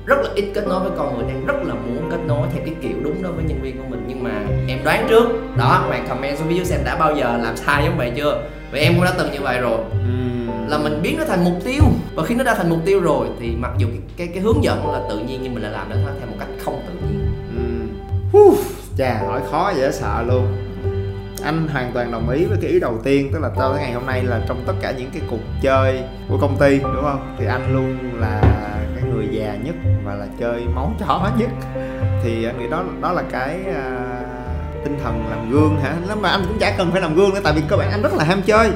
rất 0.05 0.19
là 0.23 0.29
ít 0.35 0.45
kết 0.53 0.67
nối 0.67 0.79
với 0.79 0.91
con 0.97 1.17
người 1.17 1.33
đang 1.33 1.45
rất 1.45 1.63
là 1.63 1.73
muốn 1.73 2.09
kết 2.11 2.19
nối 2.27 2.47
theo 2.53 2.61
cái 2.65 2.75
kiểu 2.81 2.97
đúng 3.03 3.23
đó 3.23 3.29
với 3.35 3.43
nhân 3.43 3.61
viên 3.61 3.77
của 3.77 3.83
mình. 3.89 4.03
Nhưng 4.07 4.23
mà 4.23 4.31
em 4.67 4.79
đoán 4.83 5.05
trước 5.09 5.27
đó 5.57 5.87
bạn 5.89 6.07
comment 6.07 6.37
xuống 6.37 6.47
video 6.47 6.63
xem 6.63 6.79
đã 6.85 6.95
bao 6.95 7.15
giờ 7.15 7.37
làm 7.43 7.57
sai 7.57 7.83
giống 7.85 7.97
vậy 7.97 8.11
chưa? 8.15 8.43
Vì 8.71 8.79
em 8.79 8.93
cũng 8.95 9.03
đã 9.03 9.13
từng 9.17 9.31
như 9.31 9.41
vậy 9.41 9.59
rồi. 9.59 9.79
Là 10.67 10.77
mình 10.77 10.99
biến 11.03 11.17
nó 11.17 11.25
thành 11.25 11.43
mục 11.43 11.53
tiêu. 11.63 11.83
Và 12.15 12.23
khi 12.23 12.35
nó 12.35 12.43
đã 12.43 12.55
thành 12.55 12.69
mục 12.69 12.79
tiêu 12.85 13.01
rồi 13.01 13.27
thì 13.39 13.55
mặc 13.55 13.71
dù 13.77 13.87
cái 13.87 13.99
cái, 14.17 14.27
cái 14.27 14.39
hướng 14.43 14.63
dẫn 14.63 14.91
là 14.91 15.01
tự 15.09 15.19
nhiên 15.19 15.39
nhưng 15.43 15.53
mình 15.53 15.63
lại 15.63 15.71
làm 15.71 15.89
nó 15.89 15.95
theo 15.95 16.27
một 16.27 16.35
cách 16.39 16.47
không 16.65 16.81
tự 16.87 16.93
nhiên. 17.07 17.27
Ừ. 18.33 18.51
chà 18.97 19.19
hỏi 19.27 19.41
khó 19.51 19.73
dễ 19.75 19.91
sợ 19.91 20.23
luôn. 20.27 20.47
Anh 21.43 21.67
hoàn 21.67 21.91
toàn 21.93 22.11
đồng 22.11 22.29
ý 22.29 22.45
với 22.45 22.57
cái 22.61 22.71
ý 22.71 22.79
đầu 22.79 22.99
tiên 23.03 23.29
tức 23.33 23.39
là 23.39 23.49
cho 23.55 23.71
tới 23.73 23.81
ngày 23.81 23.91
hôm 23.91 24.05
nay 24.05 24.23
là 24.23 24.41
trong 24.47 24.63
tất 24.67 24.73
cả 24.81 24.93
những 24.97 25.09
cái 25.13 25.21
cuộc 25.29 25.39
chơi 25.61 25.99
của 26.29 26.37
công 26.37 26.57
ty 26.57 26.79
đúng 26.79 27.03
không? 27.03 27.35
Thì 27.39 27.45
anh 27.45 27.73
luôn 27.73 27.97
là 28.19 28.41
người 29.13 29.27
già 29.31 29.55
nhất 29.55 29.75
và 30.03 30.15
là 30.15 30.27
chơi 30.39 30.65
máu 30.75 30.93
chó 30.99 31.29
nhất. 31.37 31.49
Thì 32.23 32.43
anh 32.43 32.59
nghĩ 32.59 32.69
đó 32.69 32.83
đó 33.01 33.11
là 33.11 33.23
cái 33.31 33.59
uh, 33.69 34.83
tinh 34.83 34.97
thần 35.03 35.27
làm 35.29 35.51
gương 35.51 35.79
hả? 35.79 35.95
Mà 36.21 36.29
anh 36.29 36.43
cũng 36.47 36.59
chả 36.59 36.75
cần 36.77 36.91
phải 36.91 37.01
làm 37.01 37.15
gương 37.15 37.33
nữa 37.33 37.41
tại 37.43 37.53
vì 37.53 37.61
cơ 37.67 37.77
bản 37.77 37.91
anh 37.91 38.01
rất 38.01 38.13
là 38.13 38.23
ham 38.23 38.41
chơi. 38.41 38.71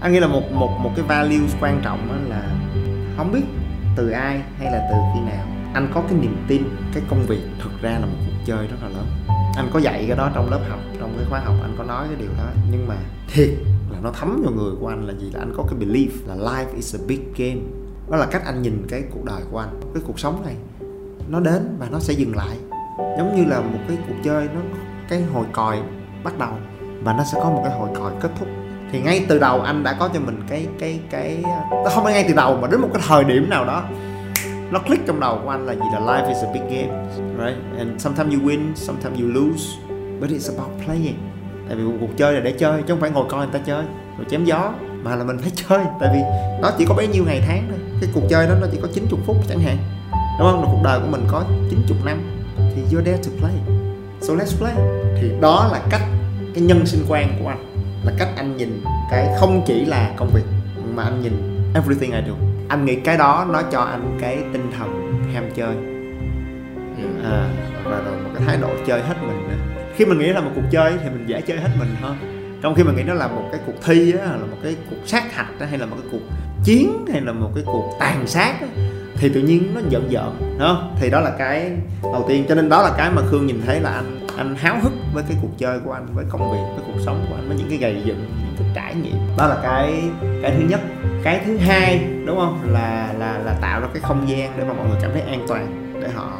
Anh 0.00 0.12
nghĩ 0.12 0.20
là 0.20 0.26
một 0.26 0.52
một 0.52 0.70
một 0.80 0.90
cái 0.96 1.04
value 1.08 1.46
quan 1.60 1.80
trọng 1.84 2.28
là 2.28 2.42
không 3.16 3.32
biết 3.32 3.42
từ 3.96 4.10
ai 4.10 4.40
hay 4.58 4.72
là 4.72 4.88
từ 4.90 4.96
khi 5.14 5.20
nào 5.20 5.46
anh 5.74 5.90
có 5.94 6.02
cái 6.08 6.18
niềm 6.18 6.36
tin 6.48 6.62
cái 6.94 7.02
công 7.10 7.22
việc 7.26 7.40
thực 7.62 7.82
ra 7.82 7.90
là 7.90 8.06
một 8.06 8.16
cuộc 8.26 8.44
chơi 8.46 8.66
rất 8.66 8.76
là 8.82 8.88
lớn. 8.88 9.06
Anh 9.56 9.70
có 9.72 9.78
dạy 9.78 10.04
cái 10.08 10.16
đó 10.16 10.30
trong 10.34 10.50
lớp 10.50 10.60
học 10.68 10.80
trong 11.00 11.14
cái 11.16 11.26
khóa 11.30 11.40
học 11.40 11.54
anh 11.62 11.74
có 11.78 11.84
nói 11.84 12.06
cái 12.08 12.16
điều 12.20 12.30
đó. 12.38 12.44
Nhưng 12.70 12.88
mà 12.88 12.96
thiệt 13.32 13.50
là 13.92 13.98
nó 14.02 14.10
thấm 14.20 14.42
vào 14.44 14.52
người 14.52 14.74
của 14.80 14.88
anh 14.88 15.06
là 15.06 15.12
gì? 15.12 15.30
Là 15.34 15.40
anh 15.40 15.52
có 15.56 15.64
cái 15.70 15.78
belief 15.80 16.08
là 16.26 16.34
life 16.34 16.74
is 16.76 16.94
a 16.94 17.00
big 17.08 17.20
game 17.36 17.60
đó 18.10 18.16
là 18.16 18.26
cách 18.26 18.42
anh 18.44 18.62
nhìn 18.62 18.86
cái 18.88 19.04
cuộc 19.14 19.24
đời 19.24 19.42
của 19.50 19.58
anh, 19.58 19.80
cái 19.94 20.02
cuộc 20.06 20.18
sống 20.20 20.42
này. 20.44 20.54
Nó 21.28 21.40
đến 21.40 21.76
và 21.78 21.86
nó 21.92 21.98
sẽ 21.98 22.14
dừng 22.14 22.36
lại. 22.36 22.56
Giống 23.18 23.36
như 23.36 23.44
là 23.44 23.60
một 23.60 23.78
cái 23.88 23.98
cuộc 24.08 24.14
chơi, 24.24 24.48
nó 24.54 24.60
cái 25.08 25.22
hồi 25.22 25.44
còi 25.52 25.78
bắt 26.24 26.38
đầu 26.38 26.52
và 27.02 27.12
nó 27.12 27.24
sẽ 27.24 27.38
có 27.42 27.50
một 27.50 27.60
cái 27.64 27.78
hồi 27.78 27.88
còi 27.94 28.12
kết 28.20 28.30
thúc. 28.38 28.48
Thì 28.92 29.00
ngay 29.00 29.26
từ 29.28 29.38
đầu 29.38 29.60
anh 29.60 29.82
đã 29.82 29.96
có 30.00 30.08
cho 30.14 30.20
mình 30.20 30.42
cái 30.48 30.66
cái 30.78 31.00
cái 31.10 31.42
không 31.90 32.04
phải 32.04 32.12
ngay 32.12 32.24
từ 32.28 32.34
đầu 32.34 32.56
mà 32.56 32.68
đến 32.68 32.80
một 32.80 32.88
cái 32.92 33.02
thời 33.08 33.24
điểm 33.24 33.50
nào 33.50 33.64
đó, 33.64 33.82
nó 34.70 34.78
click 34.78 35.06
trong 35.06 35.20
đầu 35.20 35.40
của 35.44 35.50
anh 35.50 35.66
là 35.66 35.72
gì? 35.72 35.80
Là 35.92 36.00
life 36.00 36.28
is 36.28 36.36
a 36.44 36.52
big 36.52 36.62
game, 36.62 37.06
right? 37.38 37.78
And 37.78 38.02
sometimes 38.02 38.34
you 38.34 38.48
win, 38.48 38.74
sometimes 38.74 39.20
you 39.20 39.26
lose, 39.28 39.64
but 40.20 40.30
it's 40.30 40.56
about 40.56 40.84
playing. 40.86 41.16
Tại 41.68 41.76
vì 41.76 41.82
cuộc 42.00 42.16
chơi 42.16 42.32
là 42.32 42.40
để 42.40 42.52
chơi, 42.52 42.82
chứ 42.82 42.86
không 42.88 43.00
phải 43.00 43.10
ngồi 43.10 43.24
coi 43.28 43.46
người 43.46 43.58
ta 43.58 43.64
chơi. 43.66 43.84
Rồi 44.18 44.26
chém 44.30 44.44
gió 44.44 44.72
mà 45.04 45.16
là 45.16 45.24
mình 45.24 45.38
phải 45.38 45.50
chơi 45.54 45.84
tại 46.00 46.10
vì 46.12 46.20
nó 46.62 46.70
chỉ 46.78 46.84
có 46.84 46.94
bấy 46.94 47.08
nhiêu 47.08 47.24
ngày 47.24 47.42
tháng 47.46 47.66
thôi. 47.68 47.78
Cái 48.00 48.10
cuộc 48.14 48.22
chơi 48.30 48.46
đó 48.46 48.54
nó 48.60 48.66
chỉ 48.72 48.78
có 48.82 48.88
90 48.94 49.20
phút 49.26 49.36
chẳng 49.48 49.60
hạn. 49.60 49.76
Đúng 50.38 50.48
không? 50.50 50.60
Rồi 50.62 50.70
cuộc 50.72 50.82
đời 50.84 51.00
của 51.00 51.06
mình 51.06 51.24
có 51.28 51.44
90 51.70 51.98
năm. 52.04 52.22
Thì 52.56 52.82
you're 52.90 53.04
there 53.04 53.16
to 53.16 53.30
play. 53.38 53.54
So 54.20 54.34
let's 54.34 54.58
play. 54.58 54.74
Thì 55.20 55.30
đó 55.40 55.68
là 55.72 55.80
cách 55.90 56.02
cái 56.54 56.64
nhân 56.64 56.86
sinh 56.86 57.04
quan 57.08 57.38
của 57.42 57.48
anh. 57.48 57.64
Là 58.04 58.12
cách 58.18 58.28
anh 58.36 58.56
nhìn 58.56 58.84
cái 59.10 59.28
không 59.38 59.62
chỉ 59.66 59.84
là 59.84 60.14
công 60.16 60.30
việc 60.34 60.44
mà 60.94 61.02
anh 61.02 61.22
nhìn 61.22 61.32
everything 61.74 62.12
I 62.12 62.20
do. 62.26 62.34
Anh 62.68 62.84
nghĩ 62.84 62.94
cái 62.94 63.16
đó 63.16 63.46
nó 63.50 63.62
cho 63.72 63.80
anh 63.80 64.18
cái 64.20 64.38
tinh 64.52 64.72
thần 64.78 65.12
ham 65.34 65.44
chơi. 65.56 65.74
À, 67.24 67.48
và 67.84 68.00
rồi 68.04 68.16
một 68.24 68.30
cái 68.34 68.42
thái 68.46 68.56
độ 68.56 68.68
chơi 68.86 69.02
hết 69.02 69.14
mình 69.26 69.48
nữa. 69.48 69.54
khi 69.96 70.04
mình 70.04 70.18
nghĩ 70.18 70.26
là 70.26 70.40
một 70.40 70.50
cuộc 70.54 70.62
chơi 70.70 70.92
thì 71.02 71.10
mình 71.10 71.24
dễ 71.26 71.40
chơi 71.40 71.58
hết 71.58 71.68
mình 71.78 71.94
hơn 72.00 72.33
trong 72.64 72.74
khi 72.74 72.82
mình 72.82 72.96
nghĩ 72.96 73.02
nó 73.02 73.14
là 73.14 73.28
một 73.28 73.42
cái 73.52 73.60
cuộc 73.66 73.72
thi 73.84 74.12
á, 74.12 74.26
là 74.26 74.46
một 74.50 74.56
cái 74.62 74.76
cuộc 74.90 74.96
sát 75.06 75.34
hạch 75.34 75.60
á, 75.60 75.66
hay 75.66 75.78
là 75.78 75.86
một 75.86 75.96
cái 76.02 76.08
cuộc 76.12 76.34
chiến 76.64 77.06
hay 77.12 77.20
là 77.20 77.32
một 77.32 77.50
cái 77.54 77.64
cuộc 77.66 77.96
tàn 78.00 78.26
sát 78.26 78.54
á, 78.60 78.66
thì 79.16 79.28
tự 79.28 79.40
nhiên 79.40 79.74
nó 79.74 79.80
giận 79.88 80.10
giận 80.10 80.56
đó 80.58 80.90
thì 80.96 81.10
đó 81.10 81.20
là 81.20 81.30
cái 81.38 81.70
đầu 82.02 82.24
tiên 82.28 82.44
cho 82.48 82.54
nên 82.54 82.68
đó 82.68 82.82
là 82.82 82.94
cái 82.96 83.10
mà 83.10 83.22
khương 83.30 83.46
nhìn 83.46 83.62
thấy 83.66 83.80
là 83.80 83.90
anh 83.90 84.26
anh 84.36 84.56
háo 84.56 84.76
hức 84.82 84.92
với 85.14 85.24
cái 85.28 85.36
cuộc 85.42 85.48
chơi 85.58 85.80
của 85.84 85.92
anh 85.92 86.06
với 86.14 86.24
công 86.28 86.52
việc 86.52 86.58
với 86.76 86.84
cuộc 86.86 87.00
sống 87.06 87.26
của 87.28 87.34
anh 87.34 87.48
với 87.48 87.56
những 87.56 87.68
cái 87.68 87.78
gầy 87.78 88.02
dựng 88.04 88.26
những 88.44 88.54
cái 88.58 88.68
trải 88.74 88.94
nghiệm. 88.94 89.16
Đó 89.38 89.46
là 89.46 89.58
cái 89.62 90.02
cái 90.42 90.54
thứ 90.58 90.64
nhất. 90.68 90.80
Cái 91.22 91.40
thứ 91.46 91.56
hai 91.56 92.06
đúng 92.26 92.36
không? 92.36 92.60
Là 92.72 93.14
là 93.18 93.38
là 93.38 93.56
tạo 93.60 93.80
ra 93.80 93.86
cái 93.94 94.02
không 94.02 94.28
gian 94.28 94.52
để 94.58 94.64
mà 94.64 94.72
mọi 94.74 94.88
người 94.88 94.98
cảm 95.02 95.10
thấy 95.12 95.22
an 95.22 95.44
toàn 95.48 95.92
để 96.02 96.08
họ 96.14 96.30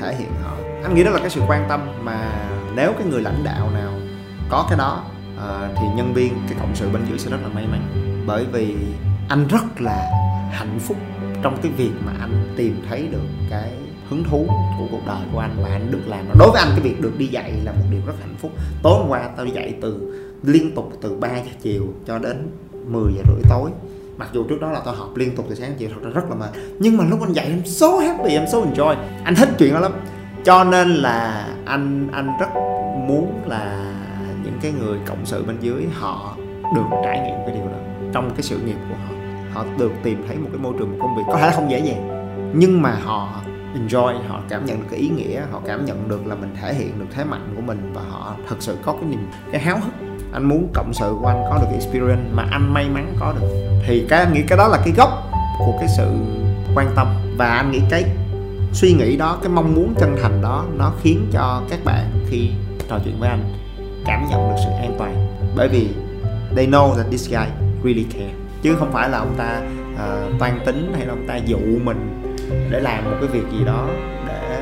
thể 0.00 0.14
hiện 0.18 0.28
họ. 0.42 0.56
Anh 0.82 0.94
nghĩ 0.94 1.04
đó 1.04 1.10
là 1.10 1.18
cái 1.18 1.30
sự 1.30 1.40
quan 1.48 1.66
tâm 1.68 1.80
mà 2.02 2.32
nếu 2.74 2.92
cái 2.98 3.06
người 3.06 3.22
lãnh 3.22 3.44
đạo 3.44 3.70
nào 3.74 3.92
có 4.48 4.66
cái 4.68 4.78
đó 4.78 5.04
à, 5.38 5.70
thì 5.76 5.86
nhân 5.96 6.14
viên 6.14 6.32
cái 6.48 6.58
cộng 6.60 6.74
sự 6.74 6.88
bên 6.88 7.02
dưới 7.08 7.18
sẽ 7.18 7.30
rất 7.30 7.38
là 7.42 7.48
may 7.48 7.66
mắn. 7.66 7.80
Bởi 8.26 8.46
vì 8.52 8.76
anh 9.28 9.48
rất 9.48 9.80
là 9.80 10.10
hạnh 10.50 10.78
phúc 10.80 10.96
trong 11.42 11.56
cái 11.62 11.72
việc 11.72 11.90
mà 12.06 12.12
anh 12.20 12.54
tìm 12.56 12.82
thấy 12.88 13.08
được 13.12 13.26
cái 13.50 13.70
hứng 14.08 14.24
thú 14.24 14.46
của 14.78 14.86
cuộc 14.90 15.06
đời 15.06 15.20
của 15.32 15.38
anh 15.38 15.56
và 15.62 15.68
anh 15.68 15.90
được 15.90 16.02
làm 16.06 16.28
nó. 16.28 16.34
Đối 16.38 16.50
với 16.50 16.62
anh 16.62 16.70
cái 16.70 16.80
việc 16.80 17.00
được 17.00 17.18
đi 17.18 17.26
dạy 17.26 17.52
là 17.64 17.72
một 17.72 17.84
điều 17.90 18.00
rất 18.06 18.14
hạnh 18.20 18.34
phúc. 18.38 18.50
Tối 18.82 18.98
hôm 18.98 19.08
qua 19.08 19.28
tao 19.36 19.46
dạy 19.46 19.74
từ 19.80 20.20
liên 20.42 20.74
tục 20.74 20.92
từ 21.02 21.16
3 21.20 21.28
giờ 21.28 21.52
chiều 21.62 21.86
cho 22.06 22.18
đến 22.18 22.48
10 22.86 23.12
giờ 23.16 23.22
rưỡi 23.28 23.42
tối. 23.50 23.70
Mặc 24.16 24.28
dù 24.32 24.44
trước 24.48 24.60
đó 24.60 24.70
là 24.70 24.80
tao 24.84 24.94
học 24.94 25.16
liên 25.16 25.36
tục 25.36 25.46
từ 25.48 25.54
sáng 25.54 25.68
đến 25.68 25.78
chiều 25.78 25.88
thật 25.94 26.00
ra 26.02 26.10
rất 26.10 26.24
là 26.28 26.34
mệt. 26.34 26.50
Nhưng 26.78 26.96
mà 26.96 27.04
lúc 27.04 27.20
anh 27.20 27.32
dạy 27.32 27.46
em 27.46 27.62
so 27.66 27.88
happy 27.88 28.30
em 28.30 28.44
so 28.52 28.58
enjoy. 28.58 28.96
Anh 29.24 29.34
thích 29.34 29.48
chuyện 29.58 29.74
đó 29.74 29.80
lắm. 29.80 29.92
Cho 30.44 30.64
nên 30.64 30.88
là 30.88 31.48
anh 31.64 32.08
anh 32.12 32.30
rất 32.40 32.48
muốn 33.08 33.40
là 33.46 33.93
cái 34.64 34.72
người 34.72 34.98
cộng 35.06 35.26
sự 35.26 35.44
bên 35.44 35.56
dưới, 35.60 35.86
họ 35.92 36.36
được 36.74 36.84
trải 37.04 37.20
nghiệm 37.20 37.36
cái 37.46 37.56
điều 37.56 37.66
đó 37.66 37.78
trong 38.12 38.30
cái 38.30 38.42
sự 38.42 38.58
nghiệp 38.58 38.76
của 38.88 38.94
họ. 38.94 39.14
Họ 39.52 39.64
được 39.78 39.92
tìm 40.02 40.24
thấy 40.28 40.36
một 40.36 40.48
cái 40.52 40.60
môi 40.60 40.72
trường 40.78 40.90
một 40.90 40.98
công 41.00 41.16
việc 41.16 41.22
có 41.26 41.36
thể 41.36 41.46
là 41.46 41.52
không 41.52 41.70
dễ 41.70 41.78
dàng, 41.78 42.24
nhưng 42.54 42.82
mà 42.82 42.98
họ 43.04 43.28
enjoy, 43.74 44.14
họ 44.28 44.40
cảm 44.48 44.64
nhận 44.64 44.80
được 44.80 44.86
cái 44.90 45.00
ý 45.00 45.08
nghĩa, 45.08 45.42
họ 45.52 45.60
cảm 45.66 45.84
nhận 45.84 46.08
được 46.08 46.26
là 46.26 46.34
mình 46.34 46.54
thể 46.60 46.74
hiện 46.74 46.98
được 46.98 47.06
thế 47.14 47.24
mạnh 47.24 47.52
của 47.56 47.62
mình 47.62 47.92
và 47.94 48.02
họ 48.10 48.34
thật 48.48 48.56
sự 48.60 48.76
có 48.84 48.92
cái 48.92 49.10
niềm, 49.10 49.26
cái 49.52 49.60
háo 49.60 49.76
hức. 49.76 50.06
Anh 50.32 50.48
muốn 50.48 50.68
cộng 50.74 50.94
sự 50.94 51.14
của 51.20 51.26
anh 51.26 51.44
có 51.50 51.58
được 51.58 51.66
cái 51.70 51.74
experience 51.74 52.30
mà 52.32 52.46
anh 52.50 52.74
may 52.74 52.88
mắn 52.88 53.14
có 53.20 53.34
được. 53.40 53.48
Thì 53.86 54.06
cái, 54.08 54.18
anh 54.18 54.32
nghĩ 54.32 54.42
cái 54.48 54.58
đó 54.58 54.68
là 54.68 54.78
cái 54.84 54.92
gốc 54.96 55.08
của 55.58 55.72
cái 55.78 55.88
sự 55.96 56.08
quan 56.74 56.92
tâm 56.96 57.06
và 57.36 57.46
anh 57.46 57.70
nghĩ 57.70 57.80
cái 57.90 58.04
suy 58.72 58.92
nghĩ 58.92 59.16
đó, 59.16 59.38
cái 59.42 59.48
mong 59.48 59.74
muốn 59.74 59.94
chân 59.98 60.16
thành 60.22 60.42
đó, 60.42 60.64
nó 60.76 60.92
khiến 61.02 61.26
cho 61.32 61.62
các 61.70 61.78
bạn 61.84 62.10
khi 62.26 62.50
trò 62.88 62.98
chuyện 63.04 63.14
với 63.20 63.28
anh 63.28 63.63
cảm 64.06 64.26
nhận 64.30 64.48
được 64.48 64.56
sự 64.64 64.70
an 64.80 64.94
toàn. 64.98 65.26
Bởi 65.56 65.68
vì 65.68 65.88
they 66.56 66.66
know 66.66 66.94
that 66.96 67.06
this 67.10 67.30
guy 67.30 67.46
really 67.84 68.06
care. 68.12 68.32
Chứ 68.62 68.76
không 68.78 68.92
phải 68.92 69.08
là 69.08 69.18
ông 69.18 69.34
ta 69.38 69.62
uh, 69.94 70.38
toan 70.38 70.60
tính 70.66 70.92
hay 70.96 71.06
là 71.06 71.12
ông 71.12 71.26
ta 71.28 71.36
dụ 71.36 71.58
mình 71.84 72.22
để 72.70 72.80
làm 72.80 73.04
một 73.04 73.16
cái 73.20 73.28
việc 73.28 73.44
gì 73.58 73.64
đó 73.64 73.88
để 74.26 74.60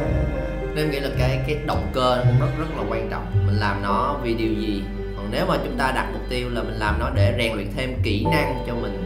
nên 0.75 0.91
nghĩ 0.91 1.01
là 1.01 1.11
cái 1.19 1.41
cái 1.47 1.57
động 1.67 1.87
cơ 1.93 2.25
cũng 2.25 2.41
rất 2.41 2.59
rất 2.59 2.67
là 2.77 2.85
quan 2.91 3.09
trọng. 3.11 3.27
Mình 3.47 3.57
làm 3.57 3.83
nó 3.83 4.17
vì 4.23 4.35
điều 4.35 4.53
gì? 4.53 4.83
Còn 5.17 5.29
nếu 5.31 5.47
mà 5.47 5.57
chúng 5.65 5.77
ta 5.79 5.93
đặt 5.95 6.09
mục 6.13 6.23
tiêu 6.29 6.49
là 6.51 6.63
mình 6.63 6.75
làm 6.79 7.01
nó 7.01 7.11
để 7.15 7.35
rèn 7.39 7.53
luyện 7.55 7.69
thêm 7.77 7.95
kỹ 8.03 8.27
năng 8.33 8.65
cho 8.67 8.75
mình 8.75 9.05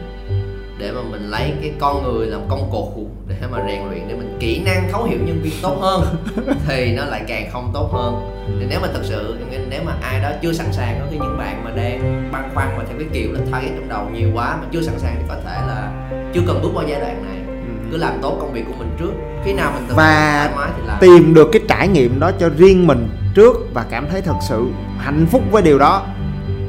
để 0.77 0.91
mà 0.91 1.01
mình 1.11 1.29
lấy 1.29 1.53
cái 1.61 1.71
con 1.79 2.03
người 2.03 2.27
làm 2.27 2.41
công 2.49 2.69
cụ 2.71 3.06
để 3.27 3.47
mà 3.51 3.57
rèn 3.67 3.89
luyện 3.89 4.07
để 4.07 4.15
mình 4.15 4.37
kỹ 4.39 4.61
năng 4.65 4.89
thấu 4.91 5.03
hiểu 5.03 5.19
nhân 5.23 5.41
viên 5.41 5.53
tốt 5.61 5.77
hơn 5.81 6.03
thì 6.67 6.95
nó 6.95 7.05
lại 7.05 7.23
càng 7.27 7.49
không 7.51 7.71
tốt 7.73 7.89
hơn. 7.93 8.33
Thì 8.59 8.65
nếu 8.69 8.79
mà 8.79 8.87
thật 8.93 9.01
sự 9.03 9.37
nếu 9.69 9.81
mà 9.85 9.93
ai 10.01 10.19
đó 10.21 10.29
chưa 10.41 10.53
sẵn 10.53 10.73
sàng 10.73 10.99
có 10.99 11.07
khi 11.11 11.17
những 11.17 11.37
bạn 11.37 11.63
mà 11.63 11.71
đang 11.71 12.29
băn 12.31 12.49
khoăn 12.53 12.67
mà 12.77 12.83
theo 12.89 12.97
cái 12.99 13.07
kiểu 13.13 13.33
là 13.33 13.39
target 13.51 13.71
trong 13.75 13.89
đầu 13.89 14.09
nhiều 14.13 14.29
quá 14.33 14.57
mà 14.61 14.67
chưa 14.71 14.81
sẵn 14.81 14.99
sàng 14.99 15.15
thì 15.19 15.23
có 15.27 15.35
thể 15.35 15.61
là 15.67 15.91
chưa 16.33 16.41
cần 16.47 16.61
bước 16.61 16.69
vào 16.73 16.85
giai 16.87 16.99
đoạn 16.99 17.25
này. 17.25 17.55
Cứ 17.91 17.97
làm 17.97 18.13
tốt 18.21 18.37
công 18.39 18.53
việc 18.53 18.63
của 18.67 18.73
mình 18.77 18.95
trước. 18.99 19.11
Khi 19.45 19.53
nào 19.53 19.71
mình 19.75 19.95
và 19.95 20.49
thì 20.77 20.87
làm. 20.87 20.97
tìm 21.01 21.33
được 21.33 21.49
cái 21.51 21.61
trải 21.67 21.87
nghiệm 21.87 22.19
đó 22.19 22.31
cho 22.39 22.49
riêng 22.57 22.87
mình 22.87 23.09
trước 23.35 23.55
và 23.73 23.85
cảm 23.89 24.07
thấy 24.11 24.21
thật 24.21 24.35
sự 24.49 24.67
hạnh 24.97 25.25
phúc 25.31 25.41
với 25.51 25.61
điều 25.61 25.79
đó. 25.79 26.05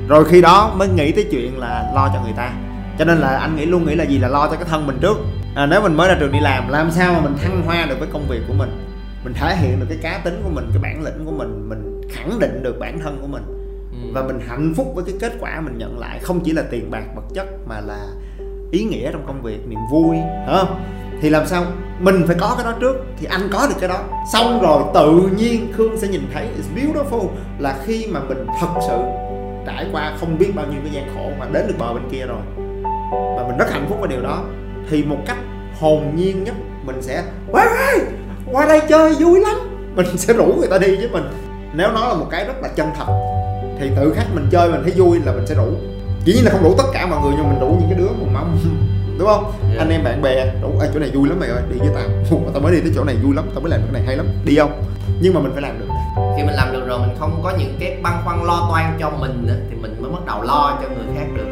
Rồi 0.09 0.25
khi 0.25 0.41
đó 0.41 0.75
mới 0.77 0.89
nghĩ 0.89 1.13
tới 1.13 1.27
chuyện 1.31 1.59
là 1.59 1.91
lo 1.95 2.11
cho 2.15 2.23
người 2.23 2.35
ta. 2.37 2.53
Cho 2.99 3.05
nên 3.05 3.19
là 3.19 3.29
anh 3.29 3.57
nghĩ 3.57 3.67
luôn 3.67 3.87
nghĩ 3.87 3.95
là 3.95 4.05
gì? 4.05 4.19
Là 4.19 4.29
lo 4.29 4.49
cho 4.49 4.57
cái 4.57 4.67
thân 4.71 4.87
mình 4.87 4.99
trước 5.01 5.17
à, 5.55 5.67
nếu 5.67 5.81
mình 5.81 5.97
mới 5.97 6.09
ra 6.09 6.17
trường 6.21 6.33
đi 6.33 6.41
làm 6.41 6.69
làm 6.69 6.91
sao 6.91 7.13
mà 7.13 7.21
mình 7.21 7.37
thăng 7.43 7.63
hoa 7.67 7.87
được 7.87 7.99
với 7.99 8.09
công 8.13 8.29
việc 8.29 8.41
của 8.49 8.55
mình? 8.55 8.71
Mình 9.25 9.35
thể 9.35 9.57
hiện 9.57 9.81
được 9.81 9.87
cái 9.89 9.99
cá 10.03 10.19
tính 10.25 10.41
của 10.45 10.51
mình 10.51 10.71
cái 10.73 10.83
bản 10.83 11.05
lĩnh 11.05 11.25
của 11.25 11.33
mình 11.33 11.69
mình 11.69 12.01
khẳng 12.11 12.39
định 12.39 12.63
được 12.63 12.79
bản 12.79 12.99
thân 13.01 13.19
của 13.21 13.27
mình. 13.27 13.43
Ừ. 14.03 14.11
và 14.13 14.23
mình 14.23 14.41
hạnh 14.49 14.75
phúc 14.77 14.93
với 14.95 15.05
cái 15.05 15.15
kết 15.21 15.33
quả 15.41 15.61
mình 15.61 15.79
nhận 15.79 15.99
lại 15.99 16.19
không 16.23 16.41
chỉ 16.45 16.53
là 16.53 16.63
tiền 16.71 16.91
bạc 16.91 17.05
vật 17.17 17.23
chất 17.35 17.47
mà 17.67 17.81
là 17.81 18.07
ý 18.71 18.85
nghĩa 18.85 19.13
trong 19.13 19.27
công 19.27 19.43
việc 19.43 19.69
niềm 19.69 19.79
vui 19.93 20.17
không 20.47 20.81
thì 21.21 21.31
làm 21.31 21.47
sao? 21.47 21.65
Mình 22.01 22.23
phải 22.27 22.37
có 22.41 22.55
cái 22.57 22.65
đó 22.65 22.79
trước 22.81 22.97
thì 23.19 23.27
anh 23.27 23.41
có 23.53 23.67
được 23.69 23.75
cái 23.81 23.89
đó. 23.89 24.01
Xong 24.33 24.63
rồi 24.63 24.83
tự 24.95 25.31
nhiên 25.37 25.73
khương 25.77 25.97
sẽ 26.01 26.09
nhìn 26.09 26.23
thấy 26.35 26.47
it's 26.47 26.83
beautiful. 26.83 27.27
Là 27.59 27.79
khi 27.87 28.07
mà 28.07 28.21
mình 28.21 28.47
thật 28.61 28.69
sự 28.89 28.99
trải 29.67 29.87
qua 29.93 30.17
không 30.21 30.39
biết 30.39 30.53
bao 30.55 30.67
nhiêu 30.67 30.81
cái 30.85 30.93
gian 30.93 31.15
khổ 31.15 31.31
mà 31.39 31.47
đến 31.53 31.67
được 31.69 31.75
bờ 31.79 31.95
bên 31.95 32.03
kia 32.13 32.27
rồi. 32.27 32.41
Và 33.37 33.45
mình 33.49 33.59
rất 33.59 33.71
hạnh 33.71 33.87
phúc 33.89 33.99
với 34.01 34.09
điều 34.09 34.23
đó 34.23 34.45
thì 34.91 35.03
một 35.03 35.19
cách 35.27 35.37
hồn 35.81 36.13
nhiên 36.17 36.45
nhất 36.45 36.55
mình 36.85 37.03
sẽ 37.03 37.25
qua 37.51 37.65
đây 37.65 38.01
qua 38.53 38.67
đây 38.67 38.81
chơi 38.89 39.15
vui 39.15 39.41
lắm. 39.41 39.57
Mình 39.95 40.07
sẽ 40.17 40.33
rủ 40.33 40.45
người 40.59 40.69
ta 40.69 40.79
đi 40.79 40.97
với 40.97 41.09
mình. 41.09 41.25
Nếu 41.75 41.89
nó 41.93 42.09
là 42.09 42.15
một 42.15 42.27
cái 42.31 42.45
rất 42.45 42.63
là 42.63 42.69
chân 42.69 42.89
thật 42.97 43.07
thì 43.81 43.91
tự 43.97 44.13
khắc 44.17 44.27
mình 44.35 44.49
chơi 44.51 44.71
mình 44.71 44.83
thấy 44.83 44.93
vui 44.97 45.21
là 45.25 45.33
mình 45.33 45.47
sẽ 45.47 45.55
rủ. 45.55 45.67
Chỉ 46.25 46.35
nhiên 46.35 46.45
là 46.45 46.51
không 46.51 46.63
rủ 46.63 46.75
tất 46.79 46.85
cả 46.93 47.07
mọi 47.07 47.21
người 47.23 47.33
nhưng 47.37 47.49
mình 47.49 47.61
rủ 47.61 47.67
những 47.67 47.89
cái 47.91 47.99
đứa 47.99 48.09
mà 48.09 48.33
mong 48.33 48.59
đúng 49.19 49.29
không? 49.29 49.53
Yeah. 49.69 49.79
Anh 49.79 49.91
em 49.91 50.05
bạn 50.05 50.23
bè 50.23 50.53
đủ 50.63 50.73
à, 50.81 50.87
chỗ 50.95 51.01
này 51.01 51.11
vui 51.15 51.29
lắm 51.29 51.41
mày 51.41 51.49
ơi 51.49 51.63
đi 51.73 51.79
với 51.79 51.89
tao. 51.95 52.41
Tao 52.53 52.63
mới 52.63 52.73
đi 52.73 52.81
tới 52.81 52.93
chỗ 52.95 53.05
này 53.05 53.17
vui 53.23 53.35
lắm 53.35 53.45
tao 53.55 53.61
mới 53.61 53.71
làm 53.71 53.81
cái 53.81 53.93
này 53.93 54.03
hay 54.07 54.17
lắm. 54.17 54.27
Đi 54.45 54.57
không? 54.57 54.83
Nhưng 55.21 55.35
mà 55.35 55.41
mình 55.41 55.53
phải 55.53 55.63
làm 55.63 55.79
được. 55.79 55.87
Khi 56.37 56.43
mình 56.45 56.55
làm 56.55 56.73
được 56.73 56.87
rồi 56.87 56.99
mình 56.99 57.17
không 57.19 57.41
có 57.45 57.53
những 57.59 57.77
cái 57.81 57.99
băn 58.03 58.13
khoăn 58.25 58.45
lo 58.45 58.67
toan 58.71 58.97
cho 59.01 59.11
mình 59.11 59.47
nữa, 59.47 59.57
thì 59.71 59.77
mình 59.77 60.03
mới 60.03 60.11
bắt 60.11 60.27
đầu 60.27 60.43
lo 60.43 60.79
cho 60.83 60.89
người 60.89 61.17
khác 61.17 61.27
được 61.37 61.48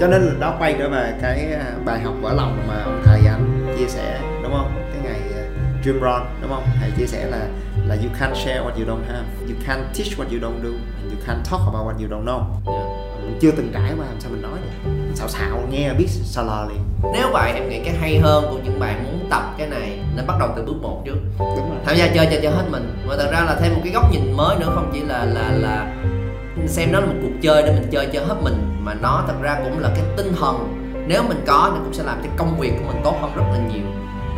cho 0.00 0.06
nên 0.06 0.22
là 0.22 0.32
đó 0.40 0.56
quay 0.58 0.74
trở 0.78 0.88
về 0.88 1.14
cái 1.22 1.52
à, 1.52 1.72
bài 1.84 2.00
học 2.00 2.14
vỡ 2.20 2.32
lòng 2.32 2.64
mà 2.68 2.82
ông 2.84 3.02
thầy 3.04 3.20
anh 3.26 3.74
chia 3.78 3.86
sẻ 3.88 4.20
đúng 4.42 4.52
không? 4.52 4.72
Cái 4.92 5.02
ngày 5.02 5.20
à, 5.34 5.44
Jim 5.84 6.00
Rohn 6.00 6.26
đúng 6.42 6.50
không? 6.50 6.64
Thầy 6.80 6.90
chia 6.98 7.06
sẻ 7.06 7.26
là 7.26 7.46
là 7.86 7.94
you 7.94 8.10
can't 8.20 8.34
share 8.34 8.60
what 8.60 8.72
you 8.74 8.86
don't 8.86 9.12
have. 9.12 9.24
You 9.40 9.56
can't 9.66 9.84
teach 9.98 10.18
what 10.18 10.26
you 10.32 10.40
don't 10.40 10.62
do 10.62 10.70
and 11.02 11.12
you 11.12 11.18
can't 11.26 11.42
talk 11.50 11.60
about 11.72 11.86
what 11.86 11.98
you 12.00 12.08
don't 12.08 12.24
know. 12.24 12.42
Yeah. 12.66 13.04
mình 13.24 13.38
chưa 13.40 13.50
từng 13.50 13.70
trải 13.74 13.92
qua 13.98 14.06
làm 14.06 14.20
sao 14.20 14.30
mình 14.30 14.42
nói 14.42 14.58
được? 14.62 14.90
Xạo 15.14 15.28
xạo 15.28 15.62
nghe 15.70 15.94
biết 15.94 16.06
sao 16.08 16.44
lờ 16.44 16.66
liền. 16.68 16.80
Nếu 17.12 17.28
vậy 17.32 17.52
em 17.52 17.68
nghĩ 17.68 17.80
cái 17.84 17.94
hay 18.00 18.18
hơn 18.18 18.44
của 18.50 18.58
những 18.64 18.80
bạn 18.80 19.04
muốn 19.04 19.28
tập 19.30 19.42
cái 19.58 19.66
này 19.66 19.98
nên 20.16 20.26
bắt 20.26 20.36
đầu 20.40 20.48
từ 20.56 20.64
bước 20.64 20.76
một 20.82 21.02
trước. 21.04 21.16
Đúng 21.38 21.70
rồi. 21.70 21.78
Tham 21.84 21.96
gia 21.96 22.06
chơi 22.06 22.26
chơi 22.26 22.40
cho 22.42 22.50
hết 22.50 22.64
mình. 22.70 22.96
Và 23.06 23.16
thật 23.16 23.28
ra 23.32 23.40
là 23.40 23.56
thêm 23.60 23.74
một 23.74 23.80
cái 23.84 23.92
góc 23.92 24.12
nhìn 24.12 24.32
mới 24.32 24.56
nữa 24.56 24.72
không 24.74 24.90
chỉ 24.92 25.00
là 25.00 25.24
là 25.24 25.50
là 25.52 25.94
xem 26.68 26.92
nó 26.92 27.00
là 27.00 27.06
một 27.06 27.18
cuộc 27.22 27.32
chơi 27.42 27.62
để 27.62 27.72
mình 27.72 27.88
chơi 27.90 28.08
cho 28.12 28.20
hết 28.20 28.36
mình. 28.42 28.76
Mà 28.80 28.94
nó 28.94 29.24
thật 29.26 29.34
ra 29.42 29.56
cũng 29.64 29.78
là 29.78 29.90
cái 29.94 30.04
tinh 30.16 30.32
thần. 30.40 30.80
Nếu 31.06 31.22
mình 31.22 31.44
có 31.46 31.70
thì 31.74 31.80
cũng 31.84 31.94
sẽ 31.94 32.02
làm 32.02 32.18
cho 32.22 32.28
công 32.36 32.58
việc 32.58 32.72
của 32.78 32.92
mình 32.92 33.00
tốt 33.04 33.16
hơn 33.20 33.30
rất 33.36 33.42
là 33.52 33.58
nhiều. 33.58 33.86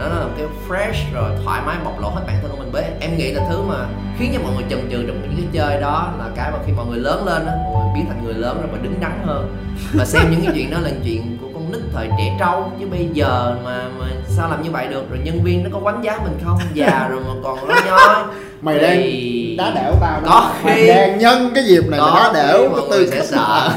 Đó 0.00 0.06
là 0.08 0.24
một 0.24 0.30
cái 0.38 0.46
fresh 0.68 1.14
rồi 1.14 1.30
thoải 1.44 1.62
mái 1.66 1.76
bộc 1.84 2.00
lộ 2.00 2.08
hết 2.08 2.22
bản 2.26 2.36
thân 2.42 2.50
của 2.50 2.56
mình. 2.56 2.70
Với 2.72 2.84
em 3.00 3.16
nghĩ 3.16 3.32
là 3.32 3.46
thứ 3.50 3.62
mà 3.62 3.86
khiến 4.18 4.30
cho 4.34 4.40
mọi 4.42 4.52
người 4.52 4.64
chần 4.70 4.90
chừ 4.90 5.04
trong 5.06 5.22
những 5.22 5.36
cái 5.36 5.46
chơi 5.52 5.80
đó 5.80 6.12
là 6.18 6.24
cái 6.36 6.50
mà 6.50 6.58
khi 6.66 6.72
mọi 6.72 6.86
người 6.86 6.98
lớn 6.98 7.26
lên 7.26 7.46
á, 7.46 7.52
mọi 7.72 7.84
người 7.84 7.94
biến 7.94 8.06
thành 8.08 8.24
người 8.24 8.34
lớn 8.34 8.56
rồi 8.60 8.70
mà 8.72 8.78
đứng 8.82 9.00
đắn 9.00 9.22
hơn. 9.24 9.56
Và 9.94 10.04
xem 10.04 10.30
những 10.30 10.40
cái 10.44 10.52
chuyện 10.54 10.70
đó 10.70 10.78
là 10.78 10.90
chuyện 11.04 11.38
của 11.40 11.46
con 11.54 11.72
nít 11.72 11.80
thời 11.92 12.08
trẻ 12.18 12.36
trâu. 12.40 12.72
Chứ 12.80 12.86
bây 12.90 13.08
giờ 13.12 13.56
mà 13.64 13.88
mà 13.98 14.06
sao 14.28 14.50
làm 14.50 14.62
như 14.62 14.70
vậy 14.70 14.88
được? 14.88 15.10
Rồi 15.10 15.18
nhân 15.24 15.42
viên 15.42 15.64
nó 15.64 15.70
có 15.72 15.80
quánh 15.80 16.04
giá 16.04 16.18
mình 16.24 16.38
không? 16.44 16.58
Già 16.74 17.08
rồi 17.10 17.20
mà 17.26 17.34
còn 17.44 17.68
lo 17.68 17.74
nhói 17.86 18.24
mày 18.60 18.78
thì 18.78 19.54
đang 19.58 19.74
đá 19.74 19.82
đẻo 19.82 19.92
tao 20.00 20.20
đó. 20.20 20.28
có 20.30 20.50
mày 20.64 20.74
khi 20.74 20.88
đang 20.88 21.18
nhân 21.18 21.50
cái 21.54 21.64
dịp 21.64 21.88
này 21.88 22.00
có 22.00 22.10
mày 22.14 22.24
đá 22.24 22.32
đẻo 22.32 22.68
cái 22.76 22.84
tư 22.90 23.10
sẽ 23.10 23.24
sợ. 23.24 23.70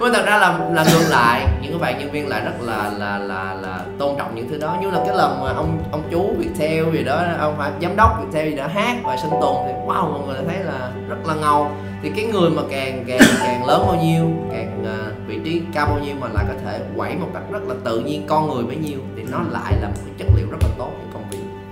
nhưng 0.00 0.12
thật 0.14 0.26
ra 0.26 0.38
là 0.38 0.58
là 0.72 0.84
ngược 0.84 1.08
lại 1.10 1.46
những 1.62 1.72
cái 1.72 1.78
bạn 1.80 1.98
nhân 1.98 2.10
viên 2.10 2.28
lại 2.28 2.40
rất 2.44 2.52
là 2.60 2.90
là 2.98 3.18
là 3.18 3.54
là 3.62 3.80
tôn 3.98 4.14
trọng 4.18 4.34
những 4.34 4.48
thứ 4.48 4.58
đó. 4.58 4.76
Như 4.80 4.90
là 4.90 5.00
cái 5.06 5.16
lần 5.16 5.40
mà 5.44 5.52
ông 5.52 5.78
ông 5.92 6.02
chú 6.10 6.34
Viettel 6.38 6.96
gì 6.96 7.04
đó 7.04 7.22
ông 7.40 7.54
phải 7.58 7.70
giám 7.82 7.96
đốc 7.96 8.10
Viettel 8.20 8.50
gì 8.50 8.56
đó 8.56 8.66
hát 8.74 8.96
và 9.04 9.16
sinh 9.16 9.32
tồn 9.40 9.56
thì 9.66 9.72
wow 9.86 10.12
mọi 10.12 10.20
người 10.26 10.36
thấy 10.48 10.58
là 10.64 10.90
rất 11.08 11.26
là 11.26 11.34
ngầu. 11.34 11.70
Thì 12.02 12.10
cái 12.16 12.24
người 12.24 12.50
mà 12.50 12.62
càng 12.70 13.04
càng 13.08 13.20
càng 13.40 13.66
lớn 13.66 13.82
bao 13.86 13.96
nhiêu 14.02 14.30
càng 14.52 14.84
à, 14.86 14.96
vị 15.26 15.38
trí 15.44 15.62
cao 15.74 15.86
bao 15.86 15.98
nhiêu 15.98 16.14
mà 16.20 16.26
lại 16.34 16.44
có 16.48 16.54
thể 16.64 16.80
quẩy 16.96 17.14
một 17.14 17.28
cách 17.34 17.42
rất 17.50 17.62
là 17.68 17.74
tự 17.84 18.00
nhiên 18.00 18.26
con 18.26 18.54
người 18.54 18.64
bấy 18.64 18.76
nhiêu 18.76 18.98
thì 19.16 19.22
nó 19.30 19.38
lại 19.50 19.72
là 19.80 19.88
một 19.88 20.00
cái 20.04 20.14
chất 20.18 20.26
liệu 20.36 20.46
rất 20.50 20.58
là 20.62 20.68
tốt 20.78 20.90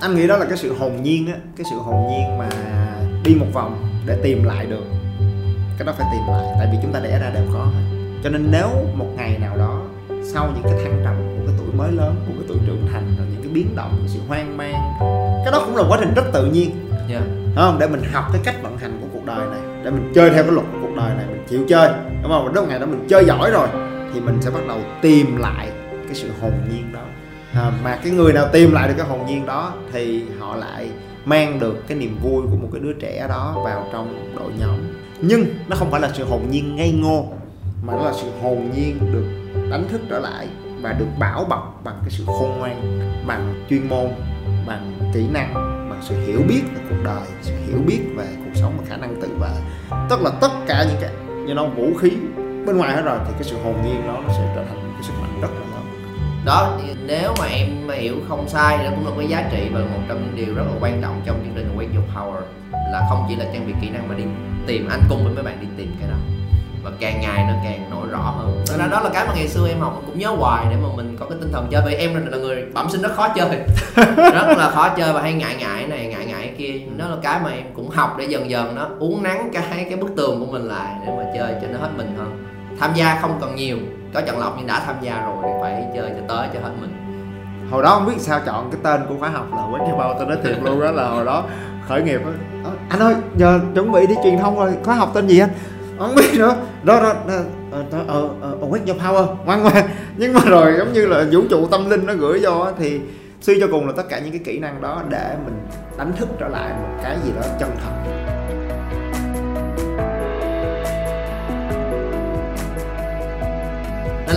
anh 0.03 0.15
nghĩ 0.15 0.27
đó 0.27 0.37
là 0.37 0.45
cái 0.45 0.59
sự 0.59 0.75
hồn 0.79 1.03
nhiên 1.03 1.27
á 1.27 1.35
cái 1.57 1.67
sự 1.71 1.77
hồn 1.77 2.07
nhiên 2.11 2.39
mà 2.39 2.49
đi 3.25 3.35
một 3.35 3.47
vòng 3.53 3.85
để 4.07 4.19
tìm 4.23 4.45
lại 4.45 4.67
được. 4.67 4.85
Cái 5.79 5.87
đó 5.87 5.93
phải 5.99 6.07
tìm 6.13 6.23
lại 6.29 6.47
tại 6.59 6.69
vì 6.73 6.79
chúng 6.83 6.93
ta 6.93 7.01
đẻ 7.01 7.19
ra 7.19 7.31
đều 7.35 7.45
hết. 7.47 7.71
cho 8.25 8.31
nên 8.31 8.49
nếu 8.51 8.69
một 8.95 9.07
ngày 9.17 9.39
nào 9.39 9.57
đó 9.57 9.83
sau 10.25 10.51
những 10.55 10.63
cái 10.63 10.85
thăng 10.85 11.01
trầm 11.05 11.15
của 11.17 11.47
cái 11.47 11.55
tuổi 11.59 11.75
mới 11.75 11.93
lớn 11.93 12.15
của 12.27 12.33
cái 12.33 12.45
tuổi 12.49 12.59
trưởng 12.67 12.87
thành 12.93 13.15
rồi 13.19 13.27
những 13.33 13.43
cái 13.43 13.53
biến 13.53 13.77
động 13.77 13.97
cái 13.99 14.09
sự 14.09 14.21
hoang 14.29 14.57
mang 14.57 14.75
cái 15.45 15.53
đó 15.53 15.63
cũng 15.67 15.77
là 15.77 15.85
quá 15.89 15.99
trình 16.01 16.15
rất 16.15 16.25
tự 16.33 16.47
nhiên. 16.47 16.71
Yeah. 17.09 17.23
đúng 17.27 17.57
không? 17.57 17.79
Để 17.81 17.89
mình 17.89 18.03
học 18.13 18.25
cái 18.33 18.41
cách 18.45 18.63
vận 18.63 18.79
hành 18.79 18.99
của 19.01 19.07
cuộc 19.13 19.27
đời 19.27 19.47
này 19.51 19.61
để 19.85 19.91
mình 19.91 20.13
chơi 20.15 20.31
theo 20.31 20.43
cái 20.43 20.53
luật 20.53 20.67
của 20.73 20.79
cuộc 20.83 20.97
đời 20.97 21.15
này 21.17 21.27
mình 21.29 21.45
chịu 21.49 21.65
chơi 21.69 21.93
đúng 22.23 22.33
không? 22.33 22.47
Và 22.47 22.53
đến 22.55 22.65
một 22.65 22.69
ngày 22.71 22.79
đó 22.79 22.87
mình 22.87 23.07
chơi 23.09 23.25
giỏi 23.25 23.51
rồi 23.51 23.69
thì 24.15 24.21
mình 24.21 24.39
sẽ 24.41 24.51
bắt 24.51 24.61
đầu 24.69 24.79
tìm 25.03 25.37
lại 25.37 25.71
cái 26.07 26.15
sự 26.15 26.29
hồn 26.41 26.53
nhiên 26.71 26.93
đó 26.93 27.01
à, 27.55 27.73
mà 27.85 27.99
cái 28.03 28.13
người 28.13 28.33
nào 28.33 28.49
tìm 28.53 28.73
lại 28.73 28.89
được 28.89 28.95
cái 28.97 29.07
hồn 29.07 29.27
nhiên 29.27 29.47
đó 29.47 29.75
thì 29.93 30.25
họ 30.39 30.57
lại 30.57 30.91
mang 31.25 31.61
được 31.61 31.89
cái 31.89 31.99
niềm 31.99 32.19
vui 32.23 32.43
của 32.43 32.57
một 32.57 32.69
cái 32.73 32.81
đứa 32.81 32.93
trẻ 32.93 33.27
đó 33.29 33.63
vào 33.65 33.89
trong 33.93 34.35
đội 34.37 34.53
nhóm. 34.59 34.77
Nhưng 35.21 35.45
nó 35.69 35.77
không 35.77 35.91
phải 35.91 36.01
là 36.01 36.11
sự 36.15 36.25
hồn 36.25 36.43
nhiên 36.51 36.77
ngây 36.77 36.93
ngô 36.93 37.27
mà 37.83 37.93
nó 37.93 38.05
là 38.05 38.13
sự 38.13 38.27
hồn 38.43 38.71
nhiên 38.77 39.13
được 39.13 39.27
đánh 39.71 39.89
thức 39.89 40.01
trở 40.11 40.19
lại 40.19 40.49
và 40.83 40.93
được 40.93 41.07
bảo 41.19 41.45
bọc 41.45 41.81
bằng 41.85 41.99
cái 42.01 42.11
sự 42.11 42.25
khôn 42.27 42.59
ngoan 42.59 42.99
bằng 43.27 43.65
chuyên 43.71 43.89
môn 43.89 44.09
bằng 44.67 45.11
kỹ 45.15 45.27
năng 45.33 45.55
bằng 45.91 46.01
sự 46.03 46.27
hiểu 46.27 46.41
biết 46.49 46.63
về 46.75 46.81
cuộc 46.91 47.05
đời 47.05 47.23
sự 47.43 47.53
hiểu 47.67 47.79
biết 47.87 48.01
về 48.17 48.27
cuộc 48.45 48.51
sống 48.55 48.73
và 48.79 48.85
khả 48.89 48.97
năng 48.97 49.21
tự 49.23 49.29
vệ. 49.41 49.51
Tức 50.11 50.23
là 50.23 50.31
tất 50.41 50.51
cả 50.67 50.85
những 50.89 50.99
cái 51.01 51.11
như 51.47 51.55
nó 51.55 51.67
vũ 51.67 51.95
khí 52.01 52.11
bên 52.67 52.77
ngoài 52.77 52.97
hết 52.97 53.03
rồi 53.03 53.19
thì 53.27 53.33
cái 53.33 53.43
sự 53.43 53.57
hồn 53.65 53.75
nhiên 53.85 54.07
đó 54.07 54.21
nó 54.27 54.29
sẽ 54.29 54.53
trở 54.57 54.65
thành 54.65 54.77
một 54.77 54.93
cái 54.95 55.03
sức 55.03 55.13
mạnh 55.21 55.41
rất 55.41 55.49
là 55.61 55.62
đó 56.45 56.78
thì 56.82 56.95
nếu 57.07 57.34
mà 57.38 57.47
em 57.47 57.68
mà 57.86 57.95
hiểu 57.95 58.16
không 58.28 58.49
sai 58.49 58.78
đó 58.78 58.90
cũng 58.90 59.07
là 59.07 59.12
cái 59.18 59.28
giá 59.28 59.49
trị 59.53 59.68
và 59.72 59.80
một 59.80 60.01
trong 60.09 60.22
những 60.22 60.47
điều 60.47 60.55
rất 60.55 60.62
là 60.66 60.72
quan 60.80 61.03
trọng 61.03 61.20
trong 61.26 61.36
chương 61.45 61.55
trình 61.55 61.76
Wake 61.76 61.95
Your 61.95 62.11
Power. 62.16 62.43
Là 62.93 63.07
không 63.09 63.26
chỉ 63.28 63.36
là 63.36 63.45
trang 63.53 63.66
bị 63.66 63.72
kỹ 63.82 63.90
năng 63.90 64.09
mà 64.09 64.14
đi 64.14 64.24
tìm 64.66 64.88
anh 64.90 65.01
cùng 65.09 65.24
với 65.24 65.34
mấy 65.34 65.45
bạn 65.45 65.59
đi 65.61 65.66
tìm 65.76 65.97
cái 66.01 66.11
đó. 66.11 66.16
Và 66.82 66.90
càng 67.01 67.20
ngày 67.20 67.45
nó 67.49 67.55
càng 67.64 67.90
nổi 67.90 68.07
rõ 68.11 68.34
hơn. 68.38 68.62
Thật 68.66 68.76
ra 68.78 68.86
đó 68.86 69.01
là 69.01 69.11
cái 69.14 69.26
mà 69.26 69.34
ngày 69.34 69.49
xưa 69.49 69.68
em 69.68 69.80
học 69.80 70.03
cũng 70.07 70.18
nhớ 70.18 70.28
hoài 70.28 70.66
để 70.70 70.76
mà 70.82 70.88
mình 70.97 71.16
có 71.20 71.26
cái 71.26 71.38
tinh 71.40 71.53
thần 71.53 71.66
chơi. 71.70 71.82
Vì 71.86 71.95
em 71.95 72.30
là 72.30 72.38
người 72.38 72.64
bẩm 72.74 72.90
sinh 72.90 73.03
rất 73.03 73.12
khó 73.14 73.28
chơi. 73.28 73.49
Rất 74.16 74.57
là 74.59 74.70
khó 74.74 74.88
chơi 74.88 75.12
và 75.12 75.22
hay 75.22 75.32
ngại 75.32 75.57
ngại 75.59 75.86
này 75.86 76.07
ngại 76.07 76.26
ngại 76.26 76.55
kia. 76.59 76.72
Đó 76.97 77.09
là 77.09 77.16
cái 77.22 77.40
mà 77.45 77.51
em 77.51 77.64
cũng 77.76 77.90
học 77.90 78.16
để 78.18 78.24
dần 78.24 78.51
dần 78.51 78.74
nó 78.74 78.88
uốn 78.99 79.22
nắn 79.22 79.51
cái 79.53 79.62
cái 79.90 79.97
bức 79.97 80.11
tường 80.16 80.40
của 80.40 80.53
mình 80.53 80.68
lại 80.68 80.95
để 81.07 81.12
mà 81.16 81.24
chơi 81.34 81.55
cho 81.62 81.68
nó 81.68 81.78
hết 81.78 81.90
mình 81.97 82.14
hơn. 82.18 82.45
Tham 82.80 82.90
gia 82.95 83.18
không 83.20 83.38
cần 83.40 83.55
nhiều 83.55 83.78
có 84.15 84.21
chọn 84.21 84.39
lọc 84.39 84.55
nhưng 84.59 84.67
đã 84.67 84.83
tham 84.87 84.97
gia 85.01 85.23
rồi 85.25 85.37
thì 85.43 85.49
phải 85.61 85.85
chơi 85.95 86.11
cho 86.11 86.35
tới 86.37 86.49
cho 86.55 86.61
hết 86.61 86.71
mình. 86.81 86.91
Hồi 87.71 87.83
đó 87.83 87.95
không 87.95 88.07
biết 88.07 88.15
sao 88.19 88.41
chọn 88.47 88.71
cái 88.71 88.81
tên 88.83 89.01
của 89.09 89.15
khóa 89.19 89.29
học 89.29 89.47
là 89.51 89.63
Wake 89.63 89.91
Your 89.91 90.01
Power 90.01 90.15
tôi 90.19 90.27
nói 90.27 90.37
thiệt 90.45 90.57
luôn 90.63 90.81
đó 90.81 90.91
là 90.91 91.09
hồi 91.09 91.25
đó 91.25 91.45
khởi 91.89 92.03
nghiệp 92.03 92.21
á. 92.25 92.33
Ờ, 92.65 92.71
anh 92.89 93.01
ơi 93.01 93.15
giờ 93.37 93.61
chuẩn 93.75 93.93
bị 93.93 94.07
đi 94.07 94.15
truyền 94.25 94.39
thông 94.39 94.59
rồi 94.59 94.73
khóa 94.85 94.95
học 94.95 95.11
tên 95.15 95.27
gì 95.27 95.39
anh? 95.39 95.51
Không 95.99 96.15
biết 96.15 96.39
nữa. 96.39 96.57
Đó 96.83 97.03
đó, 97.03 97.13
đó 97.29 97.35
ờ, 97.73 97.85
đó, 98.09 98.29
Wake 98.61 98.87
Your 98.87 99.03
Power 99.03 99.27
ngoan 99.45 99.63
ngoan. 99.63 99.89
Nhưng 100.17 100.33
mà 100.33 100.41
rồi 100.47 100.75
giống 100.79 100.93
như 100.93 101.07
là 101.07 101.25
vũ 101.33 101.41
trụ 101.51 101.67
tâm 101.67 101.91
linh 101.91 102.07
nó 102.07 102.15
gửi 102.15 102.41
vô 102.43 102.67
thì 102.79 103.01
suy 103.41 103.61
cho 103.61 103.67
cùng 103.71 103.87
là 103.87 103.93
tất 103.97 104.09
cả 104.09 104.19
những 104.19 104.31
cái 104.31 104.41
kỹ 104.45 104.59
năng 104.59 104.81
đó 104.83 105.03
để 105.09 105.35
mình 105.45 105.55
đánh 105.99 106.13
thức 106.17 106.29
trở 106.39 106.49
lại 106.49 106.71
một 106.83 107.01
cái 107.03 107.17
gì 107.25 107.33
đó 107.37 107.43
chân 107.61 107.71
thật 107.85 108.22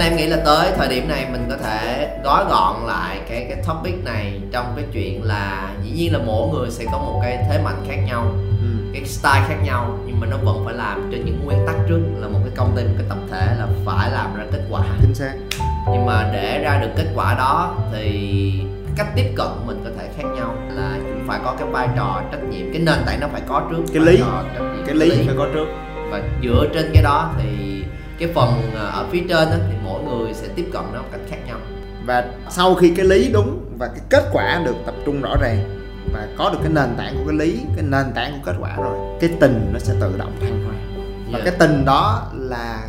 là 0.06 0.12
em 0.12 0.18
nghĩ 0.18 0.28
là 0.28 0.38
tới 0.46 0.72
thời 0.78 0.88
điểm 0.88 1.08
này 1.08 1.28
mình 1.32 1.46
có 1.50 1.58
thể 1.58 2.10
gói 2.24 2.46
gọn 2.50 2.88
lại 2.88 3.20
cái 3.30 3.46
cái 3.50 3.64
topic 3.68 4.04
này 4.04 4.42
trong 4.52 4.74
cái 4.76 4.86
chuyện 4.94 5.24
là 5.24 5.70
dĩ 5.84 5.92
nhiên 5.92 6.14
là 6.14 6.20
mỗi 6.26 6.54
người 6.54 6.72
sẽ 6.72 6.86
có 6.92 6.98
một 6.98 7.20
cái 7.24 7.38
thế 7.50 7.62
mạnh 7.64 7.86
khác 7.88 7.96
nhau 8.06 8.32
ừ. 8.62 8.68
cái 8.94 9.06
style 9.06 9.46
khác 9.48 9.56
nhau 9.64 10.00
nhưng 10.06 10.20
mà 10.20 10.28
nó 10.28 10.38
vẫn 10.38 10.66
phải 10.66 10.74
làm 10.74 11.10
trên 11.12 11.26
những 11.26 11.46
nguyên 11.46 11.66
tắc 11.68 11.76
trước 11.90 12.00
là 12.18 12.28
một 12.28 12.40
cái 12.44 12.54
công 12.56 12.76
ty 12.76 12.84
một 12.84 12.94
cái 12.98 13.06
tập 13.10 13.18
thể 13.32 13.56
là 13.60 13.68
phải 13.86 14.12
làm 14.12 14.36
ra 14.36 14.44
kết 14.52 14.62
quả 14.70 14.82
chính 15.02 15.16
xác 15.16 15.34
nhưng 15.92 16.06
mà 16.06 16.30
để 16.34 16.60
ra 16.64 16.80
được 16.82 16.90
kết 16.98 17.08
quả 17.16 17.34
đó 17.34 17.76
thì 17.94 18.54
cách 18.98 19.08
tiếp 19.16 19.34
cận 19.36 19.48
của 19.48 19.66
mình 19.66 19.82
có 19.84 19.90
thể 19.98 20.10
khác 20.18 20.28
nhau 20.38 20.56
là 20.76 20.98
cũng 20.98 21.28
phải 21.28 21.40
có 21.44 21.56
cái 21.60 21.68
vai 21.68 21.88
trò 21.96 22.22
trách 22.32 22.44
nhiệm 22.50 22.74
cái 22.74 22.82
nền 22.82 22.98
tảng 23.06 23.20
nó 23.20 23.28
phải 23.32 23.42
có 23.48 23.62
trước 23.72 23.84
Cái 23.94 24.04
lý. 24.04 24.18
trò, 24.18 24.44
trách 24.54 24.64
nhiệm, 24.76 24.86
cái 24.86 24.96
lý 24.96 25.10
phải 25.26 25.36
có 25.38 25.48
trước 25.54 25.66
và 26.12 26.22
dựa 26.44 26.68
trên 26.74 26.92
cái 26.94 27.04
đó 27.04 27.32
thì 27.38 27.65
cái 28.20 28.30
phần 28.36 28.72
à, 28.76 28.82
ở 28.82 29.06
phía 29.12 29.20
trên 29.20 29.50
đó, 29.50 29.56
thì 29.70 29.76
mỗi 29.84 30.04
người 30.04 30.34
sẽ 30.34 30.48
tiếp 30.56 30.66
cận 30.74 30.82
nó 30.94 31.02
một 31.02 31.08
cách 31.12 31.22
khác 31.30 31.38
nhau. 31.48 31.58
Và 32.06 32.26
sau 32.50 32.76
khi 32.76 32.94
cái 32.98 33.06
lý 33.06 33.30
đúng 33.34 33.60
và 33.78 33.88
cái 33.88 34.00
kết 34.10 34.30
quả 34.32 34.62
được 34.66 34.76
tập 34.86 34.96
trung 35.06 35.22
rõ 35.22 35.36
ràng 35.42 35.82
và 36.14 36.28
có 36.38 36.50
được 36.50 36.58
cái 36.62 36.72
nền 36.74 36.96
tảng 36.98 37.16
của 37.18 37.24
cái 37.28 37.38
lý 37.38 37.60
cái 37.76 37.84
nền 37.84 38.06
tảng 38.16 38.32
của 38.32 38.52
kết 38.52 38.56
quả 38.60 38.76
rồi 38.76 39.18
cái 39.22 39.30
tình 39.40 39.70
nó 39.74 39.80
sẽ 39.80 39.94
tự 40.02 40.16
động 40.18 40.32
thăng 40.42 40.66
hoa. 40.66 40.76
Và 41.32 41.40
Yeah. 41.40 41.46
cái 41.46 41.56
tình 41.60 41.86
đó 41.86 42.28
là 42.34 42.80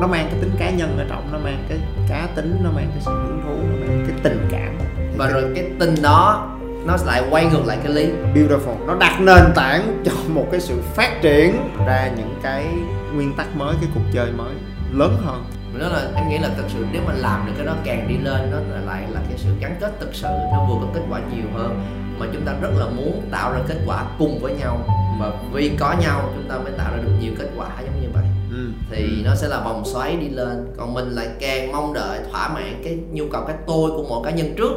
nó 0.00 0.06
mang 0.06 0.28
cái 0.30 0.40
tính 0.40 0.50
cá 0.58 0.70
nhân 0.70 0.98
ở 0.98 1.04
trong 1.08 1.32
nó 1.32 1.38
mang 1.38 1.64
cái 1.68 1.78
cá 2.08 2.28
tính 2.34 2.56
nó 2.64 2.70
mang 2.70 2.90
cái 2.90 3.02
sự 3.04 3.10
hứng 3.10 3.42
thú 3.44 3.56
nó 3.70 3.86
mang 3.86 4.04
cái 4.08 4.18
tình 4.22 4.48
cảm. 4.50 4.78
Thì 4.96 5.16
và 5.16 5.24
cái 5.24 5.34
rồi 5.34 5.52
cái 5.54 5.70
tin 5.78 5.94
đó 6.02 6.48
nó 6.86 6.96
lại 7.06 7.22
quay 7.30 7.44
ngược 7.44 7.66
lại 7.66 7.78
cái 7.82 7.92
lý. 7.92 8.10
Beautiful. 8.34 8.86
Nó 8.86 8.94
đặt 8.94 9.20
nền 9.20 9.52
tảng 9.54 10.02
cho 10.04 10.12
một 10.28 10.46
cái 10.50 10.60
sự 10.60 10.82
phát 10.94 11.22
triển 11.22 11.56
ra 11.86 12.10
những 12.16 12.34
cái 12.42 12.66
nguyên 13.14 13.36
tắc 13.36 13.56
mới 13.56 13.74
cái 13.80 13.90
cuộc 13.94 14.04
chơi 14.12 14.32
mới 14.32 14.54
lớn 14.92 15.16
hơn. 15.24 15.44
Đó 15.78 15.88
là 15.88 16.10
em 16.16 16.28
nghĩ 16.28 16.38
là 16.38 16.48
thực 16.56 16.66
sự 16.68 16.86
nếu 16.92 17.02
mà 17.06 17.12
làm 17.12 17.46
được 17.46 17.52
cái 17.56 17.66
đó 17.66 17.74
càng 17.84 18.08
đi 18.08 18.14
lên 18.18 18.50
nó 18.50 18.56
là 18.74 18.80
lại 18.86 19.06
là 19.10 19.20
cái 19.28 19.38
sự 19.38 19.50
gắn 19.60 19.76
kết 19.80 19.92
thực 20.00 20.14
sự 20.14 20.28
nó 20.52 20.66
vừa 20.68 20.74
có 20.80 20.86
kết 20.94 21.02
quả 21.10 21.20
nhiều 21.34 21.46
hơn. 21.54 21.80
Mà 22.18 22.26
chúng 22.32 22.42
ta 22.44 22.54
rất 22.62 22.70
là 22.76 22.86
muốn 22.86 23.22
tạo 23.30 23.52
ra 23.52 23.58
kết 23.68 23.76
quả 23.86 24.04
cùng 24.18 24.38
với 24.38 24.54
nhau 24.54 24.84
và 25.20 25.32
vì 25.52 25.70
có 25.78 25.94
nhau 26.00 26.30
chúng 26.34 26.48
ta 26.48 26.58
mới 26.58 26.72
tạo 26.72 26.96
ra 26.96 27.02
được 27.02 27.12
nhiều 27.20 27.32
kết 27.38 27.48
quả 27.56 27.68
giống 27.82 28.00
như 28.02 28.08
vậy. 28.12 28.24
Ừ. 28.50 28.68
thì 28.90 29.22
nó 29.24 29.34
sẽ 29.34 29.48
là 29.48 29.60
vòng 29.60 29.82
xoáy 29.84 30.16
đi 30.16 30.28
lên. 30.28 30.66
Còn 30.76 30.94
mình 30.94 31.10
lại 31.10 31.28
càng 31.40 31.72
mong 31.72 31.92
đợi 31.92 32.20
thỏa 32.30 32.48
mãn 32.48 32.82
cái 32.84 32.98
nhu 33.12 33.24
cầu 33.32 33.44
cái 33.46 33.56
tôi 33.66 33.90
của 33.90 34.04
mỗi 34.08 34.24
cá 34.24 34.30
nhân 34.30 34.54
trước 34.56 34.72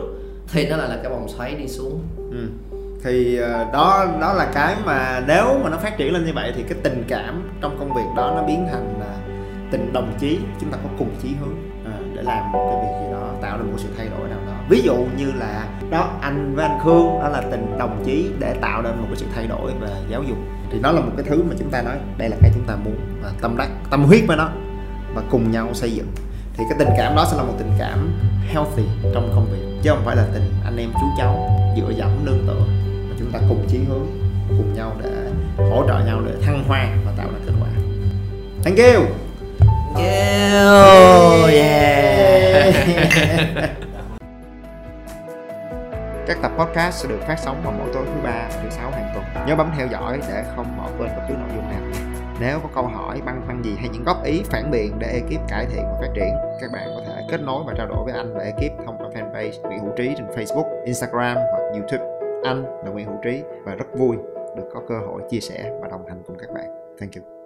thì 0.52 0.70
nó 0.70 0.78
lại 0.78 0.90
là 0.90 0.96
cái 1.04 1.12
vòng 1.12 1.28
xoáy 1.38 1.56
đi 1.56 1.68
xuống. 1.68 2.02
Ừ 2.18 2.48
thì 3.04 3.38
ờ, 3.38 3.66
đó 3.74 4.06
đó 4.22 4.34
là 4.34 4.52
cái 4.54 4.76
mà 4.86 5.24
nếu 5.28 5.60
mà 5.64 5.70
nó 5.70 5.78
phát 5.78 5.98
triển 5.98 6.14
lên 6.14 6.26
như 6.26 6.34
vậy 6.34 6.54
thì 6.56 6.64
cái 6.64 6.78
tình 6.84 7.04
cảm 7.08 7.50
trong 7.62 7.80
công 7.80 7.94
việc 7.94 8.16
đó 8.18 8.34
nó 8.36 8.44
biến 8.44 8.68
thành 8.72 9.00
là 9.00 9.16
tình 9.72 9.94
đồng 9.94 10.14
chí, 10.20 10.40
chúng 10.62 10.72
ta 10.72 10.78
có 10.84 10.90
cùng 10.98 11.10
chí 11.22 11.30
hướng 11.40 11.56
ờ, 11.86 11.92
để 12.16 12.22
làm 12.22 12.52
một 12.52 12.70
cái 12.72 12.82
việc 12.82 13.06
gì 13.06 13.12
đó, 13.12 13.30
tạo 13.42 13.58
ra 13.58 13.64
một 13.64 13.78
sự 13.78 13.90
thay 13.98 14.08
đổi 14.08 14.30
nào 14.30 14.40
đó. 14.48 14.54
Ví 14.70 14.82
dụ 14.82 14.96
như 15.18 15.32
là, 15.40 15.68
đó, 15.90 16.10
anh 16.22 16.56
với 16.56 16.66
anh 16.66 16.80
Khương, 16.84 17.20
đó 17.22 17.30
là 17.30 17.42
tình 17.52 17.78
đồng 17.78 18.04
chí 18.06 18.30
để 18.40 18.56
tạo 18.62 18.82
ra 18.82 18.90
một 18.90 19.06
cái 19.08 19.16
sự 19.16 19.26
thay 19.36 19.48
đổi 19.48 19.72
về 19.82 19.90
giáo 20.10 20.24
dục. 20.24 20.38
Thì 20.72 20.80
nó 20.80 20.92
là 20.92 21.02
một 21.02 21.12
cái 21.18 21.26
thứ 21.30 21.44
mà 21.44 21.56
chúng 21.60 21.70
ta 21.70 21.82
nói, 21.82 21.96
đây 22.18 22.30
là 22.30 22.36
cái 22.42 22.52
chúng 22.56 22.64
ta 22.64 22.76
muốn 22.76 22.96
và 23.24 23.32
tâm 23.42 23.58
đắc, 23.58 23.70
tâm 23.92 24.04
huyết 24.04 24.24
với 24.28 24.38
nó 24.38 24.50
và 25.16 25.22
cùng 25.32 25.52
nhau 25.52 25.74
xây 25.74 25.92
dựng. 25.92 26.08
Thì 26.58 26.64
cái 26.70 26.80
tình 26.80 26.90
cảm 26.98 27.16
đó 27.16 27.26
sẽ 27.32 27.38
là 27.38 27.44
một 27.44 27.54
tình 27.58 27.72
cảm 27.80 28.14
healthy 28.48 28.84
trong 29.14 29.32
công 29.36 29.46
việc, 29.52 29.80
chứ 29.84 29.90
không 29.90 30.02
phải 30.06 30.16
là 30.16 30.26
tình 30.34 30.52
anh 30.66 30.78
em 30.78 30.90
chú 30.94 31.08
cháu 31.18 31.50
dựa 31.78 31.94
dẫm 31.98 32.26
nương 32.26 32.48
tựa 32.48 32.83
ta 33.34 33.40
cùng 33.50 33.66
chí 33.68 33.78
hướng 33.78 34.08
cùng 34.48 34.74
nhau 34.74 34.96
để 35.04 35.10
hỗ 35.70 35.88
trợ 35.88 36.00
nhau 36.06 36.22
để 36.26 36.34
thăng 36.42 36.64
hoa 36.68 36.88
và 37.06 37.12
tạo 37.18 37.28
ra 37.28 37.40
kết 37.46 37.54
quả 37.62 37.70
thank 38.64 38.78
you 38.78 39.06
yeah, 39.98 41.54
yeah. 41.54 41.74
Các 46.28 46.38
tập 46.42 46.52
podcast 46.58 47.04
sẽ 47.04 47.10
được 47.10 47.20
phát 47.28 47.40
sóng 47.40 47.62
vào 47.64 47.74
mỗi 47.80 47.90
tối 47.94 48.06
thứ 48.06 48.22
ba 48.24 48.50
thứ 48.64 48.70
sáu 48.70 48.92
hàng 48.92 49.12
tuần. 49.14 49.24
Nhớ 49.48 49.56
bấm 49.56 49.72
theo 49.78 49.88
dõi 49.88 50.20
để 50.28 50.44
không 50.56 50.78
bỏ 50.78 50.90
quên 50.98 51.10
bất 51.16 51.22
cứ 51.30 51.34
nội 51.34 51.50
dung 51.56 51.70
nào. 51.70 51.82
Nếu 52.40 52.60
có 52.60 52.70
câu 52.76 52.88
hỏi, 52.88 53.22
băn 53.26 53.42
khoăn 53.46 53.62
gì 53.62 53.76
hay 53.80 53.90
những 53.90 54.04
góp 54.04 54.24
ý 54.24 54.44
phản 54.46 54.72
biện 54.72 55.00
để 55.00 55.08
ekip 55.08 55.48
cải 55.50 55.66
thiện 55.66 55.84
và 55.84 55.98
phát 56.02 56.08
triển, 56.16 56.34
các 56.62 56.72
bạn 56.74 56.84
có 56.96 57.02
thể 57.08 57.14
kết 57.32 57.34
kết 57.34 57.42
nối 57.46 57.64
và 57.68 57.74
trao 57.78 57.88
đổi 57.88 58.06
với 58.06 58.14
anh 58.14 58.34
và 58.34 58.44
ekip 58.44 58.86
thông 58.86 58.98
qua 58.98 59.08
fanpage 59.14 59.62
Nguyễn 59.62 59.80
Hữu 59.80 59.92
Trí 59.98 60.14
trên 60.18 60.28
Facebook, 60.28 60.86
Instagram 60.86 61.36
hoặc 61.36 61.62
YouTube. 61.74 62.13
Anh 62.44 62.64
là 62.86 62.92
Nguyễn 62.92 63.08
Hữu 63.08 63.18
Trí 63.24 63.44
và 63.66 63.76
rất 63.76 63.86
vui 63.98 64.18
được 64.58 64.70
có 64.74 64.82
cơ 64.88 65.00
hội 65.00 65.22
chia 65.30 65.40
sẻ 65.40 65.80
và 65.82 65.88
đồng 65.88 66.06
hành 66.08 66.24
cùng 66.28 66.38
các 66.40 66.54
bạn. 66.54 66.66
Thank 67.00 67.16
you. 67.16 67.43